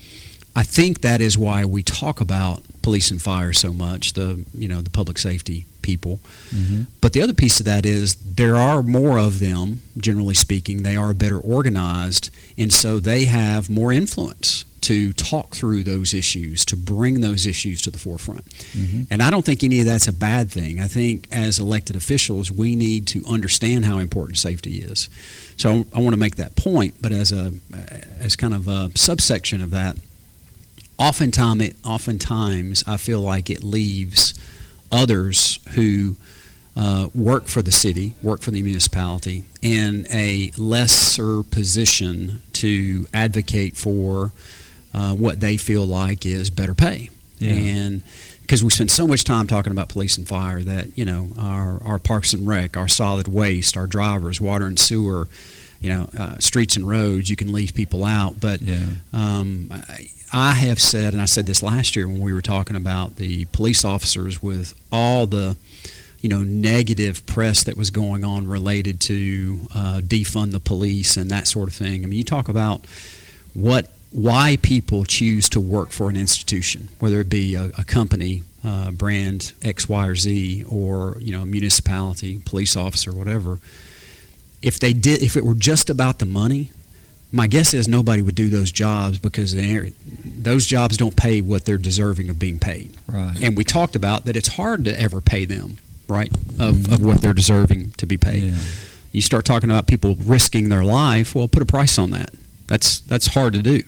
I 0.55 0.63
think 0.63 1.01
that 1.01 1.21
is 1.21 1.37
why 1.37 1.65
we 1.65 1.83
talk 1.83 2.21
about 2.21 2.63
police 2.81 3.11
and 3.11 3.21
fire 3.21 3.53
so 3.53 3.73
much, 3.73 4.13
the 4.13 4.45
you 4.53 4.67
know 4.67 4.81
the 4.81 4.89
public 4.89 5.17
safety 5.17 5.65
people. 5.83 6.19
Mhm. 6.51 6.87
But 7.01 7.13
the 7.13 7.21
other 7.21 7.33
piece 7.33 7.59
of 7.59 7.65
that 7.67 7.85
is 7.85 8.15
there 8.35 8.55
are 8.55 8.81
more 8.81 9.19
of 9.19 9.39
them, 9.39 9.81
generally 9.97 10.33
speaking. 10.33 10.81
They 10.81 10.95
are 10.95 11.13
better 11.13 11.37
organized, 11.37 12.31
and 12.57 12.73
so 12.73 12.99
they 12.99 13.25
have 13.25 13.69
more 13.69 13.93
influence 13.93 14.65
to 14.81 15.13
talk 15.13 15.55
through 15.55 15.81
those 15.83 16.13
issues, 16.13 16.65
to 16.65 16.75
bring 16.75 17.21
those 17.21 17.45
issues 17.45 17.81
to 17.83 17.89
the 17.89 17.97
forefront. 17.97 18.43
Mhm. 18.75 19.07
And 19.09 19.23
I 19.23 19.29
don't 19.29 19.45
think 19.45 19.63
any 19.63 19.79
of 19.79 19.85
that's 19.85 20.09
a 20.09 20.11
bad 20.11 20.51
thing. 20.51 20.81
I 20.81 20.89
think 20.89 21.27
as 21.31 21.57
elected 21.57 21.95
officials, 21.95 22.51
we 22.51 22.75
need 22.75 23.07
to 23.07 23.23
understand 23.25 23.85
how 23.85 23.99
important 23.99 24.39
safety 24.39 24.79
is. 24.79 25.07
So 25.55 25.85
I 25.93 25.99
want 25.99 26.13
to 26.13 26.19
make 26.19 26.35
that 26.35 26.55
point, 26.55 26.95
but 26.99 27.11
as 27.13 27.31
a 27.31 27.53
as 28.19 28.35
kind 28.35 28.53
of 28.53 28.67
a 28.67 28.91
subsection 28.95 29.61
of 29.61 29.69
that, 29.71 29.95
oftentimes 30.97 31.61
it 31.61 31.75
oftentimes 31.85 32.83
I 32.85 32.97
feel 32.97 33.21
like 33.21 33.49
it 33.49 33.63
leaves 33.63 34.33
others 34.93 35.59
who 35.71 36.15
uh, 36.77 37.09
work 37.13 37.47
for 37.47 37.61
the 37.61 37.71
city, 37.71 38.13
work 38.21 38.41
for 38.41 38.51
the 38.51 38.61
municipality, 38.61 39.43
in 39.61 40.07
a 40.09 40.51
lesser 40.57 41.43
position 41.43 42.41
to 42.53 43.07
advocate 43.13 43.75
for 43.75 44.31
uh, 44.93 45.13
what 45.13 45.39
they 45.39 45.57
feel 45.57 45.85
like 45.85 46.25
is 46.25 46.49
better 46.49 46.73
pay. 46.73 47.09
Yeah. 47.39 47.53
And 47.53 48.03
because 48.41 48.63
we 48.63 48.69
spend 48.69 48.91
so 48.91 49.07
much 49.07 49.23
time 49.23 49.47
talking 49.47 49.71
about 49.71 49.89
police 49.89 50.17
and 50.17 50.27
fire 50.27 50.61
that, 50.61 50.97
you 50.97 51.05
know, 51.05 51.29
our, 51.37 51.81
our 51.83 51.99
parks 51.99 52.33
and 52.33 52.47
rec, 52.47 52.77
our 52.77 52.87
solid 52.87 53.27
waste, 53.27 53.75
our 53.75 53.87
drivers, 53.87 54.39
water 54.39 54.65
and 54.65 54.79
sewer, 54.79 55.27
you 55.83 55.89
know, 55.89 56.09
uh, 56.17 56.37
streets 56.39 56.77
and 56.77 56.87
roads, 56.87 57.29
you 57.29 57.35
can 57.35 57.51
leave 57.51 57.73
people 57.73 58.05
out. 58.05 58.39
But 58.39 58.61
um, 59.11 59.67
I, 59.69 60.07
I 60.31 60.51
have 60.53 60.79
said, 60.79 61.11
and 61.13 61.21
I 61.21 61.25
said 61.25 61.45
this 61.45 61.61
last 61.61 61.95
year 61.97 62.07
when 62.07 62.21
we 62.21 62.31
were 62.31 62.41
talking 62.41 62.77
about 62.77 63.17
the 63.17 63.45
police 63.45 63.83
officers 63.83 64.41
with 64.41 64.73
all 64.93 65.27
the, 65.27 65.57
you 66.21 66.29
know, 66.29 66.41
negative 66.41 67.25
press 67.25 67.65
that 67.65 67.75
was 67.75 67.91
going 67.91 68.23
on 68.23 68.47
related 68.47 69.01
to 69.01 69.67
uh, 69.75 70.01
defund 70.01 70.53
the 70.53 70.61
police 70.61 71.17
and 71.17 71.29
that 71.29 71.47
sort 71.47 71.67
of 71.67 71.75
thing. 71.75 72.03
I 72.03 72.07
mean, 72.07 72.17
you 72.17 72.23
talk 72.23 72.47
about 72.47 72.85
what 73.53 73.89
why 74.11 74.57
people 74.61 75.03
choose 75.05 75.49
to 75.49 75.59
work 75.59 75.89
for 75.89 76.07
an 76.07 76.15
institution, 76.15 76.87
whether 76.99 77.19
it 77.19 77.29
be 77.29 77.55
a, 77.55 77.71
a 77.77 77.83
company, 77.83 78.43
uh, 78.63 78.91
brand 78.91 79.53
X, 79.63 79.89
Y, 79.89 80.07
or 80.07 80.15
Z, 80.15 80.63
or 80.69 81.17
you 81.19 81.35
know, 81.35 81.41
a 81.41 81.45
municipality, 81.45 82.39
police 82.45 82.77
officer, 82.77 83.11
whatever. 83.11 83.59
If 84.63 84.79
they 84.79 84.93
did, 84.93 85.21
if 85.21 85.35
it 85.37 85.45
were 85.45 85.53
just 85.53 85.89
about 85.89 86.19
the 86.19 86.25
money, 86.25 86.71
my 87.31 87.47
guess 87.47 87.73
is 87.73 87.87
nobody 87.87 88.21
would 88.21 88.35
do 88.35 88.47
those 88.49 88.71
jobs 88.71 89.17
because 89.17 89.55
those 90.23 90.65
jobs 90.65 90.97
don't 90.97 91.15
pay 91.15 91.41
what 91.41 91.65
they're 91.65 91.77
deserving 91.77 92.29
of 92.29 92.39
being 92.39 92.59
paid. 92.59 92.95
Right. 93.07 93.35
And 93.41 93.57
we 93.57 93.63
talked 93.63 93.95
about 93.95 94.25
that 94.25 94.35
it's 94.35 94.49
hard 94.49 94.85
to 94.85 94.99
ever 94.99 95.19
pay 95.19 95.45
them, 95.45 95.79
right, 96.07 96.31
of, 96.59 96.91
of 96.91 97.03
what 97.03 97.21
they're 97.21 97.33
deserving 97.33 97.91
to 97.97 98.05
be 98.05 98.17
paid. 98.17 98.53
You 99.11 99.21
start 99.21 99.45
talking 99.45 99.69
about 99.69 99.87
people 99.87 100.15
risking 100.15 100.69
their 100.69 100.83
life, 100.83 101.35
well, 101.35 101.47
put 101.47 101.61
a 101.61 101.65
price 101.65 101.97
on 101.97 102.11
that. 102.11 102.31
That's 102.67 103.01
that's 103.01 103.27
hard 103.27 103.53
to 103.53 103.61
do. 103.61 103.83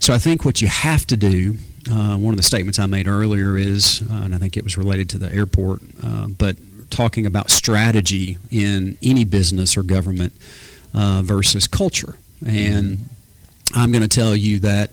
So 0.00 0.12
I 0.12 0.18
think 0.18 0.44
what 0.44 0.60
you 0.60 0.68
have 0.68 1.06
to 1.06 1.16
do, 1.16 1.56
uh, 1.90 2.16
one 2.16 2.34
of 2.34 2.36
the 2.36 2.42
statements 2.42 2.78
I 2.78 2.86
made 2.86 3.06
earlier 3.06 3.56
is, 3.56 4.02
uh, 4.10 4.22
and 4.24 4.34
I 4.34 4.38
think 4.38 4.56
it 4.56 4.64
was 4.64 4.76
related 4.76 5.08
to 5.10 5.18
the 5.18 5.32
airport, 5.32 5.80
uh, 6.02 6.26
but 6.26 6.56
talking 6.94 7.26
about 7.26 7.50
strategy 7.50 8.38
in 8.50 8.96
any 9.02 9.24
business 9.24 9.76
or 9.76 9.82
government 9.82 10.32
uh, 10.94 11.22
versus 11.24 11.66
culture. 11.66 12.16
And 12.46 13.08
I'm 13.74 13.90
going 13.90 14.02
to 14.02 14.08
tell 14.08 14.36
you 14.36 14.60
that, 14.60 14.90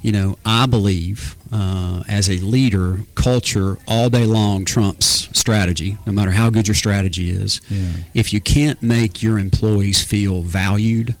you 0.00 0.12
know, 0.12 0.38
I 0.44 0.66
believe 0.66 1.36
uh, 1.52 2.02
as 2.08 2.30
a 2.30 2.38
leader, 2.38 3.00
culture 3.14 3.78
all 3.86 4.08
day 4.08 4.24
long 4.24 4.64
trumps 4.64 5.28
strategy, 5.32 5.98
no 6.06 6.12
matter 6.12 6.30
how 6.30 6.50
good 6.50 6.66
your 6.66 6.74
strategy 6.74 7.30
is. 7.30 7.60
Yeah. 7.68 7.88
If 8.14 8.32
you 8.32 8.40
can't 8.40 8.82
make 8.82 9.22
your 9.22 9.38
employees 9.38 10.02
feel 10.02 10.42
valued, 10.42 11.14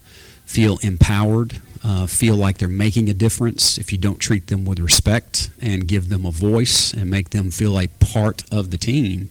feel 0.46 0.78
empowered, 0.82 1.60
uh, 1.82 2.06
feel 2.06 2.36
like 2.36 2.58
they're 2.58 2.68
making 2.68 3.10
a 3.10 3.14
difference, 3.14 3.76
if 3.76 3.92
you 3.92 3.98
don't 3.98 4.18
treat 4.18 4.46
them 4.46 4.64
with 4.64 4.78
respect 4.78 5.50
and 5.60 5.86
give 5.86 6.08
them 6.08 6.24
a 6.24 6.30
voice 6.30 6.94
and 6.94 7.10
make 7.10 7.30
them 7.30 7.50
feel 7.50 7.72
like 7.72 7.98
part 7.98 8.44
of 8.50 8.70
the 8.70 8.78
team, 8.78 9.28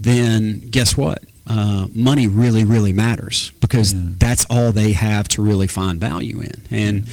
then 0.00 0.60
guess 0.70 0.96
what? 0.96 1.24
Uh, 1.46 1.88
money 1.94 2.26
really, 2.26 2.64
really 2.64 2.92
matters 2.92 3.52
because 3.60 3.94
that's 4.18 4.46
all 4.50 4.70
they 4.70 4.92
have 4.92 5.28
to 5.28 5.42
really 5.42 5.66
find 5.66 5.98
value 5.98 6.40
in. 6.40 6.62
And 6.70 7.08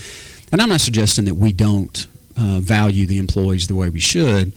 and 0.52 0.62
I'm 0.62 0.70
not 0.70 0.82
suggesting 0.82 1.26
that 1.26 1.36
we 1.36 1.52
don't 1.52 2.06
uh, 2.38 2.60
value 2.60 3.06
the 3.06 3.18
employees 3.18 3.68
the 3.68 3.76
way 3.76 3.90
we 3.90 4.00
should. 4.00 4.54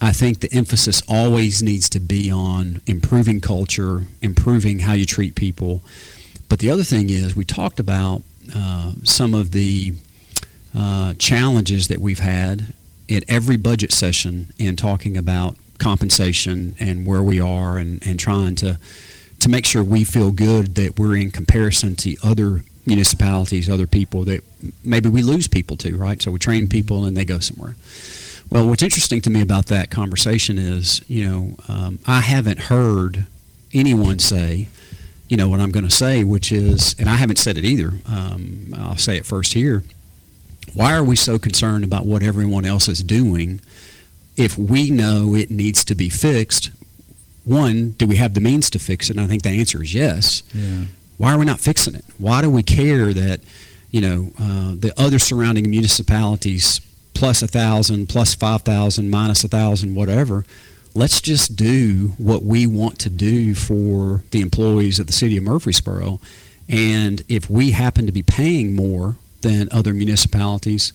I 0.00 0.12
think 0.12 0.40
the 0.40 0.52
emphasis 0.52 1.02
always 1.08 1.62
needs 1.62 1.88
to 1.90 2.00
be 2.00 2.30
on 2.30 2.80
improving 2.86 3.40
culture, 3.40 4.04
improving 4.22 4.80
how 4.80 4.92
you 4.92 5.06
treat 5.06 5.34
people. 5.34 5.82
But 6.48 6.60
the 6.60 6.70
other 6.70 6.84
thing 6.84 7.10
is, 7.10 7.34
we 7.34 7.44
talked 7.44 7.80
about 7.80 8.22
uh, 8.54 8.92
some 9.04 9.34
of 9.34 9.50
the 9.50 9.94
uh, 10.76 11.14
challenges 11.14 11.88
that 11.88 11.98
we've 11.98 12.20
had 12.20 12.72
at 13.10 13.24
every 13.28 13.56
budget 13.56 13.92
session 13.92 14.52
in 14.58 14.76
talking 14.76 15.16
about 15.16 15.56
compensation 15.78 16.76
and 16.78 17.06
where 17.06 17.22
we 17.22 17.40
are 17.40 17.78
and, 17.78 18.04
and 18.06 18.18
trying 18.18 18.54
to 18.56 18.78
to 19.40 19.48
make 19.48 19.64
sure 19.64 19.84
we 19.84 20.02
feel 20.02 20.32
good 20.32 20.74
that 20.74 20.98
we're 20.98 21.16
in 21.16 21.30
comparison 21.30 21.94
to 21.94 22.16
other 22.24 22.64
municipalities, 22.86 23.68
other 23.68 23.86
people 23.86 24.24
that 24.24 24.42
maybe 24.82 25.08
we 25.08 25.22
lose 25.22 25.46
people 25.46 25.76
to, 25.76 25.96
right? 25.96 26.20
So 26.20 26.32
we 26.32 26.38
train 26.40 26.68
people 26.68 27.04
and 27.04 27.16
they 27.16 27.24
go 27.24 27.38
somewhere. 27.38 27.76
Well, 28.50 28.66
what's 28.66 28.82
interesting 28.82 29.20
to 29.22 29.30
me 29.30 29.42
about 29.42 29.66
that 29.66 29.90
conversation 29.90 30.58
is, 30.58 31.02
you 31.06 31.28
know, 31.28 31.56
um, 31.68 31.98
I 32.06 32.22
haven't 32.22 32.62
heard 32.62 33.26
anyone 33.72 34.18
say, 34.18 34.68
you 35.28 35.36
know, 35.36 35.48
what 35.48 35.60
I'm 35.60 35.70
going 35.70 35.84
to 35.86 35.94
say, 35.94 36.24
which 36.24 36.50
is, 36.50 36.96
and 36.98 37.08
I 37.08 37.16
haven't 37.16 37.36
said 37.36 37.58
it 37.58 37.64
either. 37.64 37.92
Um, 38.06 38.74
I'll 38.76 38.96
say 38.96 39.18
it 39.18 39.26
first 39.26 39.52
here. 39.52 39.84
Why 40.72 40.94
are 40.94 41.04
we 41.04 41.14
so 41.14 41.38
concerned 41.38 41.84
about 41.84 42.06
what 42.06 42.22
everyone 42.22 42.64
else 42.64 42.88
is 42.88 43.02
doing 43.02 43.60
if 44.38 44.56
we 44.56 44.88
know 44.90 45.34
it 45.34 45.50
needs 45.50 45.84
to 45.84 45.94
be 45.94 46.08
fixed? 46.08 46.70
One, 47.44 47.90
do 47.92 48.06
we 48.06 48.16
have 48.16 48.34
the 48.34 48.40
means 48.40 48.70
to 48.70 48.78
fix 48.78 49.10
it? 49.10 49.16
And 49.16 49.24
I 49.24 49.26
think 49.26 49.42
the 49.42 49.50
answer 49.50 49.82
is 49.82 49.92
yes. 49.92 50.42
Yeah. 50.54 50.84
Why 51.16 51.32
are 51.34 51.38
we 51.38 51.44
not 51.44 51.60
fixing 51.60 51.94
it? 51.94 52.04
Why 52.18 52.40
do 52.40 52.48
we 52.48 52.62
care 52.62 53.12
that, 53.12 53.40
you 53.90 54.00
know, 54.00 54.32
uh, 54.38 54.74
the 54.76 54.94
other 54.96 55.18
surrounding 55.18 55.68
municipalities 55.68 56.80
plus 57.14 57.42
a 57.42 57.48
thousand, 57.48 58.08
plus 58.08 58.34
five 58.34 58.62
thousand, 58.62 59.10
minus 59.10 59.42
a 59.44 59.48
thousand, 59.48 59.96
whatever? 59.96 60.44
Let's 60.94 61.20
just 61.20 61.56
do 61.56 62.12
what 62.18 62.44
we 62.44 62.66
want 62.66 62.98
to 63.00 63.10
do 63.10 63.54
for 63.54 64.22
the 64.30 64.40
employees 64.40 64.98
of 65.00 65.06
the 65.06 65.12
city 65.12 65.36
of 65.36 65.42
Murfreesboro. 65.42 66.20
And 66.68 67.24
if 67.28 67.50
we 67.50 67.72
happen 67.72 68.06
to 68.06 68.12
be 68.12 68.22
paying 68.22 68.76
more 68.76 69.16
than 69.40 69.68
other 69.72 69.94
municipalities, 69.94 70.92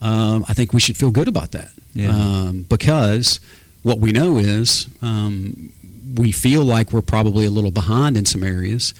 um, 0.00 0.44
I 0.48 0.54
think 0.54 0.72
we 0.72 0.80
should 0.80 0.96
feel 0.96 1.10
good 1.10 1.28
about 1.28 1.52
that. 1.52 1.70
Yeah. 1.94 2.10
Um, 2.10 2.66
because 2.68 3.40
what 3.82 3.98
we 3.98 4.12
know 4.12 4.36
is 4.38 4.88
um, 5.02 5.72
we 6.16 6.32
feel 6.32 6.62
like 6.64 6.92
we're 6.92 7.02
probably 7.02 7.46
a 7.46 7.50
little 7.50 7.70
behind 7.70 8.16
in 8.16 8.26
some 8.26 8.42
areas. 8.42 8.94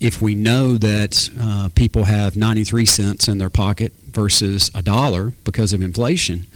If 0.00 0.20
we 0.20 0.34
know 0.34 0.76
that 0.78 1.30
uh, 1.40 1.68
people 1.74 2.04
have 2.04 2.36
93 2.36 2.84
cents 2.86 3.28
in 3.28 3.38
their 3.38 3.50
pocket 3.50 3.92
versus 4.10 4.70
a 4.74 4.82
dollar 4.82 5.32
because 5.44 5.72
of 5.72 5.80
inflation, 5.80 6.46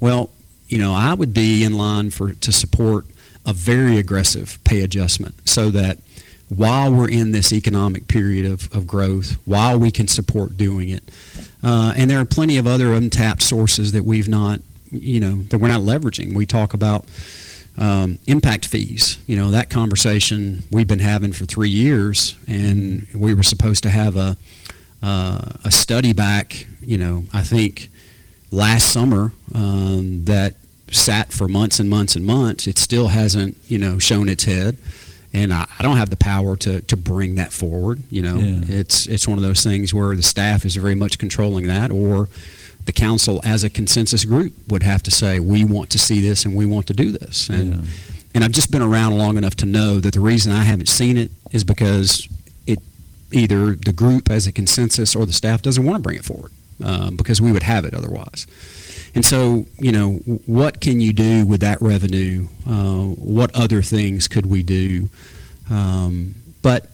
well, 0.00 0.30
you 0.68 0.78
know, 0.78 0.94
I 0.94 1.14
would 1.14 1.32
be 1.32 1.62
in 1.62 1.76
line 1.76 2.10
for 2.10 2.32
to 2.32 2.52
support 2.52 3.06
a 3.44 3.52
very 3.52 3.98
aggressive 3.98 4.58
pay 4.64 4.80
adjustment 4.80 5.48
so 5.48 5.70
that 5.70 5.98
while 6.48 6.92
we're 6.92 7.08
in 7.08 7.32
this 7.32 7.52
economic 7.52 8.08
period 8.08 8.46
of, 8.46 8.72
of 8.74 8.86
growth, 8.86 9.36
while 9.44 9.78
we 9.78 9.90
can 9.90 10.06
support 10.06 10.56
doing 10.56 10.88
it, 10.88 11.02
uh, 11.62 11.92
and 11.96 12.10
there 12.10 12.20
are 12.20 12.24
plenty 12.24 12.56
of 12.56 12.66
other 12.66 12.92
untapped 12.92 13.42
sources 13.42 13.92
that 13.92 14.04
we've 14.04 14.28
not, 14.28 14.60
you 14.90 15.18
know, 15.18 15.42
that 15.44 15.58
we're 15.58 15.68
not 15.68 15.80
leveraging. 15.80 16.34
We 16.34 16.46
talk 16.46 16.74
about 16.74 17.04
um, 17.78 18.18
impact 18.26 18.66
fees. 18.66 19.18
You 19.26 19.36
know, 19.36 19.50
that 19.50 19.70
conversation 19.70 20.62
we've 20.70 20.86
been 20.86 21.00
having 21.00 21.32
for 21.32 21.44
three 21.44 21.70
years, 21.70 22.36
and 22.46 23.06
we 23.14 23.34
were 23.34 23.42
supposed 23.42 23.82
to 23.82 23.90
have 23.90 24.16
a 24.16 24.36
uh, 25.02 25.52
a 25.64 25.70
study 25.70 26.12
back. 26.12 26.66
You 26.80 26.98
know, 26.98 27.24
I 27.32 27.42
think 27.42 27.90
last 28.50 28.92
summer 28.92 29.32
um, 29.54 30.24
that 30.24 30.54
sat 30.90 31.32
for 31.32 31.48
months 31.48 31.80
and 31.80 31.90
months 31.90 32.16
and 32.16 32.24
months. 32.24 32.66
It 32.66 32.78
still 32.78 33.08
hasn't, 33.08 33.56
you 33.66 33.78
know, 33.78 33.98
shown 33.98 34.28
its 34.28 34.44
head. 34.44 34.76
And 35.36 35.52
I, 35.52 35.66
I 35.78 35.82
don't 35.82 35.98
have 35.98 36.08
the 36.10 36.16
power 36.16 36.56
to, 36.56 36.80
to 36.80 36.96
bring 36.96 37.34
that 37.34 37.52
forward. 37.52 38.02
You 38.10 38.22
know, 38.22 38.36
Yeah. 38.38 38.80
it's 38.80 39.06
it's 39.06 39.28
one 39.28 39.36
of 39.38 39.44
those 39.44 39.62
things 39.62 39.92
where 39.92 40.16
the 40.16 40.22
staff 40.22 40.64
is 40.64 40.74
very 40.76 40.94
much 40.94 41.18
controlling 41.18 41.66
that, 41.66 41.90
or 41.90 42.28
the 42.86 42.92
council 42.92 43.40
as 43.44 43.62
a 43.64 43.68
consensus 43.70 44.24
group 44.24 44.52
would 44.68 44.82
have 44.82 45.02
to 45.02 45.10
say, 45.10 45.38
we 45.40 45.64
want 45.64 45.90
to 45.90 45.98
see 45.98 46.20
this 46.20 46.44
and 46.46 46.54
we 46.56 46.64
want 46.64 46.86
to 46.86 46.94
do 46.94 47.10
this. 47.12 47.48
And 47.50 47.68
Yeah. 47.74 47.80
and 48.34 48.44
I've 48.44 48.52
just 48.52 48.70
been 48.70 48.82
around 48.82 49.18
long 49.18 49.36
enough 49.36 49.56
to 49.56 49.66
know 49.66 50.00
that 50.00 50.14
the 50.14 50.20
reason 50.20 50.52
I 50.52 50.62
haven't 50.64 50.88
seen 50.88 51.16
it 51.18 51.30
is 51.52 51.64
because 51.64 52.28
it 52.66 52.78
either 53.32 53.74
the 53.74 53.92
group 53.92 54.30
as 54.30 54.46
a 54.46 54.52
consensus 54.52 55.14
or 55.16 55.26
the 55.26 55.32
staff 55.32 55.60
doesn't 55.62 55.84
want 55.84 55.96
to 55.96 56.02
bring 56.02 56.16
it 56.16 56.24
forward 56.24 56.52
um, 56.82 57.16
because 57.16 57.42
we 57.42 57.50
would 57.52 57.64
have 57.64 57.84
it 57.84 57.92
otherwise. 57.94 58.46
And 59.16 59.24
so, 59.24 59.64
you 59.78 59.92
know, 59.92 60.12
what 60.44 60.82
can 60.82 61.00
you 61.00 61.14
do 61.14 61.46
with 61.46 61.62
that 61.62 61.80
revenue? 61.80 62.48
Uh, 62.68 63.04
what 63.16 63.50
other 63.56 63.80
things 63.80 64.28
could 64.28 64.44
we 64.44 64.62
do? 64.62 65.08
Um, 65.70 66.34
but 66.60 66.90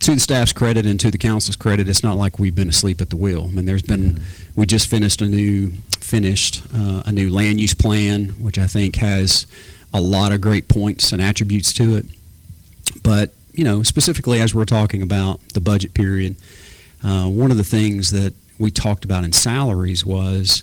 to 0.00 0.14
the 0.14 0.20
staff's 0.20 0.54
credit 0.54 0.86
and 0.86 0.98
to 1.00 1.10
the 1.10 1.18
council's 1.18 1.56
credit, 1.56 1.86
it's 1.86 2.02
not 2.02 2.16
like 2.16 2.38
we've 2.38 2.54
been 2.54 2.70
asleep 2.70 3.02
at 3.02 3.10
the 3.10 3.16
wheel. 3.16 3.44
I 3.44 3.48
mean, 3.48 3.66
there's 3.66 3.82
been, 3.82 4.22
we 4.56 4.64
just 4.64 4.88
finished 4.88 5.20
a 5.20 5.26
new, 5.26 5.72
finished 6.00 6.62
uh, 6.74 7.02
a 7.04 7.12
new 7.12 7.28
land 7.28 7.60
use 7.60 7.74
plan, 7.74 8.28
which 8.40 8.58
I 8.58 8.66
think 8.66 8.96
has 8.96 9.46
a 9.92 10.00
lot 10.00 10.32
of 10.32 10.40
great 10.40 10.68
points 10.68 11.12
and 11.12 11.20
attributes 11.20 11.74
to 11.74 11.96
it. 11.96 12.06
But, 13.02 13.34
you 13.52 13.64
know, 13.64 13.82
specifically 13.82 14.40
as 14.40 14.54
we're 14.54 14.64
talking 14.64 15.02
about 15.02 15.46
the 15.50 15.60
budget 15.60 15.92
period, 15.92 16.36
uh, 17.04 17.26
one 17.26 17.50
of 17.50 17.58
the 17.58 17.62
things 17.62 18.10
that 18.12 18.32
we 18.58 18.70
talked 18.70 19.04
about 19.04 19.22
in 19.22 19.32
salaries 19.32 20.06
was 20.06 20.62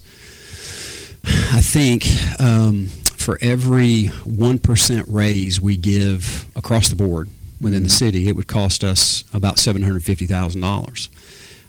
I 1.28 1.62
think 1.62 2.06
um, 2.40 2.88
for 3.18 3.38
every 3.42 4.06
1% 4.28 5.06
raise 5.08 5.60
we 5.60 5.78
give 5.78 6.46
across 6.56 6.90
the 6.90 6.96
board 6.96 7.30
within 7.60 7.84
the 7.84 7.90
city, 7.90 8.28
it 8.28 8.36
would 8.36 8.48
cost 8.48 8.84
us 8.84 9.24
about 9.34 9.56
$750,000. 9.56 11.10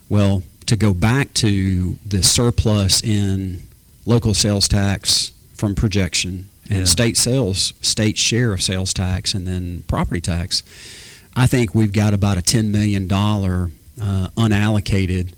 Well, 0.09 0.43
to 0.67 0.75
go 0.75 0.93
back 0.93 1.33
to 1.35 1.97
the 2.05 2.21
surplus 2.21 3.01
in 3.01 3.63
local 4.05 4.33
sales 4.33 4.67
tax 4.67 5.31
from 5.55 5.73
projection 5.75 6.49
and 6.69 6.79
Yeah. 6.79 6.85
state 6.85 7.17
sales, 7.17 7.73
state 7.81 8.17
share 8.17 8.53
of 8.53 8.61
sales 8.61 8.93
tax, 8.93 9.33
and 9.33 9.47
then 9.47 9.83
property 9.87 10.21
tax, 10.21 10.61
I 11.35 11.47
think 11.47 11.73
we've 11.73 11.93
got 11.93 12.13
about 12.13 12.37
a 12.37 12.41
$10 12.41 12.65
million 12.69 13.09
uh, 13.11 14.29
unallocated 14.37 15.29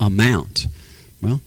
amount. 0.00 0.66
Well, 1.20 1.40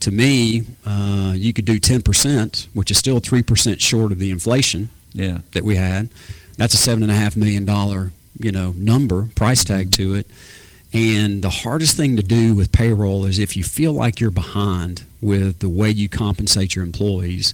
to 0.00 0.10
me, 0.10 0.64
uh, 0.86 1.32
you 1.36 1.52
could 1.52 1.64
do 1.64 1.78
10%, 1.80 2.66
which 2.74 2.90
is 2.90 2.98
still 2.98 3.20
3% 3.20 3.80
short 3.80 4.12
of 4.12 4.18
the 4.18 4.30
inflation 4.30 4.88
Yeah. 5.12 5.38
that 5.52 5.64
we 5.64 5.76
had. 5.76 6.08
That's 6.56 6.74
a 6.74 6.76
seven 6.76 7.02
and 7.02 7.10
a 7.10 7.16
half 7.16 7.36
million 7.36 7.64
dollar, 7.64 8.12
you 8.38 8.52
know, 8.52 8.74
number 8.76 9.28
price 9.34 9.64
tag 9.64 9.90
to 9.92 10.14
it. 10.14 10.26
And 10.92 11.42
the 11.42 11.50
hardest 11.50 11.96
thing 11.96 12.16
to 12.16 12.22
do 12.22 12.54
with 12.54 12.70
payroll 12.70 13.24
is 13.24 13.40
if 13.40 13.56
you 13.56 13.64
feel 13.64 13.92
like 13.92 14.20
you're 14.20 14.30
behind 14.30 15.02
with 15.20 15.58
the 15.58 15.68
way 15.68 15.90
you 15.90 16.08
compensate 16.08 16.76
your 16.76 16.84
employees, 16.84 17.52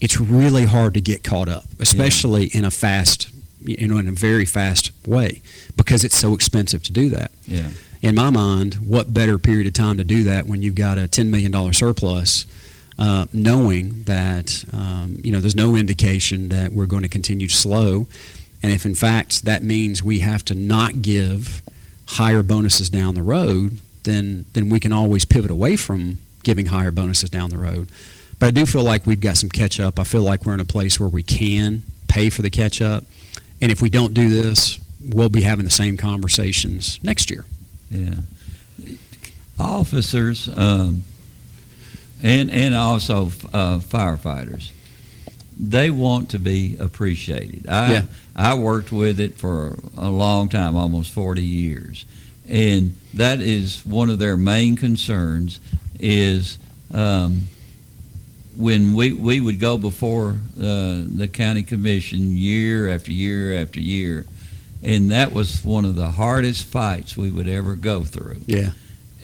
it's 0.00 0.18
really 0.20 0.64
hard 0.64 0.94
to 0.94 1.00
get 1.00 1.22
caught 1.22 1.48
up, 1.48 1.64
especially 1.78 2.46
in 2.46 2.64
a 2.64 2.70
fast, 2.70 3.28
you 3.64 3.86
know, 3.86 3.98
in 3.98 4.08
a 4.08 4.12
very 4.12 4.44
fast 4.44 4.90
way, 5.06 5.40
because 5.76 6.02
it's 6.02 6.18
so 6.18 6.34
expensive 6.34 6.82
to 6.84 6.92
do 6.92 7.10
that. 7.10 7.30
Yeah. 7.46 7.68
In 8.02 8.14
my 8.14 8.30
mind, 8.30 8.74
what 8.76 9.12
better 9.12 9.38
period 9.38 9.66
of 9.66 9.74
time 9.74 9.98
to 9.98 10.04
do 10.04 10.24
that 10.24 10.46
when 10.46 10.62
you've 10.62 10.74
got 10.74 10.96
a 10.96 11.02
$10 11.02 11.28
million 11.28 11.72
surplus, 11.72 12.46
uh, 12.98 13.26
knowing 13.32 14.04
that, 14.04 14.64
um, 14.72 15.18
you 15.22 15.32
know, 15.32 15.40
there's 15.40 15.56
no 15.56 15.76
indication 15.76 16.48
that 16.48 16.72
we're 16.72 16.86
going 16.86 17.02
to 17.02 17.08
continue 17.08 17.48
slow. 17.48 18.06
And 18.62 18.72
if 18.72 18.84
in 18.84 18.94
fact 18.94 19.44
that 19.44 19.62
means 19.62 20.02
we 20.02 20.20
have 20.20 20.44
to 20.46 20.54
not 20.54 21.02
give 21.02 21.62
higher 22.06 22.42
bonuses 22.42 22.90
down 22.90 23.14
the 23.14 23.22
road, 23.22 23.80
then 24.04 24.46
then 24.52 24.68
we 24.68 24.80
can 24.80 24.92
always 24.92 25.24
pivot 25.24 25.50
away 25.50 25.76
from 25.76 26.18
giving 26.42 26.66
higher 26.66 26.90
bonuses 26.90 27.30
down 27.30 27.50
the 27.50 27.58
road. 27.58 27.88
But 28.38 28.46
I 28.46 28.50
do 28.50 28.66
feel 28.66 28.82
like 28.82 29.06
we've 29.06 29.20
got 29.20 29.36
some 29.36 29.50
catch 29.50 29.78
up. 29.78 29.98
I 29.98 30.04
feel 30.04 30.22
like 30.22 30.46
we're 30.46 30.54
in 30.54 30.60
a 30.60 30.64
place 30.64 30.98
where 30.98 31.08
we 31.08 31.22
can 31.22 31.82
pay 32.08 32.30
for 32.30 32.42
the 32.42 32.50
catch 32.50 32.80
up. 32.80 33.04
And 33.60 33.70
if 33.70 33.82
we 33.82 33.90
don't 33.90 34.14
do 34.14 34.30
this, 34.30 34.78
we'll 35.04 35.28
be 35.28 35.42
having 35.42 35.66
the 35.66 35.70
same 35.70 35.96
conversations 35.96 36.98
next 37.02 37.30
year. 37.30 37.44
Yeah. 37.90 38.14
Officers 39.58 40.48
um, 40.56 41.04
and 42.22 42.50
and 42.50 42.74
also 42.74 43.26
uh, 43.52 43.78
firefighters, 43.80 44.70
they 45.58 45.90
want 45.90 46.30
to 46.30 46.38
be 46.38 46.76
appreciated. 46.78 47.66
I 47.68 47.92
Yeah. 47.92 48.02
I 48.34 48.54
worked 48.54 48.90
with 48.92 49.20
it 49.20 49.36
for 49.36 49.78
a 49.98 50.08
long 50.08 50.48
time, 50.48 50.76
almost 50.76 51.12
40 51.12 51.42
years, 51.42 52.06
and 52.48 52.96
that 53.14 53.40
is 53.40 53.84
one 53.84 54.08
of 54.08 54.18
their 54.18 54.36
main 54.36 54.76
concerns. 54.76 55.60
Is 55.98 56.58
um, 56.94 57.48
when 58.56 58.94
we 58.94 59.12
we 59.12 59.40
would 59.40 59.60
go 59.60 59.76
before 59.76 60.36
uh, 60.58 61.02
the 61.04 61.28
county 61.30 61.62
commission 61.62 62.36
year 62.36 62.88
after 62.88 63.12
year 63.12 63.60
after 63.60 63.80
year, 63.80 64.24
and 64.82 65.10
that 65.10 65.32
was 65.32 65.64
one 65.64 65.84
of 65.84 65.96
the 65.96 66.10
hardest 66.10 66.64
fights 66.66 67.16
we 67.16 67.30
would 67.30 67.48
ever 67.48 67.74
go 67.74 68.02
through. 68.02 68.40
Yeah. 68.46 68.70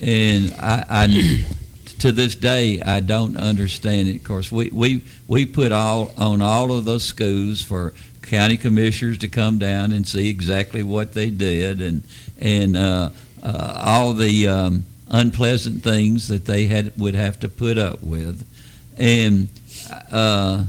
And 0.01 0.55
I, 0.61 0.85
I 0.89 1.47
to 2.01 2.13
this 2.13 2.35
day, 2.35 2.83
I 2.83 3.01
don't 3.01 3.37
understand 3.37 4.09
it. 4.09 4.17
Of 4.17 4.25
course, 4.25 4.53
we, 4.53 4.71
we, 4.71 5.03
we 5.27 5.47
put 5.47 5.73
all 5.73 6.13
on 6.19 6.43
all 6.43 6.73
of 6.73 6.85
those 6.85 7.05
schools 7.05 7.63
for 7.63 7.95
county 8.23 8.57
commissioners 8.57 9.19
to 9.19 9.29
come 9.29 9.59
down 9.59 9.93
and 9.93 10.07
see 10.07 10.29
exactly 10.29 10.83
what 10.83 11.15
they 11.15 11.31
did 11.31 11.81
and 11.81 12.03
and 12.39 12.77
uh, 12.77 13.11
uh, 13.43 13.83
all 13.85 14.13
the 14.13 14.49
um, 14.49 14.85
unpleasant 15.09 15.83
things 15.83 16.29
that 16.29 16.45
they 16.45 16.67
had 16.67 16.93
would 16.99 17.15
have 17.15 17.41
to 17.41 17.49
put 17.49 17.79
up 17.79 18.03
with, 18.03 18.45
and 18.99 19.49
uh, 20.11 20.65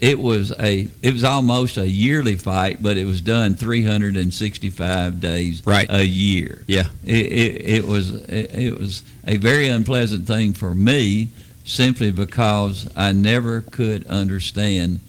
it 0.00 0.18
was 0.18 0.52
a 0.58 0.88
it 1.02 1.12
was 1.12 1.24
almost 1.24 1.76
a 1.76 1.88
yearly 1.88 2.36
fight, 2.36 2.82
but 2.82 2.96
it 2.96 3.04
was 3.04 3.20
done 3.20 3.54
365 3.56 5.20
days 5.20 5.62
Right. 5.66 5.86
a 5.90 6.04
year. 6.04 6.62
Yeah. 6.66 6.88
It, 7.04 7.26
it, 7.26 7.68
it 7.68 7.84
was 7.86 8.14
it, 8.14 8.54
it 8.54 8.78
was 8.78 9.02
a 9.26 9.36
very 9.36 9.68
unpleasant 9.68 10.26
thing 10.26 10.52
for 10.52 10.74
me, 10.74 11.28
simply 11.64 12.10
because 12.12 12.88
I 12.96 13.12
never 13.12 13.60
could 13.62 14.06
understand 14.06 15.00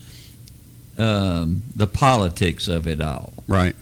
um, 0.98 1.62
the 1.76 1.88
politics 1.88 2.68
of 2.68 2.88
it 2.88 3.02
all. 3.02 3.34
Right. 3.48 3.76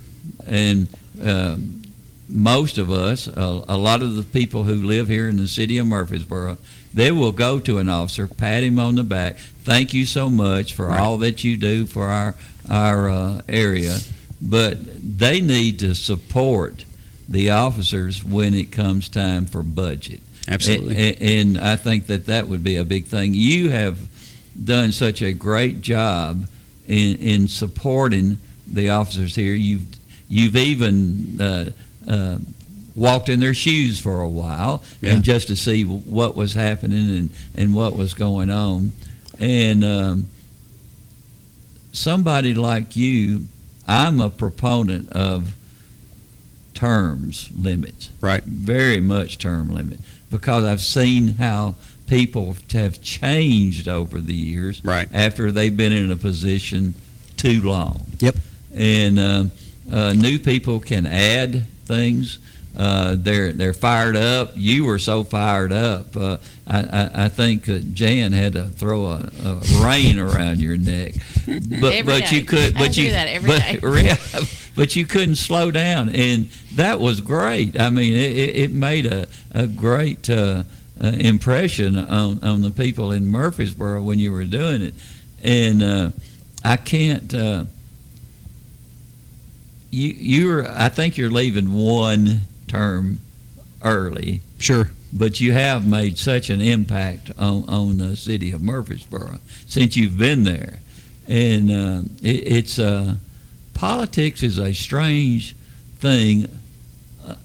And 0.46 0.88
um, 1.24 1.82
most 2.30 2.78
of 2.78 2.92
us, 2.92 3.28
a, 3.28 3.64
a 3.68 3.78
lot 3.78 4.02
of 4.02 4.16
the 4.16 4.24
people 4.24 4.64
who 4.64 4.76
live 4.76 5.08
here 5.08 5.28
in 5.30 5.38
the 5.38 5.48
city 5.48 5.78
of 5.78 5.88
Murfreesboro, 5.88 6.58
they 6.94 7.12
will 7.12 7.32
go 7.32 7.60
to 7.60 7.78
an 7.78 7.90
officer, 7.90 8.28
pat 8.28 8.64
him 8.64 8.80
on 8.80 8.96
the 8.96 9.04
back, 9.04 9.38
thank 9.64 9.94
you 9.94 10.06
so 10.06 10.30
much 10.30 10.74
for 10.74 10.88
Right. 10.88 11.00
all 11.00 11.18
that 11.20 11.44
you 11.44 11.58
do 11.58 11.86
for 11.86 12.08
our 12.08 12.36
our 12.70 13.10
uh, 13.10 13.42
area, 13.48 13.98
but 14.42 14.78
they 15.18 15.40
need 15.40 15.80
to 15.80 15.96
support 15.96 16.84
the 17.30 17.50
officers 17.50 18.24
when 18.26 18.54
it 18.54 18.72
comes 18.72 19.08
time 19.10 19.46
for 19.46 19.64
budget. 19.64 20.20
Absolutely. 20.50 20.96
A- 20.98 21.18
a- 21.24 21.40
and 21.42 21.58
I 21.58 21.76
think 21.78 22.08
that 22.08 22.26
that 22.26 22.48
would 22.50 22.64
be 22.64 22.76
a 22.76 22.84
big 22.84 23.06
thing. 23.06 23.34
You 23.34 23.70
have 23.70 23.98
done 24.62 24.92
such 24.92 25.22
a 25.22 25.32
great 25.34 25.82
job 25.82 26.48
in, 26.88 27.16
in 27.18 27.48
supporting 27.48 28.38
the 28.66 28.90
officers 28.90 29.36
here. 29.36 29.54
You've 29.54 29.86
you've 30.30 30.56
even 30.58 31.40
uh, 31.40 31.70
uh, 32.10 32.38
walked 32.98 33.30
in 33.30 33.40
their 33.40 33.54
shoes 33.54 34.00
for 34.00 34.20
a 34.22 34.28
while, 34.28 34.84
Yeah. 35.02 35.14
and 35.14 35.24
just 35.24 35.48
to 35.48 35.56
see 35.56 35.84
what 35.84 36.36
was 36.36 36.54
happening 36.56 37.10
and, 37.18 37.30
and 37.56 37.74
what 37.74 37.96
was 37.96 38.14
going 38.14 38.50
on, 38.50 38.92
and 39.40 39.86
um, 39.86 40.28
somebody 41.94 42.54
like 42.54 42.96
you, 42.96 43.46
I'm 43.88 44.20
a 44.20 44.30
proponent 44.30 45.12
of 45.12 45.54
terms 46.74 47.50
limits. 47.58 48.10
Right. 48.22 48.44
Very 48.44 49.00
much 49.00 49.38
term 49.38 49.74
limit 49.74 50.00
because 50.30 50.64
I've 50.64 50.82
seen 50.82 51.36
how 51.36 51.76
people 52.08 52.56
have 52.74 53.02
changed 53.02 53.88
over 53.88 54.20
the 54.20 54.34
years 54.34 54.84
Right. 54.84 55.08
after 55.14 55.52
they've 55.52 55.76
been 55.76 55.92
in 55.92 56.12
a 56.12 56.16
position 56.16 56.94
too 57.36 57.62
long. 57.62 58.06
Yep. 58.20 58.36
And 58.76 59.20
uh, 59.20 59.44
uh, 59.92 60.14
new 60.14 60.40
people 60.40 60.80
can 60.80 61.06
add 61.06 61.66
things. 61.86 62.40
Uh, 62.78 63.16
they're 63.18 63.52
they're 63.54 63.74
fired 63.74 64.16
up. 64.16 64.52
You 64.56 64.86
were 64.86 65.00
so 65.00 65.24
fired 65.24 65.74
up. 65.74 66.16
Uh, 66.16 66.38
I, 66.68 66.80
I 66.84 67.12
I 67.26 67.30
think 67.30 67.66
Jan 67.94 68.34
had 68.34 68.54
to 68.54 68.66
throw 68.66 69.08
a, 69.08 69.32
a 69.44 69.56
rein 69.84 70.20
around 70.20 70.60
your 70.60 70.78
neck, 70.78 71.16
but 71.48 71.94
Every 71.94 72.04
but 72.04 72.32
you 72.32 72.42
day. 72.42 72.46
could 72.46 72.76
I 72.76 72.80
but 72.80 72.92
do 72.94 73.02
you 73.02 73.12
that 73.12 73.28
every 73.30 73.50
but, 73.50 73.92
day. 73.94 74.18
but 74.76 74.96
you 74.96 75.08
couldn't 75.08 75.38
slow 75.38 75.72
down, 75.72 76.10
and 76.10 76.50
that 76.76 77.00
was 77.00 77.20
great. 77.20 77.80
I 77.82 77.90
mean, 77.90 78.14
it, 78.14 78.56
it 78.56 78.72
made 78.72 79.08
a 79.08 79.28
a 79.52 79.66
great 79.66 80.30
uh, 80.30 80.62
uh, 81.04 81.08
impression 81.08 81.98
on 81.98 82.44
on 82.44 82.62
the 82.62 82.70
people 82.70 83.12
in 83.12 83.26
Murfreesboro 83.26 84.04
when 84.04 84.20
you 84.20 84.32
were 84.32 84.46
doing 84.46 84.84
it, 84.84 84.94
and 85.44 85.82
uh, 85.82 86.12
I 86.64 86.78
can't. 86.78 87.34
Uh, 87.34 87.66
you 89.90 90.10
you're 90.10 90.70
I 90.70 90.90
think 90.90 91.18
you're 91.18 91.32
leaving 91.32 91.74
one 91.74 92.42
term 92.68 93.20
early. 93.84 94.42
Sure. 94.60 94.92
But 95.14 95.40
you 95.40 95.54
have 95.54 95.88
made 95.88 96.18
such 96.18 96.50
an 96.50 96.62
impact 96.62 97.32
on, 97.38 97.68
on 97.70 97.98
the 97.98 98.16
city 98.16 98.52
of 98.52 98.62
Murfreesboro 98.62 99.40
since 99.68 99.96
you've 99.96 100.18
been 100.18 100.44
there, 100.44 100.80
and 101.28 101.72
uh, 101.72 102.02
it, 102.22 102.48
it's 102.48 102.78
uh, 102.78 103.16
politics 103.74 104.44
is 104.44 104.60
a 104.60 104.74
strange 104.74 105.56
thing, 106.00 106.50
uh, 107.26 107.36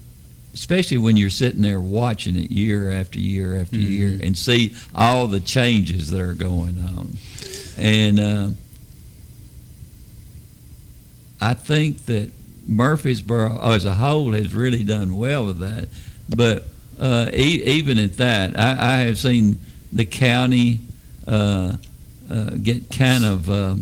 especially 0.53 0.97
when 0.97 1.15
you're 1.15 1.29
sitting 1.29 1.61
there 1.61 1.79
watching 1.79 2.35
it 2.35 2.51
year 2.51 2.91
after 2.91 3.17
year 3.17 3.59
after 3.59 3.77
year 3.77 4.19
and 4.21 4.37
see 4.37 4.75
all 4.93 5.27
the 5.27 5.39
changes 5.39 6.11
that 6.11 6.21
are 6.21 6.33
going 6.33 6.83
on, 6.97 7.17
and. 7.77 8.19
Uh, 8.19 8.49
I 11.43 11.53
think 11.53 12.05
that 12.05 12.31
Murfreesboro 12.67 13.59
as 13.61 13.85
a 13.85 13.93
whole 13.93 14.33
has 14.33 14.53
really 14.53 14.83
done 14.83 15.15
well 15.17 15.45
with 15.45 15.59
that. 15.59 15.89
But 16.29 16.65
uh, 16.99 17.29
e- 17.33 17.63
even 17.63 17.97
at 17.97 18.17
that, 18.17 18.57
I, 18.57 18.95
I 18.95 18.97
have 19.01 19.17
seen 19.17 19.59
the 19.91 20.05
county 20.05 20.79
uh, 21.27 21.77
uh, 22.29 22.49
get 22.61 22.89
kind 22.89 23.25
of 23.25 23.49
uh, 23.49 23.75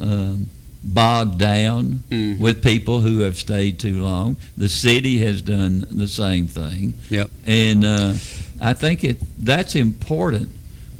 um 0.00 0.48
bogged 0.82 1.38
down 1.38 2.02
with 2.38 2.62
people 2.62 3.00
who 3.00 3.20
have 3.20 3.36
stayed 3.36 3.78
too 3.78 4.02
long. 4.02 4.36
The 4.56 4.68
city 4.68 5.18
has 5.18 5.42
done 5.42 5.86
the 5.90 6.08
same 6.08 6.46
thing. 6.46 6.94
Yep. 7.10 7.30
And 7.46 7.84
uh, 7.84 8.14
I 8.60 8.72
think 8.74 9.04
it 9.04 9.18
that's 9.38 9.74
important 9.74 10.50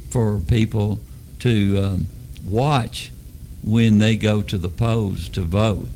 for 0.09 0.39
people 0.39 0.99
to 1.39 1.81
um, 1.81 2.07
watch 2.45 3.11
when 3.63 3.99
they 3.99 4.15
go 4.15 4.41
to 4.41 4.57
the 4.57 4.69
polls 4.69 5.29
to 5.29 5.41
vote 5.41 5.87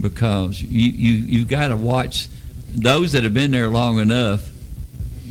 because 0.00 0.60
you, 0.62 0.90
you, 0.90 1.12
you've 1.38 1.48
got 1.48 1.68
to 1.68 1.76
watch 1.76 2.28
those 2.74 3.12
that 3.12 3.24
have 3.24 3.34
been 3.34 3.50
there 3.50 3.68
long 3.68 3.98
enough, 3.98 4.48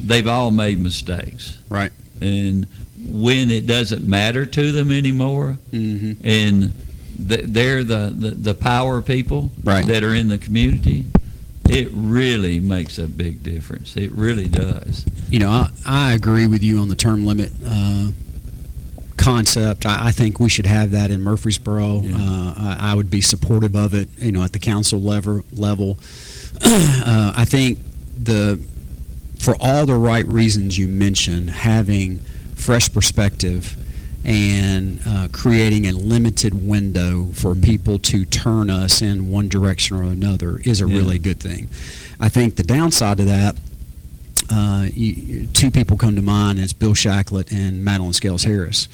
they've 0.04 0.28
all 0.28 0.52
made 0.52 0.80
mistakes. 0.80 1.58
Right. 1.70 1.92
And 2.22 2.68
when 3.04 3.50
it 3.50 3.66
doesn't 3.66 4.08
matter 4.08 4.46
to 4.46 4.72
them 4.72 4.92
anymore, 4.92 5.58
Mhm. 5.72 6.18
and 6.24 6.74
th- 7.28 7.46
they're 7.46 7.84
the, 7.84 8.14
the, 8.16 8.32
the 8.32 8.54
power 8.54 9.02
people 9.02 9.52
Right. 9.64 9.86
that 9.88 10.04
are 10.04 10.14
in 10.14 10.28
the 10.28 10.38
community, 10.38 11.06
it 11.68 11.90
really 11.94 12.60
makes 12.60 13.00
a 13.00 13.08
big 13.08 13.42
difference. 13.44 13.96
It 13.98 14.12
really 14.12 14.48
does. 14.48 15.06
You 15.30 15.40
know, 15.40 15.50
I, 15.50 15.70
I 15.86 16.14
agree 16.14 16.46
with 16.46 16.62
you 16.62 16.80
on 16.80 16.90
the 16.90 16.96
term 16.96 17.26
limit 17.26 17.52
uh, 17.66 18.10
concept. 19.22 19.86
I, 19.86 20.08
I 20.08 20.12
think 20.12 20.40
we 20.40 20.50
should 20.50 20.66
have 20.66 20.92
that 20.92 21.12
in 21.12 21.22
Murfreesboro. 21.22 22.02
Uh, 22.06 22.54
I, 22.58 22.78
I 22.92 22.96
would 22.96 23.10
be 23.10 23.22
supportive 23.22 23.76
of 23.76 23.94
it. 23.94 24.10
You 24.18 24.32
know, 24.32 24.44
at 24.44 24.54
the 24.54 24.60
council 24.60 25.00
level. 25.02 25.44
Level, 25.54 25.98
uh, 26.62 27.34
I 27.36 27.46
think 27.46 27.80
the 28.22 28.60
for 29.40 29.56
all 29.60 29.86
the 29.86 29.96
right 29.96 30.28
reasons 30.28 30.78
you 30.78 30.88
mentioned, 30.88 31.50
having 31.50 32.20
fresh 32.56 32.92
perspective 32.94 33.76
and 34.24 35.00
uh, 35.08 35.28
creating 35.32 35.88
a 35.88 35.92
limited 35.94 36.54
window 36.68 37.26
for 37.34 37.56
people 37.56 37.98
to 37.98 38.24
turn 38.24 38.70
us 38.70 39.02
in 39.02 39.32
one 39.32 39.50
direction 39.50 39.98
or 39.98 40.04
another 40.04 40.60
is 40.64 40.80
a 40.80 40.88
Yeah. 40.88 40.98
really 40.98 41.18
good 41.18 41.40
thing. 41.40 41.70
I 42.20 42.30
think 42.30 42.56
the 42.56 42.62
downside 42.64 43.18
to 43.18 43.26
that, 43.26 43.56
uh, 44.52 44.88
you, 44.94 45.48
two 45.48 45.72
people 45.72 45.98
come 45.98 46.16
to 46.16 46.22
mind 46.22 46.60
is 46.60 46.74
Bill 46.74 46.94
Shacklett 46.94 47.52
and 47.52 47.86
Madelyn 47.86 48.14
Scales 48.14 48.44
Harris. 48.44 48.88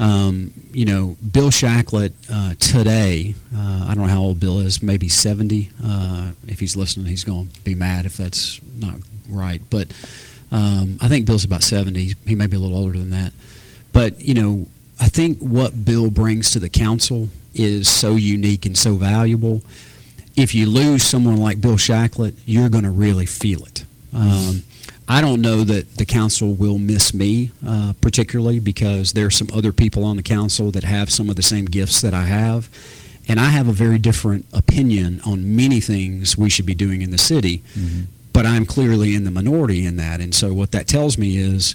Um, 0.00 0.52
you 0.72 0.86
know, 0.86 1.16
Bill 1.30 1.50
Shacklett 1.50 2.12
uh, 2.30 2.54
today, 2.58 3.34
uh, 3.54 3.86
I 3.88 3.94
don't 3.94 4.06
know 4.06 4.12
how 4.12 4.22
old 4.22 4.40
Bill 4.40 4.60
is, 4.60 4.82
maybe 4.82 5.08
70. 5.08 5.70
Uh, 5.84 6.32
if 6.48 6.58
he's 6.58 6.76
listening, 6.76 7.06
he's 7.06 7.24
going 7.24 7.48
to 7.48 7.60
be 7.60 7.74
mad 7.74 8.06
if 8.06 8.16
that's 8.16 8.60
not 8.74 8.94
right. 9.28 9.60
But 9.68 9.92
um, 10.50 10.98
I 11.00 11.08
think 11.08 11.26
Bill's 11.26 11.44
about 11.44 11.62
70. 11.62 12.14
He 12.26 12.34
may 12.34 12.46
be 12.46 12.56
a 12.56 12.60
little 12.60 12.76
older 12.76 12.98
than 12.98 13.10
that. 13.10 13.32
But, 13.92 14.20
you 14.20 14.34
know, 14.34 14.66
I 14.98 15.08
think 15.08 15.38
what 15.38 15.84
Bill 15.84 16.10
brings 16.10 16.52
to 16.52 16.58
the 16.58 16.70
council 16.70 17.28
is 17.54 17.88
so 17.88 18.16
unique 18.16 18.64
and 18.64 18.76
so 18.76 18.94
valuable. 18.94 19.62
If 20.36 20.54
you 20.54 20.66
lose 20.66 21.02
someone 21.02 21.36
like 21.36 21.60
Bill 21.60 21.76
Shacklett, 21.76 22.34
you're 22.46 22.70
going 22.70 22.84
to 22.84 22.90
really 22.90 23.26
feel 23.26 23.64
it. 23.66 23.84
Um, 24.14 24.62
I 25.08 25.20
don't 25.20 25.40
know 25.40 25.64
that 25.64 25.96
the 25.96 26.04
council 26.06 26.54
will 26.54 26.78
miss 26.78 27.12
me 27.12 27.50
uh, 27.66 27.92
particularly 28.00 28.60
because 28.60 29.12
there 29.12 29.26
are 29.26 29.30
some 29.30 29.48
other 29.52 29.72
people 29.72 30.04
on 30.04 30.16
the 30.16 30.22
council 30.22 30.70
that 30.70 30.84
have 30.84 31.10
some 31.10 31.28
of 31.28 31.36
the 31.36 31.42
same 31.42 31.64
gifts 31.66 32.00
that 32.00 32.14
I 32.14 32.24
have. 32.24 32.68
And 33.28 33.38
I 33.38 33.50
have 33.50 33.68
a 33.68 33.72
very 33.72 33.98
different 33.98 34.46
opinion 34.52 35.20
on 35.24 35.54
many 35.56 35.80
things 35.80 36.36
we 36.36 36.50
should 36.50 36.66
be 36.66 36.74
doing 36.74 37.02
in 37.02 37.10
the 37.10 37.18
city 37.18 37.62
but 38.32 38.46
I'm 38.46 38.64
clearly 38.64 39.14
in 39.14 39.24
the 39.24 39.30
minority 39.30 39.84
in 39.84 39.96
that. 39.96 40.20
And 40.20 40.34
so 40.34 40.52
what 40.54 40.72
that 40.72 40.86
tells 40.86 41.18
me 41.18 41.36
is 41.36 41.74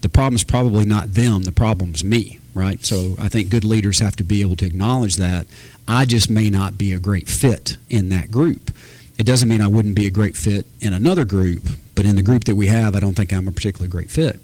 the 0.00 0.08
problem's 0.08 0.44
probably 0.44 0.84
not 0.84 1.14
them, 1.14 1.42
the 1.42 1.52
problem's 1.52 2.02
me, 2.02 2.38
right? 2.54 2.84
So 2.84 3.14
I 3.18 3.28
think 3.28 3.50
good 3.50 3.64
leaders 3.64 3.98
have 3.98 4.16
to 4.16 4.24
be 4.24 4.40
able 4.40 4.56
to 4.56 4.66
acknowledge 4.66 5.16
that. 5.16 5.46
I 5.86 6.04
just 6.04 6.30
may 6.30 6.50
not 6.50 6.78
be 6.78 6.92
a 6.92 6.98
great 6.98 7.28
fit 7.28 7.76
in 7.90 8.08
that 8.10 8.30
group. 8.30 8.70
It 9.18 9.24
doesn't 9.26 9.48
mean 9.48 9.60
I 9.60 9.66
wouldn't 9.66 9.94
be 9.96 10.06
a 10.06 10.10
great 10.10 10.36
fit 10.36 10.64
in 10.80 10.92
another 10.92 11.24
group, 11.24 11.62
but 11.94 12.04
in 12.06 12.16
the 12.16 12.22
group 12.22 12.44
that 12.44 12.54
we 12.54 12.68
have, 12.68 12.94
I 12.94 13.00
don't 13.00 13.14
think 13.14 13.32
I'm 13.32 13.48
a 13.48 13.52
particularly 13.52 13.88
great 13.90 14.10
fit. 14.10 14.38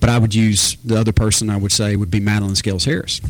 But 0.00 0.10
I 0.10 0.18
would 0.18 0.34
use 0.34 0.76
the 0.84 0.98
other 0.98 1.12
person 1.12 1.50
I 1.50 1.56
would 1.56 1.72
say 1.72 1.96
would 1.96 2.10
be 2.10 2.20
Madelyn 2.20 2.56
Scales 2.56 2.84
Harris. 2.84 3.20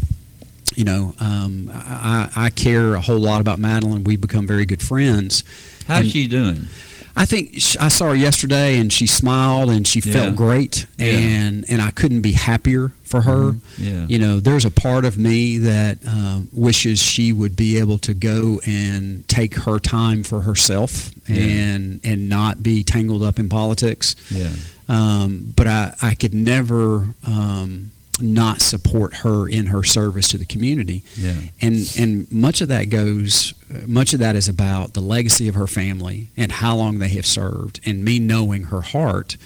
You 0.75 0.85
know, 0.85 1.15
um, 1.21 1.71
I, 1.75 2.31
I 2.35 2.51
care 2.51 2.95
a 2.95 3.01
whole 3.01 3.19
lot 3.19 3.41
about 3.43 3.59
Madelyn. 3.59 4.05
We've 4.05 4.21
become 4.21 4.47
very 4.47 4.65
good 4.65 4.83
friends. 4.83 5.45
How's 5.87 6.03
And- 6.03 6.11
she 6.11 6.27
doing? 6.29 6.69
I 7.15 7.27
think 7.27 7.61
sh- 7.61 7.77
I 7.79 7.89
saw 7.89 8.09
her 8.09 8.15
yesterday, 8.15 8.79
and 8.79 8.91
she 8.93 9.07
smiled 9.07 9.71
and 9.71 9.87
she 9.87 10.01
Yeah. 10.01 10.13
felt 10.13 10.37
great, 10.37 10.87
Yeah. 10.99 11.07
and 11.07 11.65
and 11.69 11.83
I 11.83 11.91
couldn't 11.91 12.23
be 12.23 12.33
happier 12.33 12.93
for 13.05 13.21
her. 13.23 13.57
Yeah. 13.77 14.07
You 14.09 14.19
know, 14.19 14.41
there's 14.41 14.65
a 14.65 14.71
part 14.71 15.05
of 15.05 15.19
me 15.19 15.59
that 15.59 15.99
um, 16.07 16.49
wishes 16.53 16.99
she 17.03 17.33
would 17.33 17.55
be 17.55 17.77
able 17.77 17.99
to 17.99 18.15
go 18.15 18.61
and 18.65 19.27
take 19.29 19.55
her 19.57 19.79
time 19.79 20.23
for 20.23 20.41
herself 20.43 21.11
and 21.29 22.01
and 22.03 22.29
not 22.31 22.63
be 22.63 22.83
tangled 22.83 23.23
up 23.23 23.39
in 23.39 23.49
politics. 23.51 24.17
Yeah. 24.31 24.49
Um, 24.89 25.53
but 25.55 25.67
I, 25.67 25.95
I 26.03 26.15
could 26.15 26.35
never 26.35 27.15
um, 27.27 27.91
not 28.23 28.61
support 28.61 29.17
her 29.17 29.49
in 29.49 29.67
her 29.67 29.83
service 29.83 30.29
to 30.29 30.39
the 30.39 30.45
community. 30.45 31.03
Yeah. 31.17 31.35
And 31.61 31.93
and 31.99 32.33
much 32.33 32.61
of 32.61 32.69
that 32.69 32.85
goes, 32.85 33.55
much 33.87 34.13
of 34.13 34.21
that 34.21 34.37
is 34.37 34.49
about 34.49 34.95
the 34.95 35.01
legacy 35.01 35.49
of 35.49 35.55
her 35.55 35.67
family 35.67 36.29
and 36.37 36.53
how 36.53 36.77
long 36.77 36.99
they 36.99 37.09
have 37.11 37.27
served, 37.27 37.81
and 37.85 38.05
me 38.05 38.19
knowing 38.19 38.65
her 38.65 38.81
heart, 38.81 39.37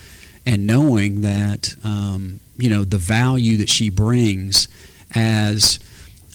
and 0.44 0.66
knowing 0.66 1.22
that 1.22 1.74
um, 1.84 2.40
you 2.56 2.70
know 2.70 2.84
the 2.84 2.98
value 2.98 3.56
that 3.56 3.68
she 3.68 3.90
brings 3.90 4.68
as 5.14 5.78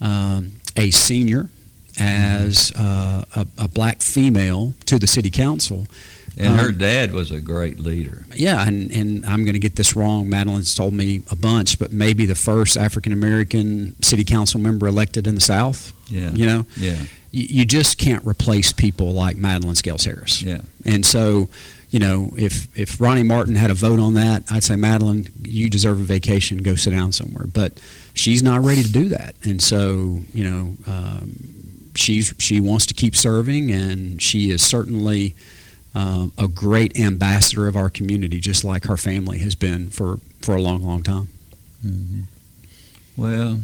um, 0.01 0.53
a 0.75 0.91
senior, 0.91 1.49
as 1.99 2.71
uh, 2.75 3.23
a, 3.35 3.47
a 3.57 3.67
black 3.67 4.01
female 4.01 4.73
to 4.85 4.97
the 4.97 5.07
city 5.07 5.29
council. 5.29 5.87
And 6.38 6.55
her 6.59 6.69
Um, 6.69 6.77
dad 6.77 7.13
was 7.13 7.29
a 7.32 7.41
great 7.41 7.79
leader. 7.79 8.25
yeah, 8.36 8.65
and, 8.67 8.89
and 8.91 9.25
I'm 9.25 9.43
going 9.43 9.53
to 9.53 9.59
get 9.59 9.75
this 9.75 9.95
wrong. 9.95 10.27
Madelyn's 10.29 10.73
told 10.73 10.93
me 10.93 11.21
a 11.29 11.36
bunch, 11.36 11.77
but 11.77 11.91
maybe 11.91 12.25
the 12.25 12.36
first 12.36 12.77
African 12.77 13.11
American 13.13 13.95
city 14.01 14.23
council 14.23 14.59
member 14.59 14.88
elected 14.88 15.27
in 15.27 15.36
the 15.36 15.41
South. 15.41 15.91
Yeah. 16.07 16.32
You 16.32 16.45
know, 16.45 16.65
Yeah. 16.77 16.97
you, 17.32 17.47
you 17.49 17.65
just 17.65 17.97
can't 17.97 18.25
replace 18.25 18.71
people 18.73 19.11
like 19.13 19.38
Madelyn 19.38 19.75
Scales 19.75 20.05
Harris. 20.05 20.41
Yeah. 20.41 20.61
And 20.86 21.05
so, 21.05 21.49
you 21.89 21.99
know, 21.99 22.32
if 22.38 22.67
if 22.77 22.99
Ronnie 23.01 23.23
Martin 23.23 23.55
had 23.55 23.69
a 23.69 23.73
vote 23.75 23.99
on 23.99 24.13
that, 24.13 24.43
I'd 24.49 24.63
say 24.63 24.75
Madelyn, 24.75 25.29
you 25.43 25.69
deserve 25.69 25.99
a 25.99 26.03
vacation. 26.03 26.59
Go 26.59 26.75
sit 26.75 26.91
down 26.91 27.11
somewhere. 27.11 27.47
But 27.47 27.79
she's 28.13 28.41
not 28.41 28.63
ready 28.63 28.84
to 28.84 28.91
do 28.91 29.09
that, 29.09 29.36
and 29.43 29.61
so 29.61 30.21
you 30.34 30.43
know, 30.49 30.77
um, 30.88 31.36
she's 31.95 32.34
she 32.38 32.61
wants 32.61 32.86
to 32.88 32.93
keep 32.93 33.15
serving, 33.17 33.71
and 33.71 34.21
she 34.21 34.49
is 34.51 34.61
certainly 34.61 35.36
um, 35.93 36.31
a 36.37 36.47
great 36.47 36.97
ambassador 36.99 37.67
of 37.67 37.75
our 37.75 37.89
community, 37.89 38.39
just 38.39 38.63
like 38.63 38.85
her 38.85 38.97
family 38.97 39.39
has 39.39 39.55
been 39.55 39.89
for 39.89 40.19
for 40.41 40.55
a 40.55 40.61
long, 40.61 40.83
long 40.83 41.03
time. 41.03 41.27
Mhm. 41.85 42.23
Well, 43.17 43.59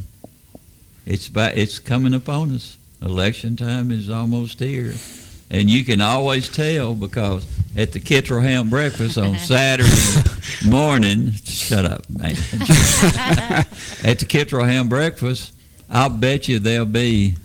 it's 1.05 1.27
about, 1.27 1.57
it's 1.57 1.79
coming 1.79 2.13
upon 2.13 2.53
us. 2.53 2.77
Election 3.01 3.55
time 3.55 3.91
is 3.91 4.09
almost 4.09 4.59
here, 4.59 4.93
and 5.49 5.69
you 5.69 5.85
can 5.85 6.01
always 6.01 6.49
tell 6.49 6.95
because 6.95 7.45
at 7.77 7.91
the 7.93 7.99
Kittrell 7.99 8.41
Ham 8.41 8.69
breakfast 8.69 9.17
on 9.17 9.37
Saturday 9.39 9.89
morning, 10.65 11.31
shut 11.45 11.85
up, 11.85 12.09
man. 12.09 12.31
at 14.03 14.17
the 14.19 14.25
Kittrell 14.27 14.67
Ham 14.67 14.89
breakfast, 14.89 15.53
I'll 15.89 16.09
bet 16.09 16.47
you 16.47 16.59
there'll 16.59 16.85
be. 16.85 17.35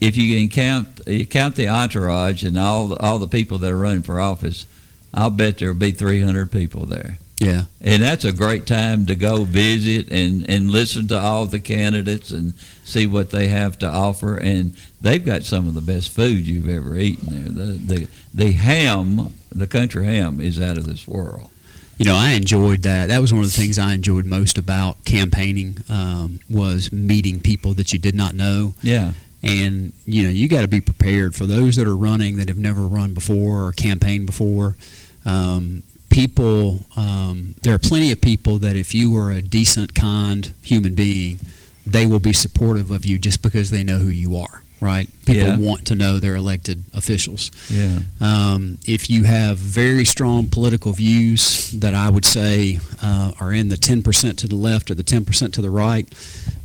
If 0.00 0.16
you 0.16 0.38
can 0.38 0.48
count, 0.48 1.00
you 1.06 1.26
count 1.26 1.56
the 1.56 1.68
entourage 1.68 2.44
and 2.44 2.58
all 2.58 2.88
the, 2.88 2.96
all 2.98 3.18
the 3.18 3.28
people 3.28 3.58
that 3.58 3.70
are 3.70 3.78
running 3.78 4.02
for 4.02 4.20
office, 4.20 4.66
I'll 5.14 5.30
bet 5.30 5.58
there'll 5.58 5.74
be 5.74 5.92
300 5.92 6.50
people 6.52 6.86
there. 6.86 7.18
Yeah. 7.38 7.64
And 7.80 8.02
that's 8.02 8.24
a 8.24 8.32
great 8.32 8.66
time 8.66 9.06
to 9.06 9.14
go 9.14 9.44
visit 9.44 10.10
and, 10.10 10.48
and 10.48 10.70
listen 10.70 11.06
to 11.08 11.18
all 11.18 11.46
the 11.46 11.60
candidates 11.60 12.30
and 12.30 12.54
see 12.84 13.06
what 13.06 13.30
they 13.30 13.48
have 13.48 13.78
to 13.80 13.86
offer. 13.86 14.36
And 14.36 14.74
they've 15.00 15.24
got 15.24 15.42
some 15.42 15.68
of 15.68 15.74
the 15.74 15.80
best 15.80 16.10
food 16.10 16.46
you've 16.46 16.68
ever 16.68 16.96
eaten 16.96 17.54
there. 17.54 17.66
The, 17.66 17.72
the, 17.72 18.08
the 18.32 18.52
ham, 18.52 19.34
the 19.50 19.66
country 19.66 20.06
ham, 20.06 20.40
is 20.40 20.60
out 20.60 20.78
of 20.78 20.86
this 20.86 21.06
world. 21.06 21.50
You 21.98 22.04
know, 22.04 22.14
I 22.14 22.32
enjoyed 22.32 22.82
that. 22.82 23.08
That 23.08 23.20
was 23.20 23.32
one 23.32 23.42
of 23.42 23.50
the 23.50 23.58
things 23.58 23.78
I 23.78 23.94
enjoyed 23.94 24.26
most 24.26 24.58
about 24.58 25.02
campaigning 25.06 25.78
um, 25.88 26.40
was 26.48 26.92
meeting 26.92 27.40
people 27.40 27.72
that 27.74 27.92
you 27.92 27.98
did 27.98 28.14
not 28.14 28.34
know. 28.34 28.74
Yeah. 28.82 29.12
And 29.42 29.92
you 30.06 30.24
know, 30.24 30.30
you 30.30 30.48
got 30.48 30.62
to 30.62 30.68
be 30.68 30.80
prepared 30.80 31.34
for 31.34 31.46
those 31.46 31.76
that 31.76 31.86
are 31.86 31.96
running 31.96 32.36
that 32.36 32.48
have 32.48 32.58
never 32.58 32.82
run 32.86 33.14
before 33.14 33.64
or 33.66 33.72
campaigned 33.72 34.26
before. 34.26 34.76
Um, 35.24 35.82
people, 36.08 36.80
um, 36.96 37.54
there 37.62 37.74
are 37.74 37.78
plenty 37.78 38.10
of 38.12 38.20
people 38.20 38.58
that 38.58 38.76
if 38.76 38.94
you 38.94 39.16
are 39.16 39.30
a 39.30 39.42
decent, 39.42 39.94
kind 39.94 40.52
human 40.62 40.94
being, 40.94 41.38
they 41.86 42.06
will 42.06 42.20
be 42.20 42.32
supportive 42.32 42.90
of 42.90 43.04
you 43.04 43.18
just 43.18 43.42
because 43.42 43.70
they 43.70 43.84
know 43.84 43.98
who 43.98 44.08
you 44.08 44.36
are. 44.36 44.62
Right? 44.78 45.08
People 45.24 45.42
Yeah. 45.48 45.56
want 45.56 45.86
to 45.86 45.94
know 45.94 46.18
their 46.18 46.36
elected 46.36 46.84
officials. 46.92 47.50
Yeah. 47.70 48.00
Um, 48.20 48.76
if 48.86 49.08
you 49.08 49.24
have 49.24 49.56
very 49.56 50.04
strong 50.04 50.48
political 50.48 50.92
views 50.92 51.70
that 51.70 51.94
I 51.94 52.10
would 52.10 52.26
say 52.26 52.78
uh, 53.02 53.32
are 53.40 53.54
in 53.54 53.70
the 53.70 53.76
10% 53.78 54.36
to 54.36 54.46
the 54.46 54.54
left 54.54 54.90
or 54.90 54.94
the 54.94 55.02
10% 55.02 55.52
to 55.54 55.62
the 55.62 55.70
right, 55.70 56.06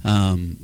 um, 0.04 0.58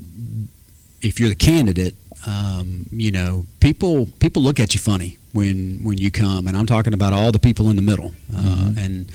if 1.02 1.20
you're 1.20 1.30
the 1.30 1.36
candidate, 1.36 1.96
um, 2.26 2.86
you 2.92 3.12
know, 3.12 3.46
people 3.60 4.08
people 4.20 4.42
look 4.42 4.60
at 4.60 4.74
you 4.74 4.80
funny 4.80 5.18
when 5.34 5.80
when 5.84 5.98
you 5.98 6.12
come, 6.12 6.48
and 6.48 6.58
I'm 6.58 6.66
talking 6.66 6.94
about 6.94 7.14
all 7.14 7.32
the 7.32 7.40
people 7.40 7.70
in 7.70 7.76
the 7.76 7.82
middle, 7.82 8.14
uh, 8.36 8.42
Mhm. 8.42 8.78
and 8.78 9.06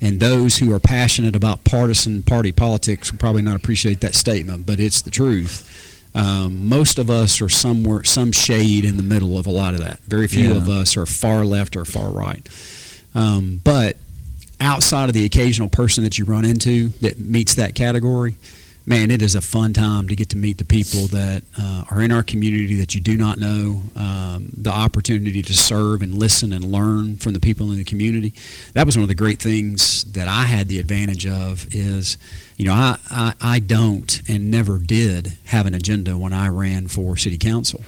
and 0.00 0.20
those 0.20 0.58
who 0.58 0.72
are 0.72 0.78
passionate 0.78 1.34
about 1.34 1.64
partisan 1.64 2.22
party 2.22 2.52
politics 2.52 3.10
will 3.10 3.18
probably 3.18 3.42
not 3.42 3.56
appreciate 3.56 4.00
that 4.00 4.14
statement, 4.14 4.64
but 4.66 4.78
it's 4.78 5.00
the 5.02 5.10
truth. 5.10 5.64
Um, 6.14 6.68
most 6.68 6.98
of 6.98 7.10
us 7.10 7.40
are 7.40 7.48
somewhere, 7.48 8.04
some 8.04 8.32
shade 8.32 8.84
in 8.84 8.96
the 8.96 9.02
middle 9.02 9.36
of 9.38 9.46
a 9.46 9.50
lot 9.50 9.74
of 9.74 9.80
that. 9.80 9.98
Very 10.06 10.26
few 10.28 10.50
Yeah. 10.50 10.56
of 10.56 10.68
us 10.68 10.96
are 10.96 11.04
far 11.06 11.44
left 11.44 11.76
or 11.76 11.84
far 11.84 12.10
right. 12.10 12.48
Um, 13.14 13.60
but 13.64 13.96
outside 14.60 15.08
of 15.08 15.14
the 15.14 15.24
occasional 15.24 15.68
person 15.68 16.04
that 16.04 16.16
you 16.18 16.24
run 16.24 16.44
into 16.44 16.92
that 17.00 17.18
meets 17.20 17.54
that 17.54 17.74
category, 17.74 18.36
man, 18.88 19.10
it 19.10 19.20
is 19.20 19.34
a 19.34 19.42
fun 19.42 19.74
time 19.74 20.08
to 20.08 20.16
get 20.16 20.30
to 20.30 20.38
meet 20.38 20.56
the 20.56 20.64
people 20.64 21.06
that 21.08 21.42
uh, 21.60 21.84
are 21.90 22.00
in 22.00 22.10
our 22.10 22.22
community 22.22 22.74
that 22.76 22.94
you 22.94 23.00
do 23.02 23.18
not 23.18 23.38
know. 23.38 23.82
Um, 23.94 24.48
the 24.56 24.70
opportunity 24.70 25.42
to 25.42 25.52
serve 25.52 26.00
and 26.00 26.14
listen 26.14 26.54
and 26.54 26.64
learn 26.64 27.18
from 27.18 27.34
the 27.34 27.40
people 27.40 27.70
in 27.70 27.76
the 27.76 27.84
community. 27.84 28.32
That 28.72 28.86
was 28.86 28.96
one 28.96 29.02
of 29.02 29.08
the 29.08 29.14
great 29.14 29.40
things 29.40 30.04
that 30.04 30.26
I 30.26 30.44
had 30.44 30.68
the 30.68 30.78
advantage 30.78 31.26
of. 31.26 31.66
Is 31.70 32.16
you 32.56 32.64
know 32.64 32.72
I 32.72 32.96
I, 33.10 33.34
I 33.40 33.58
don't 33.58 34.22
and 34.26 34.50
never 34.50 34.78
did 34.78 35.36
have 35.44 35.66
an 35.66 35.74
agenda 35.74 36.16
when 36.16 36.32
I 36.32 36.48
ran 36.48 36.88
for 36.88 37.16
city 37.18 37.36
council. 37.36 37.82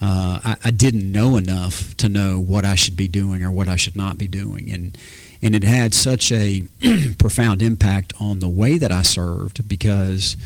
Uh, 0.00 0.40
I, 0.44 0.56
I 0.64 0.70
didn't 0.70 1.10
know 1.10 1.36
enough 1.36 1.94
to 1.98 2.08
know 2.08 2.38
what 2.38 2.64
I 2.64 2.76
should 2.76 2.96
be 2.96 3.08
doing 3.08 3.42
or 3.42 3.50
what 3.50 3.68
I 3.68 3.76
should 3.76 3.96
not 3.96 4.16
be 4.16 4.28
doing, 4.28 4.70
and 4.70 4.96
and 5.42 5.54
it 5.54 5.62
had 5.62 5.94
such 5.94 6.32
a 6.32 6.64
profound 7.18 7.62
impact 7.62 8.12
on 8.20 8.40
the 8.40 8.48
way 8.48 8.78
that 8.78 8.90
I 8.90 9.02
served 9.02 9.68
because, 9.68 10.36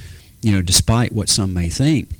you 0.41 0.53
know, 0.53 0.63
despite 0.63 1.13
what 1.13 1.29
some 1.29 1.55
may 1.55 1.69
think, 1.69 2.11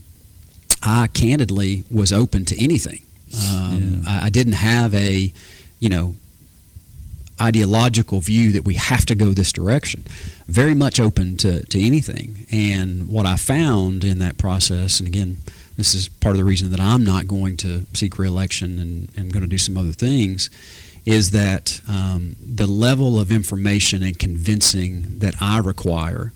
I 0.83 1.07
candidly 1.09 1.85
was 1.91 2.13
open 2.13 2.45
to 2.47 2.63
anything. 2.63 3.03
Um, 3.35 4.03
I, 4.07 4.27
I 4.27 4.31
didn't 4.31 4.55
have 4.55 4.95
a, 4.95 5.33
you 5.81 5.89
know, 5.89 6.17
ideological 7.41 8.21
view 8.21 8.53
that 8.53 8.65
we 8.65 8.75
have 8.75 9.05
to 9.07 9.15
go 9.15 9.33
this 9.33 9.53
direction. 9.53 10.05
Very 10.47 10.75
much 10.75 11.01
open 11.01 11.37
to, 11.39 11.65
to 11.67 11.81
anything. 11.81 12.47
And 12.53 13.09
what 13.09 13.27
I 13.27 13.37
found 13.37 14.05
in 14.05 14.19
that 14.21 14.39
process, 14.39 15.01
and 15.01 15.09
again, 15.09 15.39
this 15.77 15.95
is 15.95 16.09
part 16.09 16.35
of 16.35 16.39
the 16.39 16.45
reason 16.45 16.71
that 16.71 16.81
I'm 16.81 17.05
not 17.05 17.27
going 17.27 17.57
to 17.59 17.87
seek 17.95 18.19
reelection 18.19 18.79
and, 18.79 19.09
and 19.17 19.33
going 19.33 19.43
to 19.43 19.49
do 19.49 19.59
some 19.59 19.77
other 19.77 19.93
things, 19.93 20.51
is 21.05 21.31
that 21.33 21.81
um, 21.89 22.37
the 22.45 22.67
level 22.67 23.19
of 23.19 23.33
information 23.33 24.03
and 24.03 24.19
convincing 24.19 25.19
that 25.19 25.35
I 25.41 25.59
require 25.59 26.33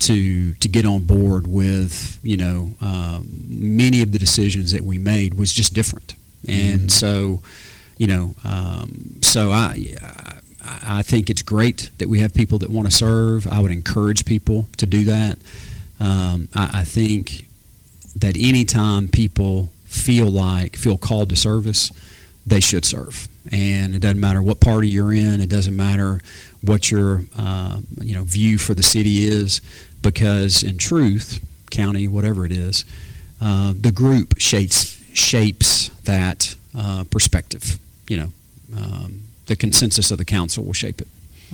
to 0.00 0.54
to 0.54 0.68
get 0.68 0.84
on 0.84 1.04
board 1.04 1.46
with 1.46 2.18
you 2.22 2.36
know 2.36 2.74
um, 2.80 3.28
many 3.48 4.02
of 4.02 4.12
the 4.12 4.18
decisions 4.18 4.72
that 4.72 4.82
we 4.82 4.98
made 4.98 5.34
was 5.34 5.52
just 5.52 5.72
different, 5.74 6.14
and 6.46 6.82
Mhm. 6.82 6.90
so 6.90 7.42
you 7.98 8.06
know 8.06 8.34
um, 8.44 9.16
so 9.22 9.50
I. 9.52 9.94
I 10.86 11.02
think 11.02 11.28
it's 11.28 11.42
great 11.42 11.90
that 11.98 12.08
we 12.08 12.20
have 12.20 12.32
people 12.32 12.58
that 12.60 12.70
want 12.70 12.90
to 12.90 12.96
serve. 12.96 13.46
I 13.46 13.60
would 13.60 13.70
encourage 13.70 14.24
people 14.24 14.66
to 14.78 14.86
do 14.86 15.04
that. 15.04 15.36
Um, 16.00 16.48
I, 16.54 16.80
I 16.80 16.84
think 16.84 17.46
that 18.16 18.34
anytime 18.38 19.08
people 19.08 19.70
feel 19.84 20.24
like 20.30 20.76
feel 20.76 20.96
called 20.96 21.28
to 21.28 21.36
service, 21.36 21.92
they 22.46 22.60
should 22.60 22.84
serve. 22.84 23.28
And 23.52 23.94
it 23.94 23.98
doesn't 24.00 24.20
matter 24.20 24.42
what 24.42 24.60
party 24.60 24.88
you're 24.88 25.12
in. 25.12 25.40
It 25.40 25.48
doesn't 25.50 25.76
matter 25.76 26.20
what 26.62 26.90
your 26.90 27.24
uh, 27.38 27.78
you 28.00 28.14
know 28.14 28.24
view 28.24 28.56
for 28.58 28.74
the 28.74 28.82
city 28.82 29.24
is, 29.26 29.60
because 30.02 30.62
in 30.62 30.78
truth, 30.78 31.40
county, 31.70 32.08
whatever 32.08 32.46
it 32.46 32.52
is, 32.52 32.84
uh, 33.40 33.74
the 33.78 33.92
group 33.92 34.34
shapes 34.38 34.98
shapes 35.12 35.90
that 36.04 36.54
uh, 36.76 37.04
perspective. 37.10 37.78
You 38.08 38.16
know, 38.16 38.32
um, 38.76 39.20
the 39.46 39.56
consensus 39.56 40.10
of 40.10 40.18
the 40.18 40.24
council 40.24 40.64
will 40.64 40.72
shape 40.72 41.00
it. 41.02 41.08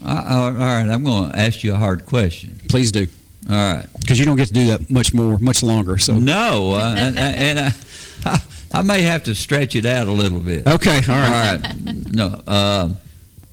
I- 0.04 0.34
all 0.34 0.52
right, 0.52 0.88
I'm 0.88 1.02
going 1.04 1.32
to 1.32 1.38
ask 1.38 1.62
you 1.64 1.74
a 1.74 1.76
hard 1.76 2.06
question. 2.06 2.60
Please 2.68 2.92
do. 2.92 3.06
All 3.48 3.56
right. 3.56 3.86
Because 3.98 4.18
you 4.18 4.24
don't 4.24 4.36
get 4.36 4.48
to 4.48 4.54
do 4.54 4.66
that 4.68 4.90
much 4.90 5.12
more, 5.12 5.38
much 5.38 5.62
longer. 5.62 5.98
So 5.98 6.14
No, 6.18 6.74
uh, 6.74 6.94
and, 6.96 7.18
and 7.18 7.74
I, 8.24 8.38
I, 8.72 8.78
I 8.78 8.82
may 8.82 9.02
have 9.02 9.24
to 9.24 9.34
stretch 9.34 9.74
it 9.76 9.86
out 9.86 10.06
a 10.06 10.12
little 10.12 10.40
bit. 10.40 10.66
Okay, 10.66 10.96
all 11.08 11.14
right. 11.16 11.60
All 11.64 11.70
right. 11.70 12.12
No, 12.12 12.42
um, 12.46 12.96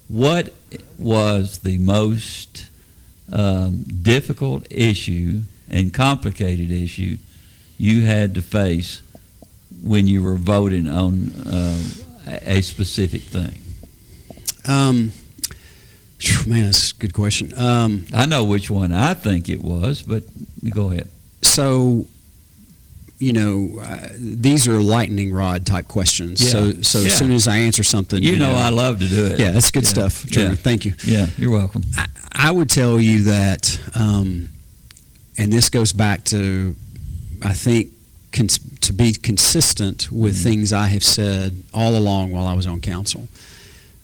what 0.08 0.54
was 0.98 1.60
the 1.60 1.78
most 1.78 2.66
um, 3.32 3.84
difficult 4.02 4.66
issue 4.70 5.42
and 5.70 5.94
complicated 5.94 6.72
issue 6.72 7.18
you 7.78 8.06
had 8.06 8.34
to 8.36 8.42
face 8.42 9.02
when 9.84 10.08
you 10.08 10.24
were 10.24 10.36
voting 10.36 10.88
on 10.88 11.32
uh, 11.48 11.84
a 12.28 12.58
a 12.58 12.62
specific 12.62 13.22
thing? 13.22 13.60
Um, 14.68 15.12
man, 16.48 16.66
that's 16.66 16.92
a 16.92 16.96
good 16.96 17.14
question. 17.14 17.58
Um, 17.58 18.06
I 18.14 18.26
know 18.26 18.44
which 18.44 18.70
one 18.70 18.92
I 18.92 19.14
think 19.14 19.50
it 19.50 19.62
was, 19.62 20.02
but 20.02 20.24
go 20.70 20.92
ahead. 20.92 21.10
so 21.42 22.06
you 23.20 23.34
know 23.34 23.80
uh, 23.82 24.08
these 24.20 24.68
are 24.68 24.80
lightning 24.80 25.34
rod 25.34 25.66
type 25.66 25.88
questions 25.88 26.42
Yeah. 26.42 26.50
so 26.52 26.82
so 26.82 27.00
Yeah. 27.00 27.08
as 27.08 27.18
soon 27.18 27.32
as 27.32 27.48
i 27.48 27.58
answer 27.58 27.84
something 27.84 28.22
You 28.24 28.38
know 28.38 28.52
I 28.54 28.70
love 28.70 29.00
to 29.00 29.08
do 29.08 29.26
it. 29.26 29.40
yeah 29.40 29.52
that's 29.52 29.72
good 29.72 29.84
Yeah. 29.84 29.90
stuff 29.90 30.26
Trevor. 30.30 30.50
Yeah. 30.50 30.56
thank 30.56 30.86
you 30.86 30.94
Yeah, 31.04 31.28
you're 31.38 31.52
welcome. 31.52 31.84
I, 31.98 32.06
I 32.32 32.52
would 32.52 32.70
tell 32.70 33.00
you 33.00 33.24
that 33.24 33.80
um, 33.96 34.50
and 35.38 35.52
this 35.52 35.70
goes 35.70 35.94
back 35.94 36.24
to 36.26 36.76
i 37.44 37.54
think 37.54 37.88
cons- 38.32 38.60
to 38.82 38.94
be 38.94 39.14
consistent 39.14 40.10
with 40.12 40.36
Mm-hmm. 40.36 40.44
things 40.50 40.72
i 40.74 40.88
have 40.88 41.04
said 41.04 41.64
all 41.74 41.96
along 41.96 42.32
while 42.32 42.46
i 42.48 42.54
was 42.54 42.68
on 42.68 42.82
council 42.82 43.28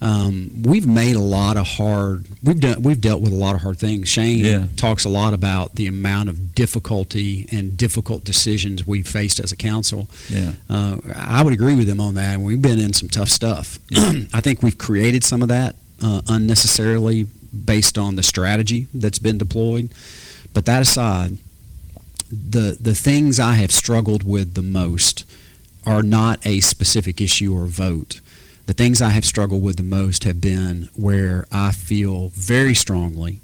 um, 0.03 0.63
we've 0.63 0.85
made 0.85 1.15
a 1.15 1.19
lot 1.37 1.55
of 1.57 1.65
hard 1.65 2.25
we've 2.43 2.59
done 2.59 2.81
we've 2.83 2.99
dealt 3.01 3.21
with 3.21 3.31
a 3.31 3.35
lot 3.35 3.55
of 3.55 3.61
hard 3.61 3.79
things 3.79 4.09
shane 4.09 4.39
Yeah. 4.45 4.65
talks 4.75 5.05
a 5.05 5.09
lot 5.09 5.33
about 5.33 5.75
the 5.75 5.87
amount 5.87 6.27
of 6.29 6.53
difficulty 6.53 7.47
and 7.51 7.77
difficult 7.77 8.23
decisions 8.25 8.85
we've 8.85 9.07
faced 9.07 9.39
as 9.39 9.51
a 9.51 9.55
council 9.55 10.07
Yeah. 10.29 10.51
uh, 10.69 10.97
I 11.15 11.41
would 11.41 11.53
agree 11.53 11.75
with 11.75 11.87
him 11.87 12.01
on 12.01 12.15
that. 12.15 12.39
We've 12.39 12.61
been 12.61 12.79
in 12.79 12.93
some 12.93 13.07
tough 13.09 13.29
stuff. 13.29 13.79
Yeah. 13.89 14.11
I 14.33 14.41
think 14.41 14.61
we've 14.61 14.77
created 14.77 15.23
some 15.23 15.41
of 15.41 15.47
that 15.47 15.75
uh, 16.01 16.21
unnecessarily 16.27 17.27
based 17.65 17.97
on 17.97 18.15
the 18.15 18.23
strategy 18.23 18.87
that's 18.93 19.19
been 19.19 19.37
deployed. 19.37 19.93
But 20.53 20.65
that 20.65 20.81
aside, 20.81 21.37
the 22.29 22.77
the 22.79 22.95
things 22.95 23.39
I 23.39 23.53
have 23.55 23.71
struggled 23.71 24.23
with 24.23 24.53
the 24.55 24.61
most 24.61 25.23
are 25.85 26.03
not 26.03 26.45
a 26.45 26.59
specific 26.61 27.21
issue 27.21 27.55
or 27.55 27.65
vote. 27.67 28.19
The 28.65 28.73
things 28.73 29.01
I 29.01 29.09
have 29.09 29.25
struggled 29.25 29.61
with 29.61 29.75
the 29.77 29.83
most 29.83 30.23
have 30.23 30.39
been 30.39 30.89
where 30.95 31.45
I 31.51 31.71
feel 31.71 32.29
very 32.29 32.73
strongly 32.73 33.39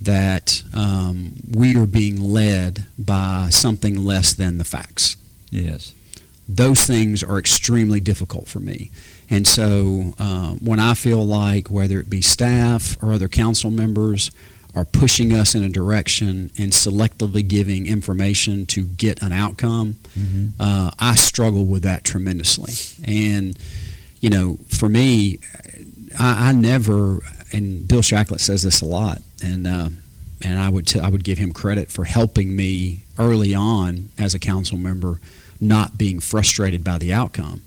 that 0.00 0.62
um, 0.74 1.34
we 1.50 1.76
are 1.76 1.86
being 1.86 2.20
led 2.20 2.84
by 2.98 3.48
something 3.50 4.04
less 4.04 4.32
than 4.34 4.58
the 4.58 4.64
facts 4.64 5.16
Yes. 5.50 5.92
those 6.48 6.84
things 6.84 7.22
are 7.22 7.38
extremely 7.38 7.98
difficult 8.00 8.46
for 8.46 8.60
me. 8.60 8.90
And 9.30 9.46
so 9.46 10.14
uh, 10.18 10.50
when 10.54 10.78
I 10.80 10.94
feel 10.94 11.24
like 11.24 11.68
whether 11.68 11.98
it 11.98 12.10
be 12.10 12.20
staff 12.20 12.96
or 13.02 13.12
other 13.12 13.28
council 13.28 13.70
members 13.70 14.30
are 14.74 14.84
pushing 14.84 15.32
us 15.32 15.54
in 15.54 15.64
a 15.64 15.68
direction 15.70 16.50
and 16.58 16.72
selectively 16.72 17.46
giving 17.46 17.86
information 17.86 18.66
to 18.66 18.84
get 18.84 19.22
an 19.22 19.32
outcome, 19.32 19.96
Mhm. 20.18 20.52
uh, 20.60 20.90
I 20.98 21.14
struggle 21.16 21.64
with 21.64 21.82
that 21.84 22.04
tremendously. 22.04 22.74
And, 23.04 23.58
you 24.20 24.30
know, 24.30 24.58
for 24.68 24.88
me, 24.88 25.38
I, 26.18 26.48
I 26.48 26.52
never, 26.52 27.20
and 27.52 27.86
Bill 27.86 28.00
Shacklett 28.00 28.40
says 28.40 28.62
this 28.62 28.80
a 28.80 28.86
lot, 28.86 29.20
and 29.42 29.66
uh, 29.66 29.88
and 30.42 30.58
I 30.58 30.68
would 30.68 30.86
t- 30.86 31.00
I 31.00 31.08
would 31.08 31.24
give 31.24 31.38
him 31.38 31.52
credit 31.52 31.90
for 31.90 32.04
helping 32.04 32.54
me 32.56 33.02
early 33.18 33.54
on 33.54 34.10
as 34.18 34.34
a 34.34 34.38
council 34.38 34.78
member, 34.78 35.20
not 35.60 35.96
being 35.98 36.20
frustrated 36.20 36.82
by 36.84 36.98
the 36.98 37.12
outcome. 37.12 37.62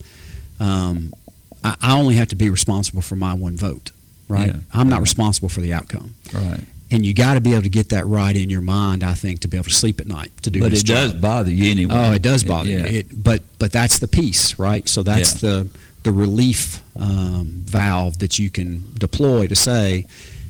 Um, 0.59 1.13
I, 1.63 1.75
I 1.81 1.97
only 1.99 2.15
have 2.15 2.27
to 2.29 2.35
be 2.35 2.49
responsible 2.49 3.01
for 3.01 3.15
my 3.15 3.33
one 3.33 3.55
vote, 3.57 3.91
right? 4.27 4.47
Yeah. 4.47 4.59
I'm 4.73 4.89
not 4.89 5.01
responsible 5.01 5.49
for 5.49 5.61
the 5.61 5.73
outcome. 5.73 6.15
Right. 6.33 6.61
And 6.91 7.05
you 7.05 7.13
got 7.13 7.35
to 7.35 7.41
be 7.41 7.51
able 7.53 7.61
to 7.63 7.69
get 7.69 7.89
that 7.89 8.07
right 8.07 8.35
in 8.35 8.49
your 8.49 8.61
mind, 8.61 9.03
I 9.03 9.13
think, 9.13 9.41
to 9.41 9.47
be 9.47 9.57
able 9.57 9.65
to 9.65 9.73
sleep 9.75 10.01
at 10.01 10.07
night 10.07 10.31
to 10.41 10.49
do 10.49 10.59
But 10.59 10.73
it 10.73 10.85
does 10.87 11.13
bother 11.13 11.51
you 11.51 11.69
anyway. 11.69 11.93
Oh, 11.95 12.11
it 12.13 12.23
does 12.23 12.43
bother 12.43 12.67
Yeah. 12.69 12.81
me. 12.83 12.97
It, 12.97 13.23
but 13.23 13.43
but 13.59 13.71
that's 13.71 13.99
the 13.99 14.07
piece, 14.07 14.57
right? 14.57 14.87
So 14.89 15.03
that's 15.03 15.33
the 15.33 15.67
the 16.10 16.14
relief 16.14 16.82
um, 16.99 17.45
valve 17.66 18.18
that 18.18 18.39
you 18.39 18.49
can 18.49 18.84
deploy 18.97 19.45
to 19.47 19.55
say, 19.55 20.05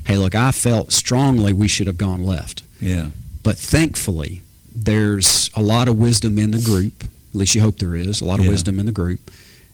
hey, 0.06 0.16
look, 0.18 0.34
I 0.34 0.52
felt 0.54 0.94
strongly 0.94 1.52
we 1.52 1.68
should 1.68 1.88
have 1.88 1.98
gone 1.98 2.24
left. 2.24 2.64
Yeah. 2.80 3.08
But 3.44 3.58
thankfully, 3.58 4.42
there's 4.74 5.50
a 5.56 5.62
lot 5.62 5.90
of 5.90 5.98
wisdom 6.00 6.40
in 6.40 6.52
the 6.52 6.62
group. 6.62 7.04
At 7.04 7.36
least 7.36 7.56
you 7.56 7.62
hope 7.62 7.78
there 7.80 7.96
is 7.96 8.22
a 8.22 8.26
lot 8.26 8.40
of 8.40 8.46
Yeah. 8.46 8.52
wisdom 8.52 8.80
in 8.80 8.86
the 8.86 8.94
group. 8.94 9.20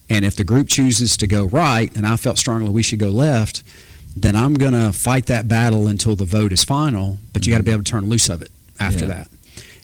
And 0.09 0.25
if 0.25 0.35
the 0.35 0.43
group 0.43 0.67
chooses 0.69 1.15
to 1.17 1.27
go 1.27 1.45
right, 1.45 1.95
and 1.95 2.05
I 2.07 2.15
felt 2.17 2.39
strongly 2.39 2.69
we 2.69 2.81
should 2.83 2.99
go 2.99 3.09
left, 3.09 3.61
then 4.17 4.35
I'm 4.35 4.55
going 4.55 4.73
to 4.73 4.91
fight 4.91 5.27
that 5.27 5.47
battle 5.47 5.87
until 5.87 6.15
the 6.15 6.25
vote 6.25 6.51
is 6.51 6.63
final. 6.63 7.19
But 7.31 7.45
you 7.45 7.51
got 7.53 7.57
to 7.59 7.63
be 7.63 7.71
able 7.71 7.83
to 7.83 7.91
turn 7.91 8.09
loose 8.09 8.27
of 8.29 8.41
it 8.41 8.49
after 8.79 9.01
Yeah. 9.05 9.13
that. 9.13 9.27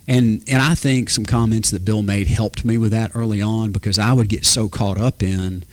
And 0.07 0.41
and 0.47 0.61
I 0.63 0.73
think 0.73 1.11
some 1.11 1.25
comments 1.25 1.69
that 1.69 1.85
Bill 1.85 2.01
made 2.01 2.27
helped 2.27 2.65
me 2.65 2.75
with 2.77 2.91
that 2.91 3.11
early 3.13 3.39
on 3.41 3.71
because 3.71 3.99
I 3.99 4.13
would 4.13 4.29
get 4.29 4.45
so 4.45 4.67
caught 4.67 4.97
up 4.99 5.21
in 5.21 5.63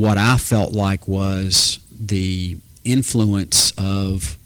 what 0.00 0.16
I 0.16 0.36
felt 0.38 0.72
like 0.72 1.06
was 1.06 1.78
the 2.00 2.56
influence 2.84 3.72
of 3.76 4.38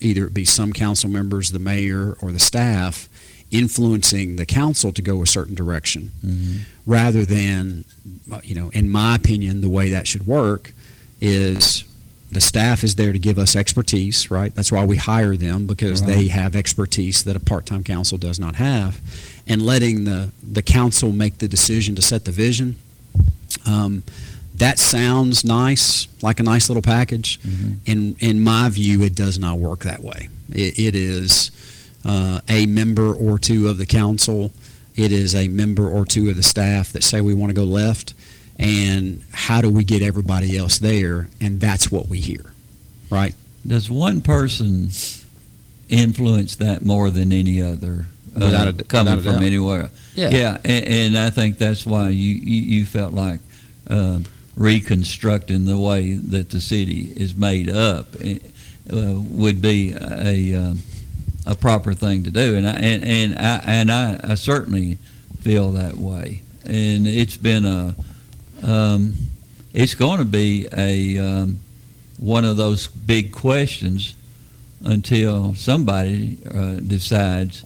either 0.00 0.26
it 0.26 0.34
be 0.34 0.44
some 0.44 0.72
council 0.72 1.08
members, 1.08 1.52
the 1.52 1.58
mayor, 1.60 2.16
or 2.20 2.32
the 2.32 2.40
staff 2.40 3.08
influencing 3.52 4.34
the 4.36 4.44
council 4.44 4.92
to 4.92 5.00
go 5.00 5.22
a 5.22 5.26
certain 5.26 5.54
direction 5.54 6.10
Mhm. 6.26 6.60
rather 6.84 7.24
than, 7.24 7.84
you 8.42 8.54
know, 8.56 8.70
in 8.70 8.90
my 8.90 9.14
opinion, 9.14 9.60
the 9.60 9.68
way 9.68 9.90
that 9.90 10.08
should 10.08 10.26
work 10.26 10.74
is 11.20 11.84
the 12.32 12.40
staff 12.40 12.82
is 12.82 12.96
there 12.96 13.12
to 13.12 13.18
give 13.20 13.38
us 13.38 13.54
expertise, 13.54 14.28
right? 14.32 14.52
That's 14.56 14.72
why 14.72 14.84
we 14.84 14.96
hire 14.96 15.36
them 15.36 15.66
because 15.68 16.00
Right. 16.02 16.08
they 16.16 16.26
have 16.28 16.56
expertise 16.56 17.22
that 17.22 17.36
a 17.36 17.40
part-time 17.40 17.84
council 17.84 18.18
does 18.18 18.40
not 18.40 18.56
have, 18.56 19.00
and 19.46 19.62
letting 19.62 20.04
the 20.04 20.30
the 20.42 20.62
council 20.62 21.12
make 21.12 21.38
the 21.38 21.46
decision 21.48 21.94
to 21.94 22.02
set 22.02 22.24
the 22.24 22.32
vision. 22.32 22.74
Um, 23.64 24.02
that 24.58 24.78
sounds 24.78 25.44
nice, 25.44 26.08
like 26.22 26.40
a 26.40 26.42
nice 26.42 26.68
little 26.68 26.82
package. 26.82 27.38
In 27.86 28.16
in 28.20 28.42
my 28.42 28.68
view, 28.68 29.02
it 29.02 29.14
does 29.14 29.38
not 29.38 29.58
work 29.58 29.80
that 29.84 30.02
way. 30.02 30.28
It, 30.52 30.78
it 30.78 30.94
is 30.94 31.50
uh, 32.04 32.40
a 32.48 32.66
member 32.66 33.12
or 33.14 33.38
two 33.38 33.68
of 33.68 33.78
the 33.78 33.86
council. 33.86 34.52
It 34.94 35.12
is 35.12 35.34
a 35.34 35.48
member 35.48 35.88
or 35.90 36.04
two 36.06 36.30
of 36.30 36.36
the 36.36 36.42
staff 36.42 36.92
that 36.92 37.04
say 37.04 37.20
we 37.20 37.34
want 37.34 37.50
to 37.50 37.54
go 37.54 37.64
left, 37.64 38.14
and 38.58 39.22
how 39.32 39.60
do 39.60 39.68
we 39.70 39.84
get 39.84 40.02
everybody 40.02 40.56
else 40.56 40.78
there? 40.78 41.28
And 41.40 41.60
that's 41.60 41.90
what 41.90 42.08
we 42.08 42.20
hear, 42.20 42.52
right? 43.10 43.34
Does 43.66 43.90
one 43.90 44.20
person 44.22 44.90
influence 45.88 46.56
that 46.56 46.84
more 46.84 47.10
than 47.10 47.32
any 47.32 47.60
other? 47.62 48.06
uh, 48.34 48.40
Without 48.40 48.68
a- 48.68 48.72
coming 48.84 49.16
without 49.16 49.18
a 49.18 49.22
from 49.22 49.32
doubt. 49.40 49.42
anywhere. 49.46 49.90
Yeah. 50.14 50.30
yeah, 50.30 50.58
and, 50.64 50.84
and 50.86 51.18
I 51.18 51.30
think 51.30 51.58
that's 51.58 51.84
why 51.84 52.08
you 52.10 52.34
you, 52.36 52.78
you 52.78 52.86
felt 52.86 53.12
like 53.12 53.40
uh, 53.88 54.20
reconstructing 54.56 55.66
the 55.66 55.78
way 55.78 56.14
that 56.14 56.50
the 56.50 56.60
city 56.60 57.12
is 57.16 57.34
made 57.34 57.68
up 57.68 58.06
eh, 58.22 58.38
uh, 58.90 59.14
would 59.14 59.60
be 59.60 59.94
a 60.00 60.54
um, 60.54 60.80
a 61.46 61.54
proper 61.54 61.94
thing 61.94 62.24
to 62.24 62.30
do, 62.30 62.56
and 62.56 62.66
I, 62.66 62.72
and 62.72 63.04
and 63.04 63.38
I 63.38 63.62
and 63.66 63.92
I, 63.92 64.20
I 64.24 64.34
certainly 64.34 64.98
feel 65.40 65.72
that 65.72 65.96
way, 65.96 66.42
and 66.64 67.06
it's 67.06 67.36
been 67.36 67.64
a 67.64 67.94
um, 68.62 69.14
it's 69.72 69.94
going 69.94 70.18
to 70.18 70.24
be 70.24 70.66
a 70.76 71.18
um, 71.18 71.60
one 72.18 72.44
of 72.44 72.56
those 72.56 72.86
big 72.86 73.32
questions 73.32 74.14
until 74.84 75.54
somebody 75.54 76.38
uh, 76.52 76.74
decides 76.74 77.64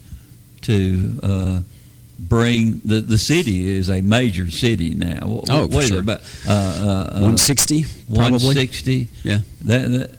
to 0.62 1.20
uh, 1.22 1.60
bring 2.28 2.80
the 2.84 3.00
the 3.00 3.18
city 3.18 3.68
is 3.68 3.88
a 3.90 4.00
major 4.02 4.50
city 4.50 4.94
now. 4.94 5.26
What, 5.26 5.50
Oh, 5.50 5.66
what 5.66 5.86
sure. 5.86 5.96
it 5.98 6.00
about? 6.00 6.20
Uh, 6.46 6.52
uh, 6.52 6.54
uh, 6.54 7.20
160, 7.20 7.82
probably? 8.14 8.30
160. 8.32 9.08
Yeah. 9.22 9.38
That, 9.62 9.90
that, 9.90 10.10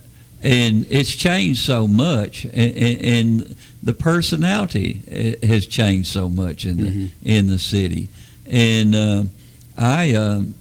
and 0.43 0.87
it's 0.89 1.15
changed 1.15 1.63
so 1.63 1.87
much, 1.87 2.45
and, 2.45 2.75
and, 2.75 3.01
and 3.01 3.55
the 3.83 3.93
personality 3.93 5.01
eh, 5.07 5.45
has 5.47 5.67
changed 5.67 6.09
so 6.11 6.27
much 6.29 6.65
in 6.65 6.77
the 6.77 6.89
Mm-hmm. 6.89 7.05
in 7.29 7.47
the 7.47 7.59
city. 7.59 8.09
And 8.47 8.95
uh, 8.95 9.23
I, 9.77 10.13
um, 10.15 10.55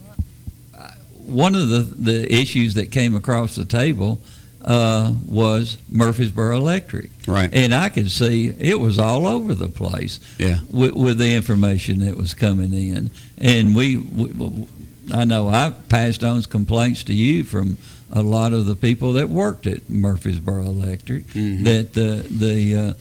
one 1.27 1.55
of 1.55 1.69
the 1.69 1.81
the 1.81 2.33
issues 2.33 2.75
that 2.75 2.91
came 2.91 3.15
across 3.17 3.55
the 3.57 3.65
table 3.65 4.21
uh, 4.65 5.13
was 5.27 5.79
Murfreesboro 5.89 6.57
Electric. 6.57 7.11
Right. 7.27 7.49
And 7.53 7.75
I 7.75 7.89
could 7.89 8.11
see 8.11 8.49
it 8.59 8.79
was 8.79 8.99
all 8.99 9.27
over 9.27 9.55
the 9.55 9.69
place 9.69 10.21
Yeah. 10.39 10.59
with, 10.71 10.93
with 10.93 11.19
the 11.19 11.35
information 11.35 12.01
that 12.01 12.17
was 12.17 12.35
coming 12.35 12.73
in. 12.75 13.11
And 13.39 13.75
we, 13.75 13.97
we, 13.97 14.67
I 15.13 15.25
know 15.25 15.49
I 15.49 15.71
passed 15.89 16.23
on 16.23 16.43
complaints 16.43 17.05
to 17.05 17.15
you 17.15 17.45
from 17.45 17.79
a 18.13 18.23
lot 18.23 18.53
of 18.53 18.67
the 18.67 18.75
people 18.77 19.13
that 19.15 19.29
worked 19.31 19.67
at 19.67 19.89
Murfreesboro 19.89 20.65
Electric 20.65 21.27
Mhm. 21.29 21.65
that 21.65 21.93
the 21.95 22.27
the 22.29 22.75
uh, 22.75 22.93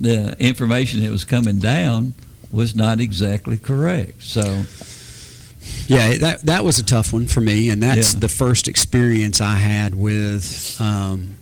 the 0.00 0.36
information 0.38 1.02
that 1.02 1.10
was 1.10 1.24
coming 1.24 1.58
down 1.58 2.14
was 2.52 2.74
not 2.74 3.00
exactly 3.00 3.56
correct. 3.58 4.22
So 4.22 4.42
Yeah, 5.92 6.18
that 6.18 6.42
that 6.42 6.64
was 6.64 6.78
a 6.78 6.84
tough 6.84 7.12
one 7.12 7.26
for 7.26 7.40
me, 7.40 7.70
and 7.70 7.82
that's 7.82 8.14
Yeah. 8.14 8.20
the 8.20 8.28
first 8.28 8.68
experience 8.68 9.40
I 9.40 9.56
had 9.56 9.94
with 9.94 10.76
um, 10.80 11.36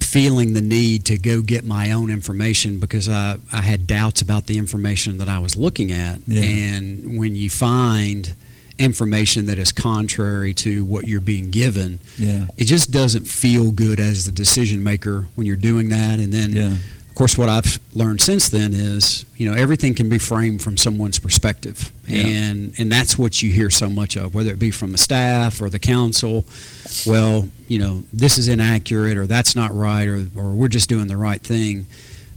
feeling 0.00 0.52
the 0.52 0.60
need 0.60 1.04
to 1.06 1.16
go 1.18 1.40
get 1.42 1.64
my 1.64 1.92
own 1.92 2.10
information 2.10 2.78
because 2.78 3.08
I, 3.08 3.38
I 3.52 3.62
had 3.62 3.86
doubts 3.86 4.20
about 4.20 4.46
the 4.46 4.58
information 4.58 5.18
that 5.18 5.28
I 5.28 5.38
was 5.38 5.56
looking 5.56 5.90
at. 5.92 6.18
Yeah. 6.26 6.42
And 6.42 7.18
when 7.18 7.34
you 7.34 7.48
find 7.48 8.34
information 8.78 9.46
that 9.46 9.58
is 9.58 9.70
contrary 9.72 10.52
to 10.54 10.84
what 10.84 11.06
you're 11.06 11.20
being 11.20 11.50
given, 11.50 11.98
yeah, 12.18 12.46
it 12.56 12.64
just 12.64 12.90
doesn't 12.90 13.26
feel 13.26 13.70
good 13.70 14.00
as 14.00 14.24
the 14.26 14.32
decision 14.32 14.82
maker 14.82 15.28
when 15.34 15.46
you're 15.46 15.56
doing 15.56 15.88
that. 15.90 16.18
And 16.18 16.32
then, 16.32 16.52
Yeah. 16.52 16.76
Of 17.22 17.28
course, 17.28 17.38
what 17.38 17.48
I've 17.48 17.78
learned 17.94 18.20
since 18.20 18.48
then 18.48 18.74
is, 18.74 19.24
you 19.36 19.48
know, 19.48 19.56
everything 19.56 19.94
can 19.94 20.08
be 20.08 20.18
framed 20.18 20.60
from 20.60 20.76
someone's 20.76 21.20
perspective, 21.20 21.92
Yeah. 22.08 22.26
and 22.26 22.74
and 22.78 22.90
that's 22.90 23.16
what 23.16 23.40
you 23.42 23.52
hear 23.52 23.70
so 23.70 23.88
much 23.88 24.16
of, 24.16 24.34
whether 24.34 24.50
it 24.50 24.58
be 24.58 24.72
from 24.72 24.90
the 24.90 24.98
staff 24.98 25.62
or 25.62 25.70
the 25.70 25.78
council. 25.78 26.44
Well, 27.06 27.48
you 27.68 27.78
know, 27.78 28.02
this 28.12 28.38
is 28.38 28.48
inaccurate, 28.48 29.16
or 29.16 29.28
that's 29.28 29.54
not 29.54 29.72
right, 29.72 30.08
or 30.08 30.26
or 30.34 30.50
we're 30.50 30.66
just 30.66 30.88
doing 30.88 31.06
the 31.06 31.16
right 31.16 31.40
thing. 31.40 31.86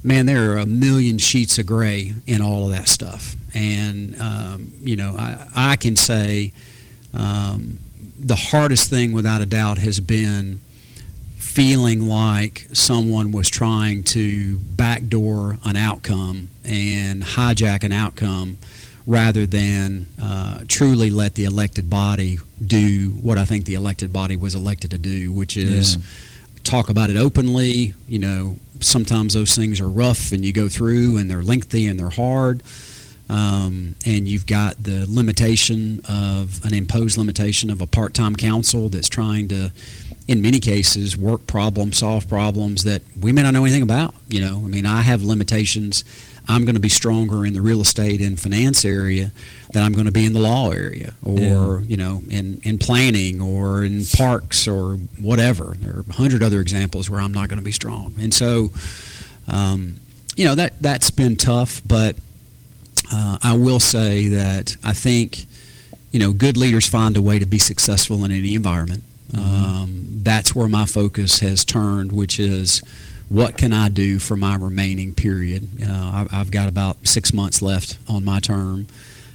Man, 0.03 0.27
there 0.27 0.51
are 0.51 0.57
a 0.59 0.67
million 0.67 1.17
sheets 1.17 1.57
of 1.57 1.65
gray 1.65 2.13
in 2.27 2.41
all 2.43 2.65
of 2.65 2.71
that 2.71 2.87
stuff, 2.87 3.35
and 3.55 4.15
um, 4.21 4.71
you 4.83 4.95
know, 4.95 5.15
I 5.17 5.47
I 5.55 5.75
can 5.77 5.95
say. 5.95 6.51
Um, 7.13 7.79
the 8.17 8.35
hardest 8.35 8.89
thing, 8.89 9.11
without 9.13 9.41
a 9.41 9.45
doubt, 9.45 9.77
has 9.77 9.99
been 9.99 10.61
feeling 11.55 12.05
like 12.05 12.67
someone 12.73 13.31
was 13.31 13.49
trying 13.49 14.03
to 14.03 14.57
backdoor 14.57 15.57
an 15.63 15.77
outcome 15.77 16.49
and 16.65 17.23
hijack 17.23 17.81
an 17.83 17.93
outcome 17.93 18.57
rather 19.07 19.45
than 19.45 20.05
uh, 20.21 20.59
truly 20.67 21.09
let 21.09 21.35
the 21.35 21.45
elected 21.45 21.89
body 21.89 22.39
do 22.65 23.11
what 23.21 23.37
I 23.37 23.45
think 23.45 23.63
the 23.63 23.75
elected 23.75 24.11
body 24.11 24.35
was 24.35 24.53
elected 24.53 24.91
to 24.91 24.97
do, 24.97 25.31
which 25.31 25.55
is 25.55 25.95
Yeah. 25.95 26.01
talk 26.65 26.89
about 26.89 27.09
it 27.09 27.15
openly. 27.15 27.93
You 28.05 28.19
know, 28.19 28.57
sometimes 28.81 29.33
those 29.33 29.55
things 29.55 29.79
are 29.79 29.87
rough 29.87 30.33
and 30.33 30.43
you 30.43 30.51
go 30.51 30.67
through 30.67 31.15
and 31.15 31.31
they're 31.31 31.43
lengthy 31.43 31.87
and 31.87 31.97
they're 31.97 32.09
hard. 32.09 32.63
Um, 33.29 33.95
and 34.05 34.27
you've 34.27 34.45
got 34.45 34.83
the 34.83 35.05
limitation 35.07 36.01
of 36.07 36.63
an 36.65 36.73
imposed 36.73 37.17
limitation 37.17 37.69
of 37.71 37.81
a 37.81 37.87
part-time 37.87 38.35
council 38.35 38.89
that's 38.89 39.09
trying 39.09 39.47
to, 39.47 39.71
in 40.27 40.41
many 40.41 40.59
cases, 40.59 41.15
work 41.15 41.45
problems, 41.47 41.97
solve 41.99 42.27
problems 42.27 42.83
that 42.83 43.01
we 43.19 43.31
may 43.31 43.43
not 43.43 43.53
know 43.53 43.63
anything 43.63 43.83
about. 43.83 44.15
You 44.27 44.41
know, 44.41 44.55
I 44.57 44.67
mean, 44.67 44.85
I 44.85 45.01
have 45.01 45.21
limitations. 45.23 46.03
I'm 46.47 46.63
going 46.65 46.75
to 46.75 46.81
be 46.81 46.89
stronger 46.89 47.45
in 47.45 47.53
the 47.53 47.61
real 47.61 47.81
estate 47.81 48.21
and 48.21 48.39
finance 48.39 48.85
area 48.85 49.31
than 49.73 49.83
I'm 49.83 49.93
going 49.93 50.05
to 50.05 50.11
be 50.11 50.25
in 50.25 50.33
the 50.33 50.39
law 50.39 50.69
area, 50.71 51.13
or 51.23 51.39
Yeah. 51.39 51.79
you 51.87 51.97
know, 51.97 52.21
in 52.29 52.59
in 52.63 52.77
planning 52.77 53.41
or 53.41 53.83
in 53.83 54.05
parks 54.05 54.67
or 54.67 54.95
whatever. 55.19 55.75
There 55.79 55.97
are 55.97 56.05
a 56.07 56.13
hundred 56.13 56.43
other 56.43 56.59
examples 56.61 57.09
where 57.09 57.19
I'm 57.19 57.33
not 57.33 57.49
going 57.49 57.57
to 57.59 57.65
be 57.65 57.71
strong, 57.71 58.13
and 58.19 58.31
so, 58.33 58.71
um, 59.47 59.95
you 60.35 60.45
know, 60.45 60.55
that 60.55 60.73
that's 60.81 61.09
been 61.11 61.35
tough, 61.35 61.81
but 61.85 62.15
uh, 63.11 63.37
I 63.41 63.55
will 63.55 63.79
say 63.79 64.27
that 64.29 64.75
I 64.83 64.93
think, 64.93 65.45
you 66.11 66.19
know, 66.19 66.31
good 66.31 66.57
leaders 66.57 66.87
find 66.87 67.15
a 67.17 67.21
way 67.21 67.39
to 67.39 67.45
be 67.45 67.59
successful 67.59 68.23
in 68.25 68.31
any 68.31 68.53
environment. 68.55 69.03
Um, 69.33 70.19
that's 70.23 70.55
where 70.55 70.67
my 70.67 70.85
focus 70.85 71.39
has 71.39 71.63
turned, 71.65 72.11
which 72.11 72.39
is 72.39 72.81
what 73.29 73.57
can 73.57 73.73
I 73.73 73.89
do 73.89 74.19
for 74.19 74.35
my 74.35 74.55
remaining 74.55 75.13
period? 75.13 75.67
Uh, 75.81 75.91
I, 75.91 76.27
I've 76.31 76.51
got 76.51 76.67
about 76.69 77.07
six 77.07 77.33
months 77.33 77.61
left 77.61 77.97
on 78.07 78.23
my 78.23 78.39
term. 78.39 78.87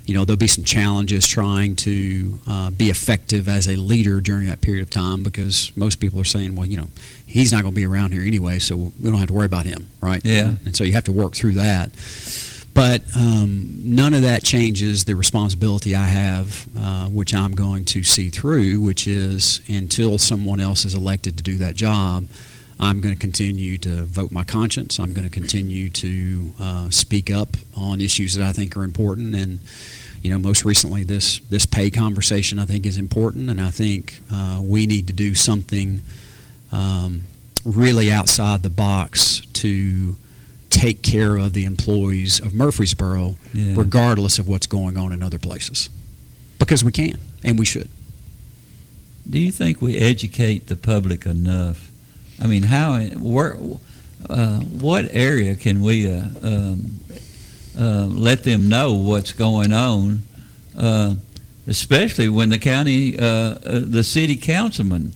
You 0.06 0.14
know, 0.14 0.24
there'll 0.24 0.38
be 0.38 0.48
some 0.48 0.64
challenges 0.64 1.26
trying 1.26 1.76
to 1.76 2.38
uh, 2.48 2.70
be 2.70 2.90
effective 2.90 3.48
as 3.48 3.68
a 3.68 3.76
leader 3.76 4.20
during 4.20 4.46
that 4.46 4.60
period 4.60 4.82
of 4.82 4.90
time 4.90 5.22
because 5.22 5.70
most 5.76 6.00
people 6.00 6.20
are 6.20 6.24
saying, 6.24 6.56
well, 6.56 6.66
you 6.66 6.76
know, 6.76 6.88
he's 7.26 7.52
not 7.52 7.62
going 7.62 7.74
to 7.74 7.80
be 7.80 7.86
around 7.86 8.12
here 8.12 8.22
anyway, 8.22 8.58
so 8.58 8.76
we 8.76 9.10
don't 9.10 9.18
have 9.18 9.28
to 9.28 9.34
worry 9.34 9.46
about 9.46 9.66
him, 9.66 9.88
right? 10.00 10.20
Yeah. 10.24 10.54
And 10.64 10.74
so 10.76 10.82
you 10.84 10.94
have 10.94 11.04
to 11.04 11.12
work 11.12 11.34
through 11.34 11.52
that. 11.52 11.90
But 12.72 13.02
um, 13.16 13.80
none 13.82 14.14
of 14.14 14.22
that 14.22 14.44
changes 14.44 15.04
the 15.04 15.16
responsibility 15.16 15.96
I 15.96 16.06
have, 16.06 16.66
uh, 16.78 17.06
which 17.06 17.34
I'm 17.34 17.52
going 17.52 17.84
to 17.86 18.04
see 18.04 18.30
through, 18.30 18.80
which 18.80 19.06
is 19.06 19.60
until 19.68 20.18
someone 20.18 20.60
else 20.60 20.84
is 20.84 20.94
elected 20.94 21.36
to 21.38 21.42
do 21.42 21.56
that 21.58 21.74
job, 21.74 22.28
I'm 22.78 23.00
going 23.00 23.14
to 23.14 23.20
continue 23.20 23.76
to 23.78 24.04
vote 24.04 24.32
my 24.32 24.44
conscience. 24.44 24.98
I'm 24.98 25.12
going 25.12 25.28
to 25.28 25.30
continue 25.30 25.90
to 25.90 26.54
uh, 26.58 26.90
speak 26.90 27.30
up 27.30 27.56
on 27.76 28.00
issues 28.00 28.34
that 28.34 28.46
I 28.46 28.52
think 28.52 28.76
are 28.76 28.84
important. 28.84 29.34
And, 29.34 29.60
you 30.22 30.30
know, 30.30 30.38
most 30.38 30.64
recently, 30.64 31.04
this, 31.04 31.40
this 31.50 31.66
pay 31.66 31.90
conversation 31.90 32.58
I 32.58 32.64
think 32.64 32.86
is 32.86 32.96
important. 32.96 33.50
And 33.50 33.60
I 33.60 33.70
think 33.70 34.20
uh, 34.32 34.60
we 34.62 34.86
need 34.86 35.08
to 35.08 35.12
do 35.12 35.34
something 35.34 36.00
um, 36.72 37.22
really 37.64 38.10
outside 38.10 38.62
the 38.62 38.70
box 38.70 39.42
to 39.54 40.16
take 40.70 41.02
care 41.02 41.36
of 41.36 41.52
the 41.52 41.64
employees 41.64 42.40
of 42.40 42.54
Murfreesboro, 42.54 43.36
Yeah. 43.52 43.74
regardless 43.76 44.38
of 44.38 44.48
what's 44.48 44.66
going 44.66 44.96
on 44.96 45.12
in 45.12 45.22
other 45.22 45.38
places. 45.38 45.90
Because 46.58 46.84
we 46.84 46.92
can, 46.92 47.18
and 47.44 47.58
we 47.58 47.64
should. 47.66 47.88
Do 49.28 49.38
you 49.38 49.52
think 49.52 49.82
we 49.82 49.96
educate 49.98 50.66
the 50.68 50.76
public 50.76 51.26
enough? 51.26 51.90
I 52.40 52.46
mean, 52.46 52.62
how, 52.64 53.00
where, 53.18 53.56
uh, 54.28 54.60
what 54.60 55.08
area 55.12 55.54
can 55.56 55.82
we 55.82 56.10
uh, 56.10 56.24
um, 56.42 57.00
uh, 57.78 58.06
let 58.06 58.44
them 58.44 58.68
know 58.68 58.94
what's 58.94 59.32
going 59.32 59.72
on, 59.72 60.22
uh, 60.76 61.14
especially 61.66 62.28
when 62.28 62.48
the 62.48 62.58
county, 62.58 63.18
uh, 63.18 63.24
uh, 63.24 63.80
the 63.84 64.02
city 64.02 64.36
councilman 64.36 65.12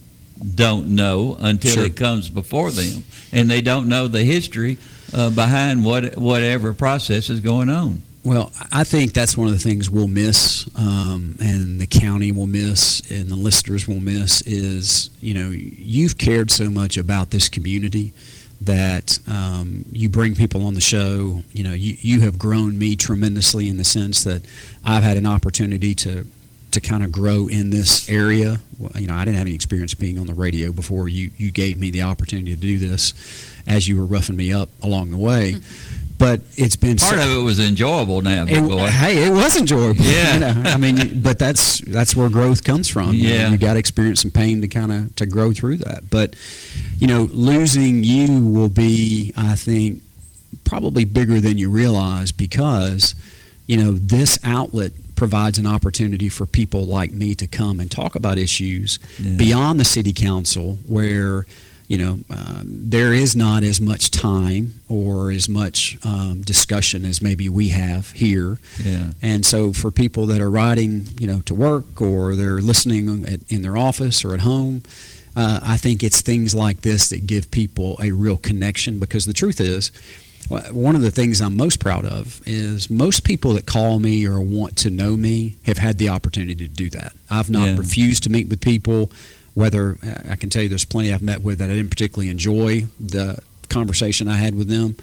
don't 0.54 0.88
know 0.88 1.36
until 1.40 1.74
Sure. 1.74 1.84
it 1.86 1.96
comes 1.96 2.28
before 2.28 2.70
them, 2.70 3.04
and 3.32 3.50
they 3.50 3.60
don't 3.60 3.88
know 3.88 4.08
the 4.08 4.24
history 4.24 4.78
uh, 5.12 5.30
behind 5.30 5.84
what 5.84 6.16
whatever 6.16 6.74
process 6.74 7.30
is 7.30 7.40
going 7.40 7.68
on. 7.68 8.02
Well, 8.24 8.52
I 8.72 8.84
think 8.84 9.12
that's 9.12 9.36
one 9.36 9.48
of 9.48 9.52
the 9.52 9.60
things 9.60 9.90
we'll 9.90 10.08
miss, 10.08 10.66
um, 10.76 11.36
and 11.40 11.78
the 11.78 11.86
county 11.86 12.32
will 12.32 12.46
miss, 12.46 13.02
and 13.10 13.28
the 13.28 13.36
listeners 13.36 13.86
will 13.86 14.00
miss 14.00 14.40
is, 14.42 15.10
you 15.20 15.34
know, 15.34 15.50
you've 15.50 16.16
cared 16.16 16.50
so 16.50 16.70
much 16.70 16.96
about 16.96 17.30
this 17.30 17.50
community 17.50 18.14
that 18.62 19.18
um, 19.28 19.84
you 19.92 20.08
bring 20.08 20.34
people 20.34 20.66
on 20.66 20.72
the 20.72 20.80
show. 20.80 21.42
You 21.52 21.64
know, 21.64 21.74
you, 21.74 21.98
you 22.00 22.20
have 22.22 22.38
grown 22.38 22.78
me 22.78 22.96
tremendously 22.96 23.68
in 23.68 23.76
the 23.76 23.84
sense 23.84 24.24
that 24.24 24.42
I've 24.86 25.02
had 25.02 25.18
an 25.18 25.26
opportunity 25.26 25.94
to 25.96 26.26
to 26.74 26.80
kind 26.80 27.02
of 27.02 27.10
grow 27.10 27.46
in 27.48 27.70
this 27.70 28.08
area. 28.08 28.60
Well, 28.78 28.92
You 28.96 29.06
know, 29.08 29.14
I 29.14 29.24
didn't 29.24 29.38
have 29.38 29.46
any 29.46 29.54
experience 29.54 29.94
being 29.94 30.18
on 30.18 30.26
the 30.26 30.34
radio 30.34 30.72
before. 30.72 31.08
You 31.08 31.30
you 31.36 31.50
gave 31.50 31.78
me 31.78 31.90
the 31.90 32.02
opportunity 32.02 32.54
to 32.54 32.60
do 32.60 32.78
this 32.78 33.14
as 33.66 33.88
you 33.88 33.96
were 33.98 34.06
roughing 34.06 34.36
me 34.36 34.52
up 34.52 34.68
along 34.82 35.10
the 35.10 35.16
way. 35.16 35.52
Mm-hmm. 35.54 36.00
But 36.16 36.42
it's 36.56 36.76
been 36.76 36.96
Part 36.96 37.14
so- 37.16 37.22
of 37.32 37.38
it 37.38 37.42
was 37.42 37.58
enjoyable 37.58 38.20
now, 38.22 38.44
it, 38.46 38.60
boy. 38.60 38.86
Hey, 38.86 39.24
it 39.26 39.30
was 39.30 39.56
enjoyable. 39.56 40.04
Yeah. 40.04 40.34
You 40.34 40.40
know, 40.40 40.70
I 40.70 40.76
mean, 40.76 41.20
but 41.20 41.38
that's 41.40 41.78
that's 41.80 42.14
where 42.14 42.28
growth 42.28 42.62
comes 42.62 42.88
from. 42.88 43.14
You 43.14 43.28
know, 43.30 43.34
Yeah. 43.34 43.50
you 43.50 43.58
got 43.58 43.72
to 43.72 43.78
experience 43.80 44.22
some 44.22 44.30
pain 44.30 44.60
to 44.60 44.68
kind 44.68 44.92
of 44.92 45.16
to 45.16 45.26
grow 45.26 45.52
through 45.52 45.78
that. 45.78 46.08
But 46.10 46.36
you 46.98 47.08
know, 47.08 47.24
losing 47.32 48.04
you 48.04 48.44
will 48.46 48.68
be, 48.68 49.32
I 49.36 49.56
think, 49.56 50.02
probably 50.64 51.04
bigger 51.04 51.40
than 51.40 51.58
you 51.58 51.68
realize 51.68 52.30
because 52.32 53.14
you 53.66 53.76
know 53.76 53.92
this 53.92 54.38
outlet 54.44 54.92
provides 55.16 55.58
an 55.58 55.66
opportunity 55.66 56.28
for 56.28 56.44
people 56.46 56.84
like 56.86 57.12
me 57.12 57.34
to 57.36 57.46
come 57.46 57.80
and 57.80 57.90
talk 57.90 58.14
about 58.14 58.36
issues 58.38 58.98
Yeah. 59.18 59.36
beyond 59.36 59.78
the 59.80 59.84
city 59.84 60.12
council 60.12 60.78
where 60.86 61.46
you 61.86 61.98
know 61.98 62.18
um, 62.30 62.62
there 62.66 63.12
is 63.14 63.36
not 63.36 63.62
as 63.62 63.80
much 63.80 64.10
time 64.10 64.80
or 64.88 65.30
as 65.30 65.48
much 65.48 65.98
um, 66.04 66.40
discussion 66.42 67.04
as 67.04 67.20
maybe 67.22 67.48
we 67.48 67.68
have 67.68 68.10
here 68.12 68.58
Yeah. 68.82 69.12
and 69.22 69.44
so 69.46 69.72
for 69.72 69.90
people 69.90 70.26
that 70.26 70.40
are 70.40 70.50
riding, 70.50 71.08
you 71.20 71.26
know, 71.26 71.40
to 71.42 71.54
work 71.54 72.00
or 72.00 72.34
they're 72.36 72.60
listening 72.60 73.24
at, 73.26 73.40
in 73.48 73.62
their 73.62 73.76
office 73.76 74.24
or 74.24 74.34
at 74.34 74.40
home, 74.40 74.82
uh, 75.36 75.60
I 75.62 75.76
think 75.76 76.02
it's 76.02 76.20
things 76.22 76.54
like 76.54 76.80
this 76.82 77.08
that 77.10 77.26
give 77.26 77.50
people 77.50 77.98
a 78.02 78.10
real 78.12 78.36
connection 78.38 78.98
because 78.98 79.24
the 79.26 79.32
truth 79.32 79.60
is, 79.60 79.90
one 80.48 80.94
of 80.96 81.02
the 81.02 81.10
things 81.10 81.40
I'm 81.40 81.56
most 81.56 81.80
proud 81.80 82.04
of 82.04 82.40
is 82.46 82.90
most 82.90 83.24
people 83.24 83.54
that 83.54 83.66
call 83.66 83.98
me 83.98 84.26
or 84.26 84.40
want 84.40 84.76
to 84.78 84.90
know 84.90 85.16
me 85.16 85.56
have 85.64 85.78
had 85.78 85.98
the 85.98 86.08
opportunity 86.10 86.54
to 86.54 86.68
do 86.68 86.90
that. 86.90 87.12
I've 87.30 87.50
not 87.50 87.66
Yeah. 87.68 87.76
refused 87.78 88.22
to 88.24 88.30
meet 88.30 88.48
with 88.48 88.60
people, 88.60 89.10
whether 89.54 89.96
uh, 90.06 90.30
I 90.32 90.36
can 90.36 90.50
tell 90.50 90.62
you 90.62 90.68
there's 90.68 90.84
plenty 90.84 91.12
I've 91.12 91.22
met 91.22 91.42
with 91.42 91.58
that 91.58 91.70
I 91.70 91.74
didn't 91.74 91.90
particularly 91.90 92.28
enjoy 92.30 92.86
the 93.00 93.38
conversation 93.68 94.28
I 94.28 94.36
had 94.36 94.54
with 94.54 94.68
them. 94.68 94.96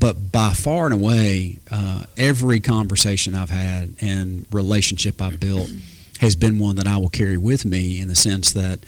But 0.00 0.32
by 0.32 0.54
far 0.54 0.86
and 0.86 0.94
away, 0.94 1.58
uh, 1.70 2.04
every 2.16 2.58
conversation 2.60 3.34
I've 3.34 3.50
had 3.50 3.94
and 4.00 4.46
relationship 4.50 5.20
I've 5.20 5.38
built 5.38 5.70
has 6.20 6.34
been 6.36 6.58
one 6.58 6.76
that 6.76 6.86
I 6.86 6.96
will 6.96 7.10
carry 7.10 7.36
with 7.36 7.64
me 7.64 8.00
in 8.00 8.08
the 8.08 8.14
sense 8.14 8.52
that, 8.52 8.80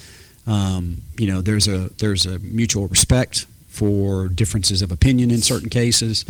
um, 0.46 1.02
you 1.18 1.26
know, 1.26 1.42
there's 1.42 1.68
a 1.68 1.90
there's 1.98 2.26
a 2.26 2.38
mutual 2.38 2.86
respect 2.88 3.46
for 3.74 4.28
differences 4.28 4.82
of 4.82 4.92
opinion 4.92 5.30
in 5.30 5.42
certain 5.42 5.68
cases. 5.68 6.24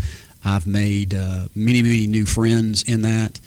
I've 0.44 0.66
made 0.66 1.14
uh, 1.14 1.46
many 1.54 1.82
many 1.82 2.06
new 2.06 2.26
friends 2.26 2.82
in 2.82 3.02
that, 3.02 3.38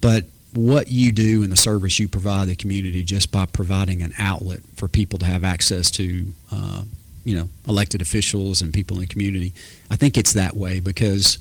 but 0.00 0.24
what 0.54 0.90
you 0.90 1.12
do 1.12 1.42
and 1.42 1.52
the 1.52 1.56
service 1.56 1.98
you 1.98 2.08
provide 2.08 2.48
the 2.48 2.56
community 2.56 3.02
just 3.02 3.30
by 3.30 3.46
providing 3.46 4.02
an 4.02 4.12
outlet 4.18 4.60
for 4.74 4.88
people 4.88 5.18
to 5.18 5.26
have 5.26 5.44
access 5.44 5.90
to 5.92 6.26
uh, 6.52 6.82
you 7.24 7.36
know 7.36 7.48
elected 7.68 8.02
officials 8.02 8.62
and 8.62 8.72
people 8.72 8.96
in 8.96 9.02
the 9.02 9.06
community 9.06 9.52
i 9.90 9.96
think 9.96 10.16
it's 10.16 10.32
that 10.32 10.56
way 10.56 10.80
because 10.80 11.38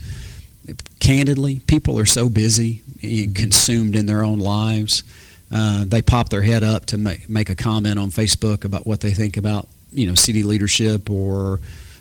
candidly 1.00 1.60
people 1.68 1.98
are 1.98 2.06
so 2.06 2.30
busy 2.30 2.84
and 3.02 3.34
consumed 3.36 3.96
in 3.96 4.06
their 4.06 4.24
own 4.24 4.40
lives 4.40 5.04
uh, 5.52 5.84
they 5.88 6.02
pop 6.02 6.30
their 6.30 6.44
head 6.44 6.64
up 6.64 6.86
to 6.86 6.96
make, 6.98 7.28
make 7.28 7.50
a 7.50 7.56
comment 7.56 7.98
on 7.98 8.10
facebook 8.10 8.66
about 8.66 8.86
what 8.86 9.00
they 9.00 9.12
think 9.12 9.38
about 9.38 9.68
you 9.92 10.06
know 10.06 10.16
city 10.16 10.44
leadership 10.44 11.10
or 11.10 11.60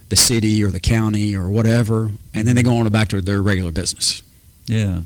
the 0.09 0.17
city 0.17 0.63
or 0.65 0.71
the 0.71 0.81
county 0.81 1.35
or 1.37 1.49
whatever 1.51 2.11
and 2.35 2.47
then 2.49 2.55
they 2.57 2.63
go 2.63 2.77
on 2.79 2.89
back 2.89 3.09
to 3.09 3.21
their 3.21 3.43
regular 3.43 3.71
business 3.73 4.23
Yeah. 4.67 5.01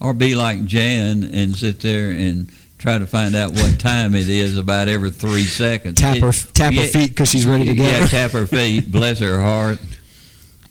Or 0.00 0.12
be 0.14 0.34
like 0.34 0.64
Jan 0.64 1.22
and 1.32 1.56
sit 1.56 1.78
there 1.80 2.10
and 2.10 2.50
try 2.78 2.98
to 2.98 3.06
find 3.06 3.36
out 3.36 3.52
what 3.52 3.78
time 3.78 4.14
it 4.16 4.28
is 4.28 4.58
about 4.58 4.88
every 4.88 5.12
three 5.12 5.44
seconds. 5.44 6.00
Tap 6.00 6.16
her- 6.18 6.30
It- 6.30 6.46
tap 6.54 6.74
her 6.74 6.86
feet 6.88 7.14
'cause 7.14 7.28
she's 7.28 7.46
ready 7.46 7.66
to 7.66 7.74
go. 7.74 7.84
Yeah, 7.84 8.06
tap 8.08 8.32
her 8.32 8.48
feet. 8.48 8.90
Bless 8.90 9.20
her 9.20 9.40
heart. 9.40 9.78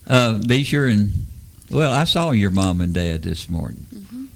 Uh, 0.05 0.33
be 0.39 0.63
sure 0.65 0.87
and 0.87 1.13
well, 1.69 1.93
I 1.93 2.03
saw 2.03 2.31
your 2.31 2.51
mom 2.51 2.81
and 2.81 2.93
dad 2.93 3.21
this 3.23 3.47
morning, 3.47 3.85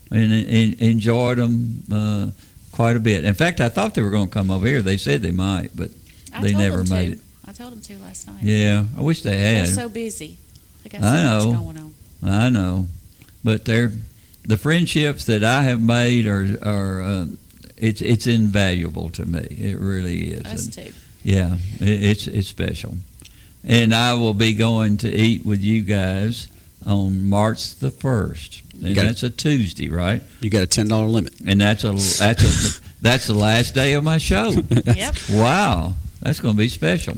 and, 0.09 0.31
and 0.31 0.73
enjoyed 0.75 1.37
them 1.37 1.83
uh, 1.91 2.27
quite 2.71 2.95
a 2.95 2.99
bit. 3.01 3.25
In 3.25 3.33
fact, 3.33 3.59
I 3.59 3.67
thought 3.67 3.93
they 3.95 4.01
were 4.01 4.09
going 4.11 4.27
to 4.29 4.33
come 4.33 4.49
over 4.49 4.65
here. 4.65 4.81
They 4.81 4.95
said 4.95 5.21
they 5.21 5.31
might, 5.31 5.71
but 5.75 5.91
I 6.31 6.41
they 6.41 6.53
never 6.53 6.85
made 6.85 7.07
to. 7.07 7.11
it. 7.13 7.19
I 7.55 7.57
told 7.63 7.71
them 7.73 7.81
to 7.81 7.97
last 8.03 8.27
night. 8.27 8.43
Yeah, 8.43 8.83
I 8.97 9.01
wish 9.01 9.21
they 9.21 9.37
had. 9.37 9.67
They're 9.67 9.73
so 9.73 9.89
busy. 9.89 10.37
They 10.83 10.89
got 10.89 11.01
so 11.01 11.07
I 11.07 11.23
much 11.23 11.45
know. 11.45 11.53
going 11.53 11.77
on. 11.77 11.93
I 12.29 12.49
know, 12.49 12.87
but 13.43 13.63
they're 13.65 13.93
the 14.43 14.57
friendships 14.57 15.25
that 15.25 15.43
I 15.43 15.63
have 15.63 15.81
made 15.81 16.27
are 16.27 16.57
are 16.61 17.01
uh, 17.01 17.25
it's 17.77 18.01
it's 18.01 18.27
invaluable 18.27 19.09
to 19.11 19.25
me. 19.25 19.39
It 19.49 19.79
really 19.79 20.31
is. 20.33 20.45
Us 20.45 20.65
And, 20.65 20.73
too. 20.73 20.93
Yeah, 21.23 21.55
it, 21.79 22.03
it's 22.03 22.27
it's 22.27 22.47
special, 22.49 22.97
and 23.63 23.95
I 23.95 24.13
will 24.15 24.33
be 24.33 24.53
going 24.53 24.97
to 24.97 25.09
eat 25.15 25.45
with 25.45 25.61
you 25.61 25.81
guys 25.81 26.47
on 26.85 27.27
March 27.29 27.75
the 27.75 27.89
first, 27.89 28.61
and 28.73 28.93
got 28.95 29.05
it. 29.05 29.07
that's 29.07 29.23
a 29.23 29.29
Tuesday, 29.29 29.87
right? 29.89 30.21
you 30.41 30.49
got 30.51 30.61
a 30.63 30.67
$10 30.67 31.09
limit 31.11 31.33
And 31.47 31.59
that's 31.61 31.83
a 31.83 31.93
that's 31.93 32.77
a 32.77 32.81
that's 33.01 33.25
the 33.27 33.33
last 33.33 33.73
day 33.73 33.93
of 33.93 34.03
my 34.03 34.17
show. 34.19 34.51
Yep. 34.85 35.15
Wow, 35.31 35.93
that's 36.21 36.39
going 36.39 36.53
to 36.53 36.57
be 36.57 36.69
special. 36.69 37.17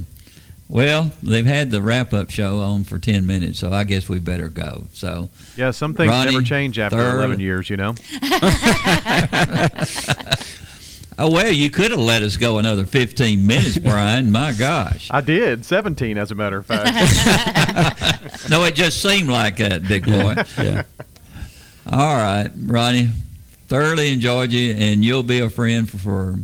Well, 0.70 1.12
they've 1.24 1.46
had 1.46 1.72
the 1.72 1.82
wrap 1.82 2.14
up 2.14 2.30
show 2.30 2.60
on 2.60 2.84
for 2.84 3.00
10 3.00 3.26
minutes, 3.26 3.58
so 3.60 3.72
I 3.72 3.86
guess 3.86 4.10
we 4.10 4.20
better 4.20 4.50
go. 4.50 4.84
So, 4.92 5.30
Yeah, 5.56 5.72
some 5.72 5.94
things 5.94 6.10
Ronnie, 6.12 6.32
never 6.34 6.44
change 6.44 6.78
after 6.78 6.98
third- 6.98 7.16
11 7.20 7.40
years, 7.40 7.70
you 7.70 7.78
know? 7.78 7.96
oh, 11.20 11.32
well, 11.32 11.52
you 11.52 11.70
could 11.70 11.92
have 11.92 12.00
let 12.00 12.22
us 12.22 12.36
go 12.38 12.58
another 12.60 12.86
15 12.86 13.48
minutes, 13.48 13.78
Brian. 13.78 14.30
My 14.32 14.52
gosh. 14.54 15.08
I 15.10 15.22
did, 15.22 15.66
17 15.66 16.18
as 16.18 16.32
a 16.32 16.36
matter 16.36 16.58
of 16.58 16.66
fact. 16.66 16.94
No, 18.50 18.64
it 18.64 18.76
just 18.76 19.02
seemed 19.02 19.30
like 19.30 19.58
that, 19.58 19.86
big 19.88 20.06
boy. 20.06 20.36
yeah. 20.58 20.84
All 21.92 22.16
right, 22.16 22.50
Ronnie, 22.66 23.10
thoroughly 23.68 24.12
enjoyed 24.14 24.52
you, 24.52 24.74
and 24.74 25.04
you'll 25.04 25.24
be 25.24 25.40
a 25.40 25.50
friend 25.50 25.90
for 25.90 25.98
for, 25.98 26.36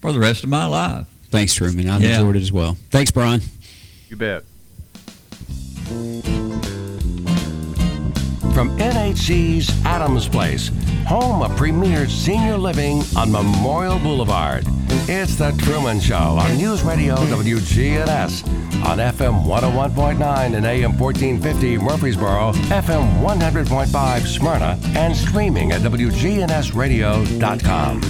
for 0.00 0.12
the 0.12 0.18
rest 0.18 0.42
of 0.42 0.50
my 0.50 0.66
life. 0.66 1.06
Thanks 1.30 1.54
truman 1.54 1.88
i 1.88 1.98
Yeah. 1.98 2.18
enjoyed 2.18 2.36
it 2.36 2.42
as 2.42 2.52
well 2.52 2.76
thanks 2.90 3.10
brian 3.10 3.40
you 4.08 4.16
bet. 4.16 4.44
From 8.52 8.76
NHC's 8.78 9.70
Adams 9.86 10.28
Place, 10.28 10.70
home 11.06 11.42
of 11.42 11.56
premier 11.56 12.08
senior 12.08 12.58
living 12.58 13.02
on 13.16 13.30
Memorial 13.30 13.98
Boulevard. 14.00 14.64
It's 15.08 15.36
The 15.36 15.52
Truman 15.58 16.00
Show 16.00 16.16
on 16.16 16.56
News 16.56 16.82
Radio 16.82 17.14
WGNS 17.14 18.42
on 18.84 18.98
FM 18.98 19.44
101.9 19.46 20.54
and 20.56 20.66
AM 20.66 20.98
1450 20.98 21.78
Murfreesboro, 21.78 22.50
FM 22.52 23.22
100.5 23.22 24.26
Smyrna, 24.26 24.76
and 24.96 25.16
streaming 25.16 25.70
at 25.72 25.80
WGNSradio.com. 25.82 28.00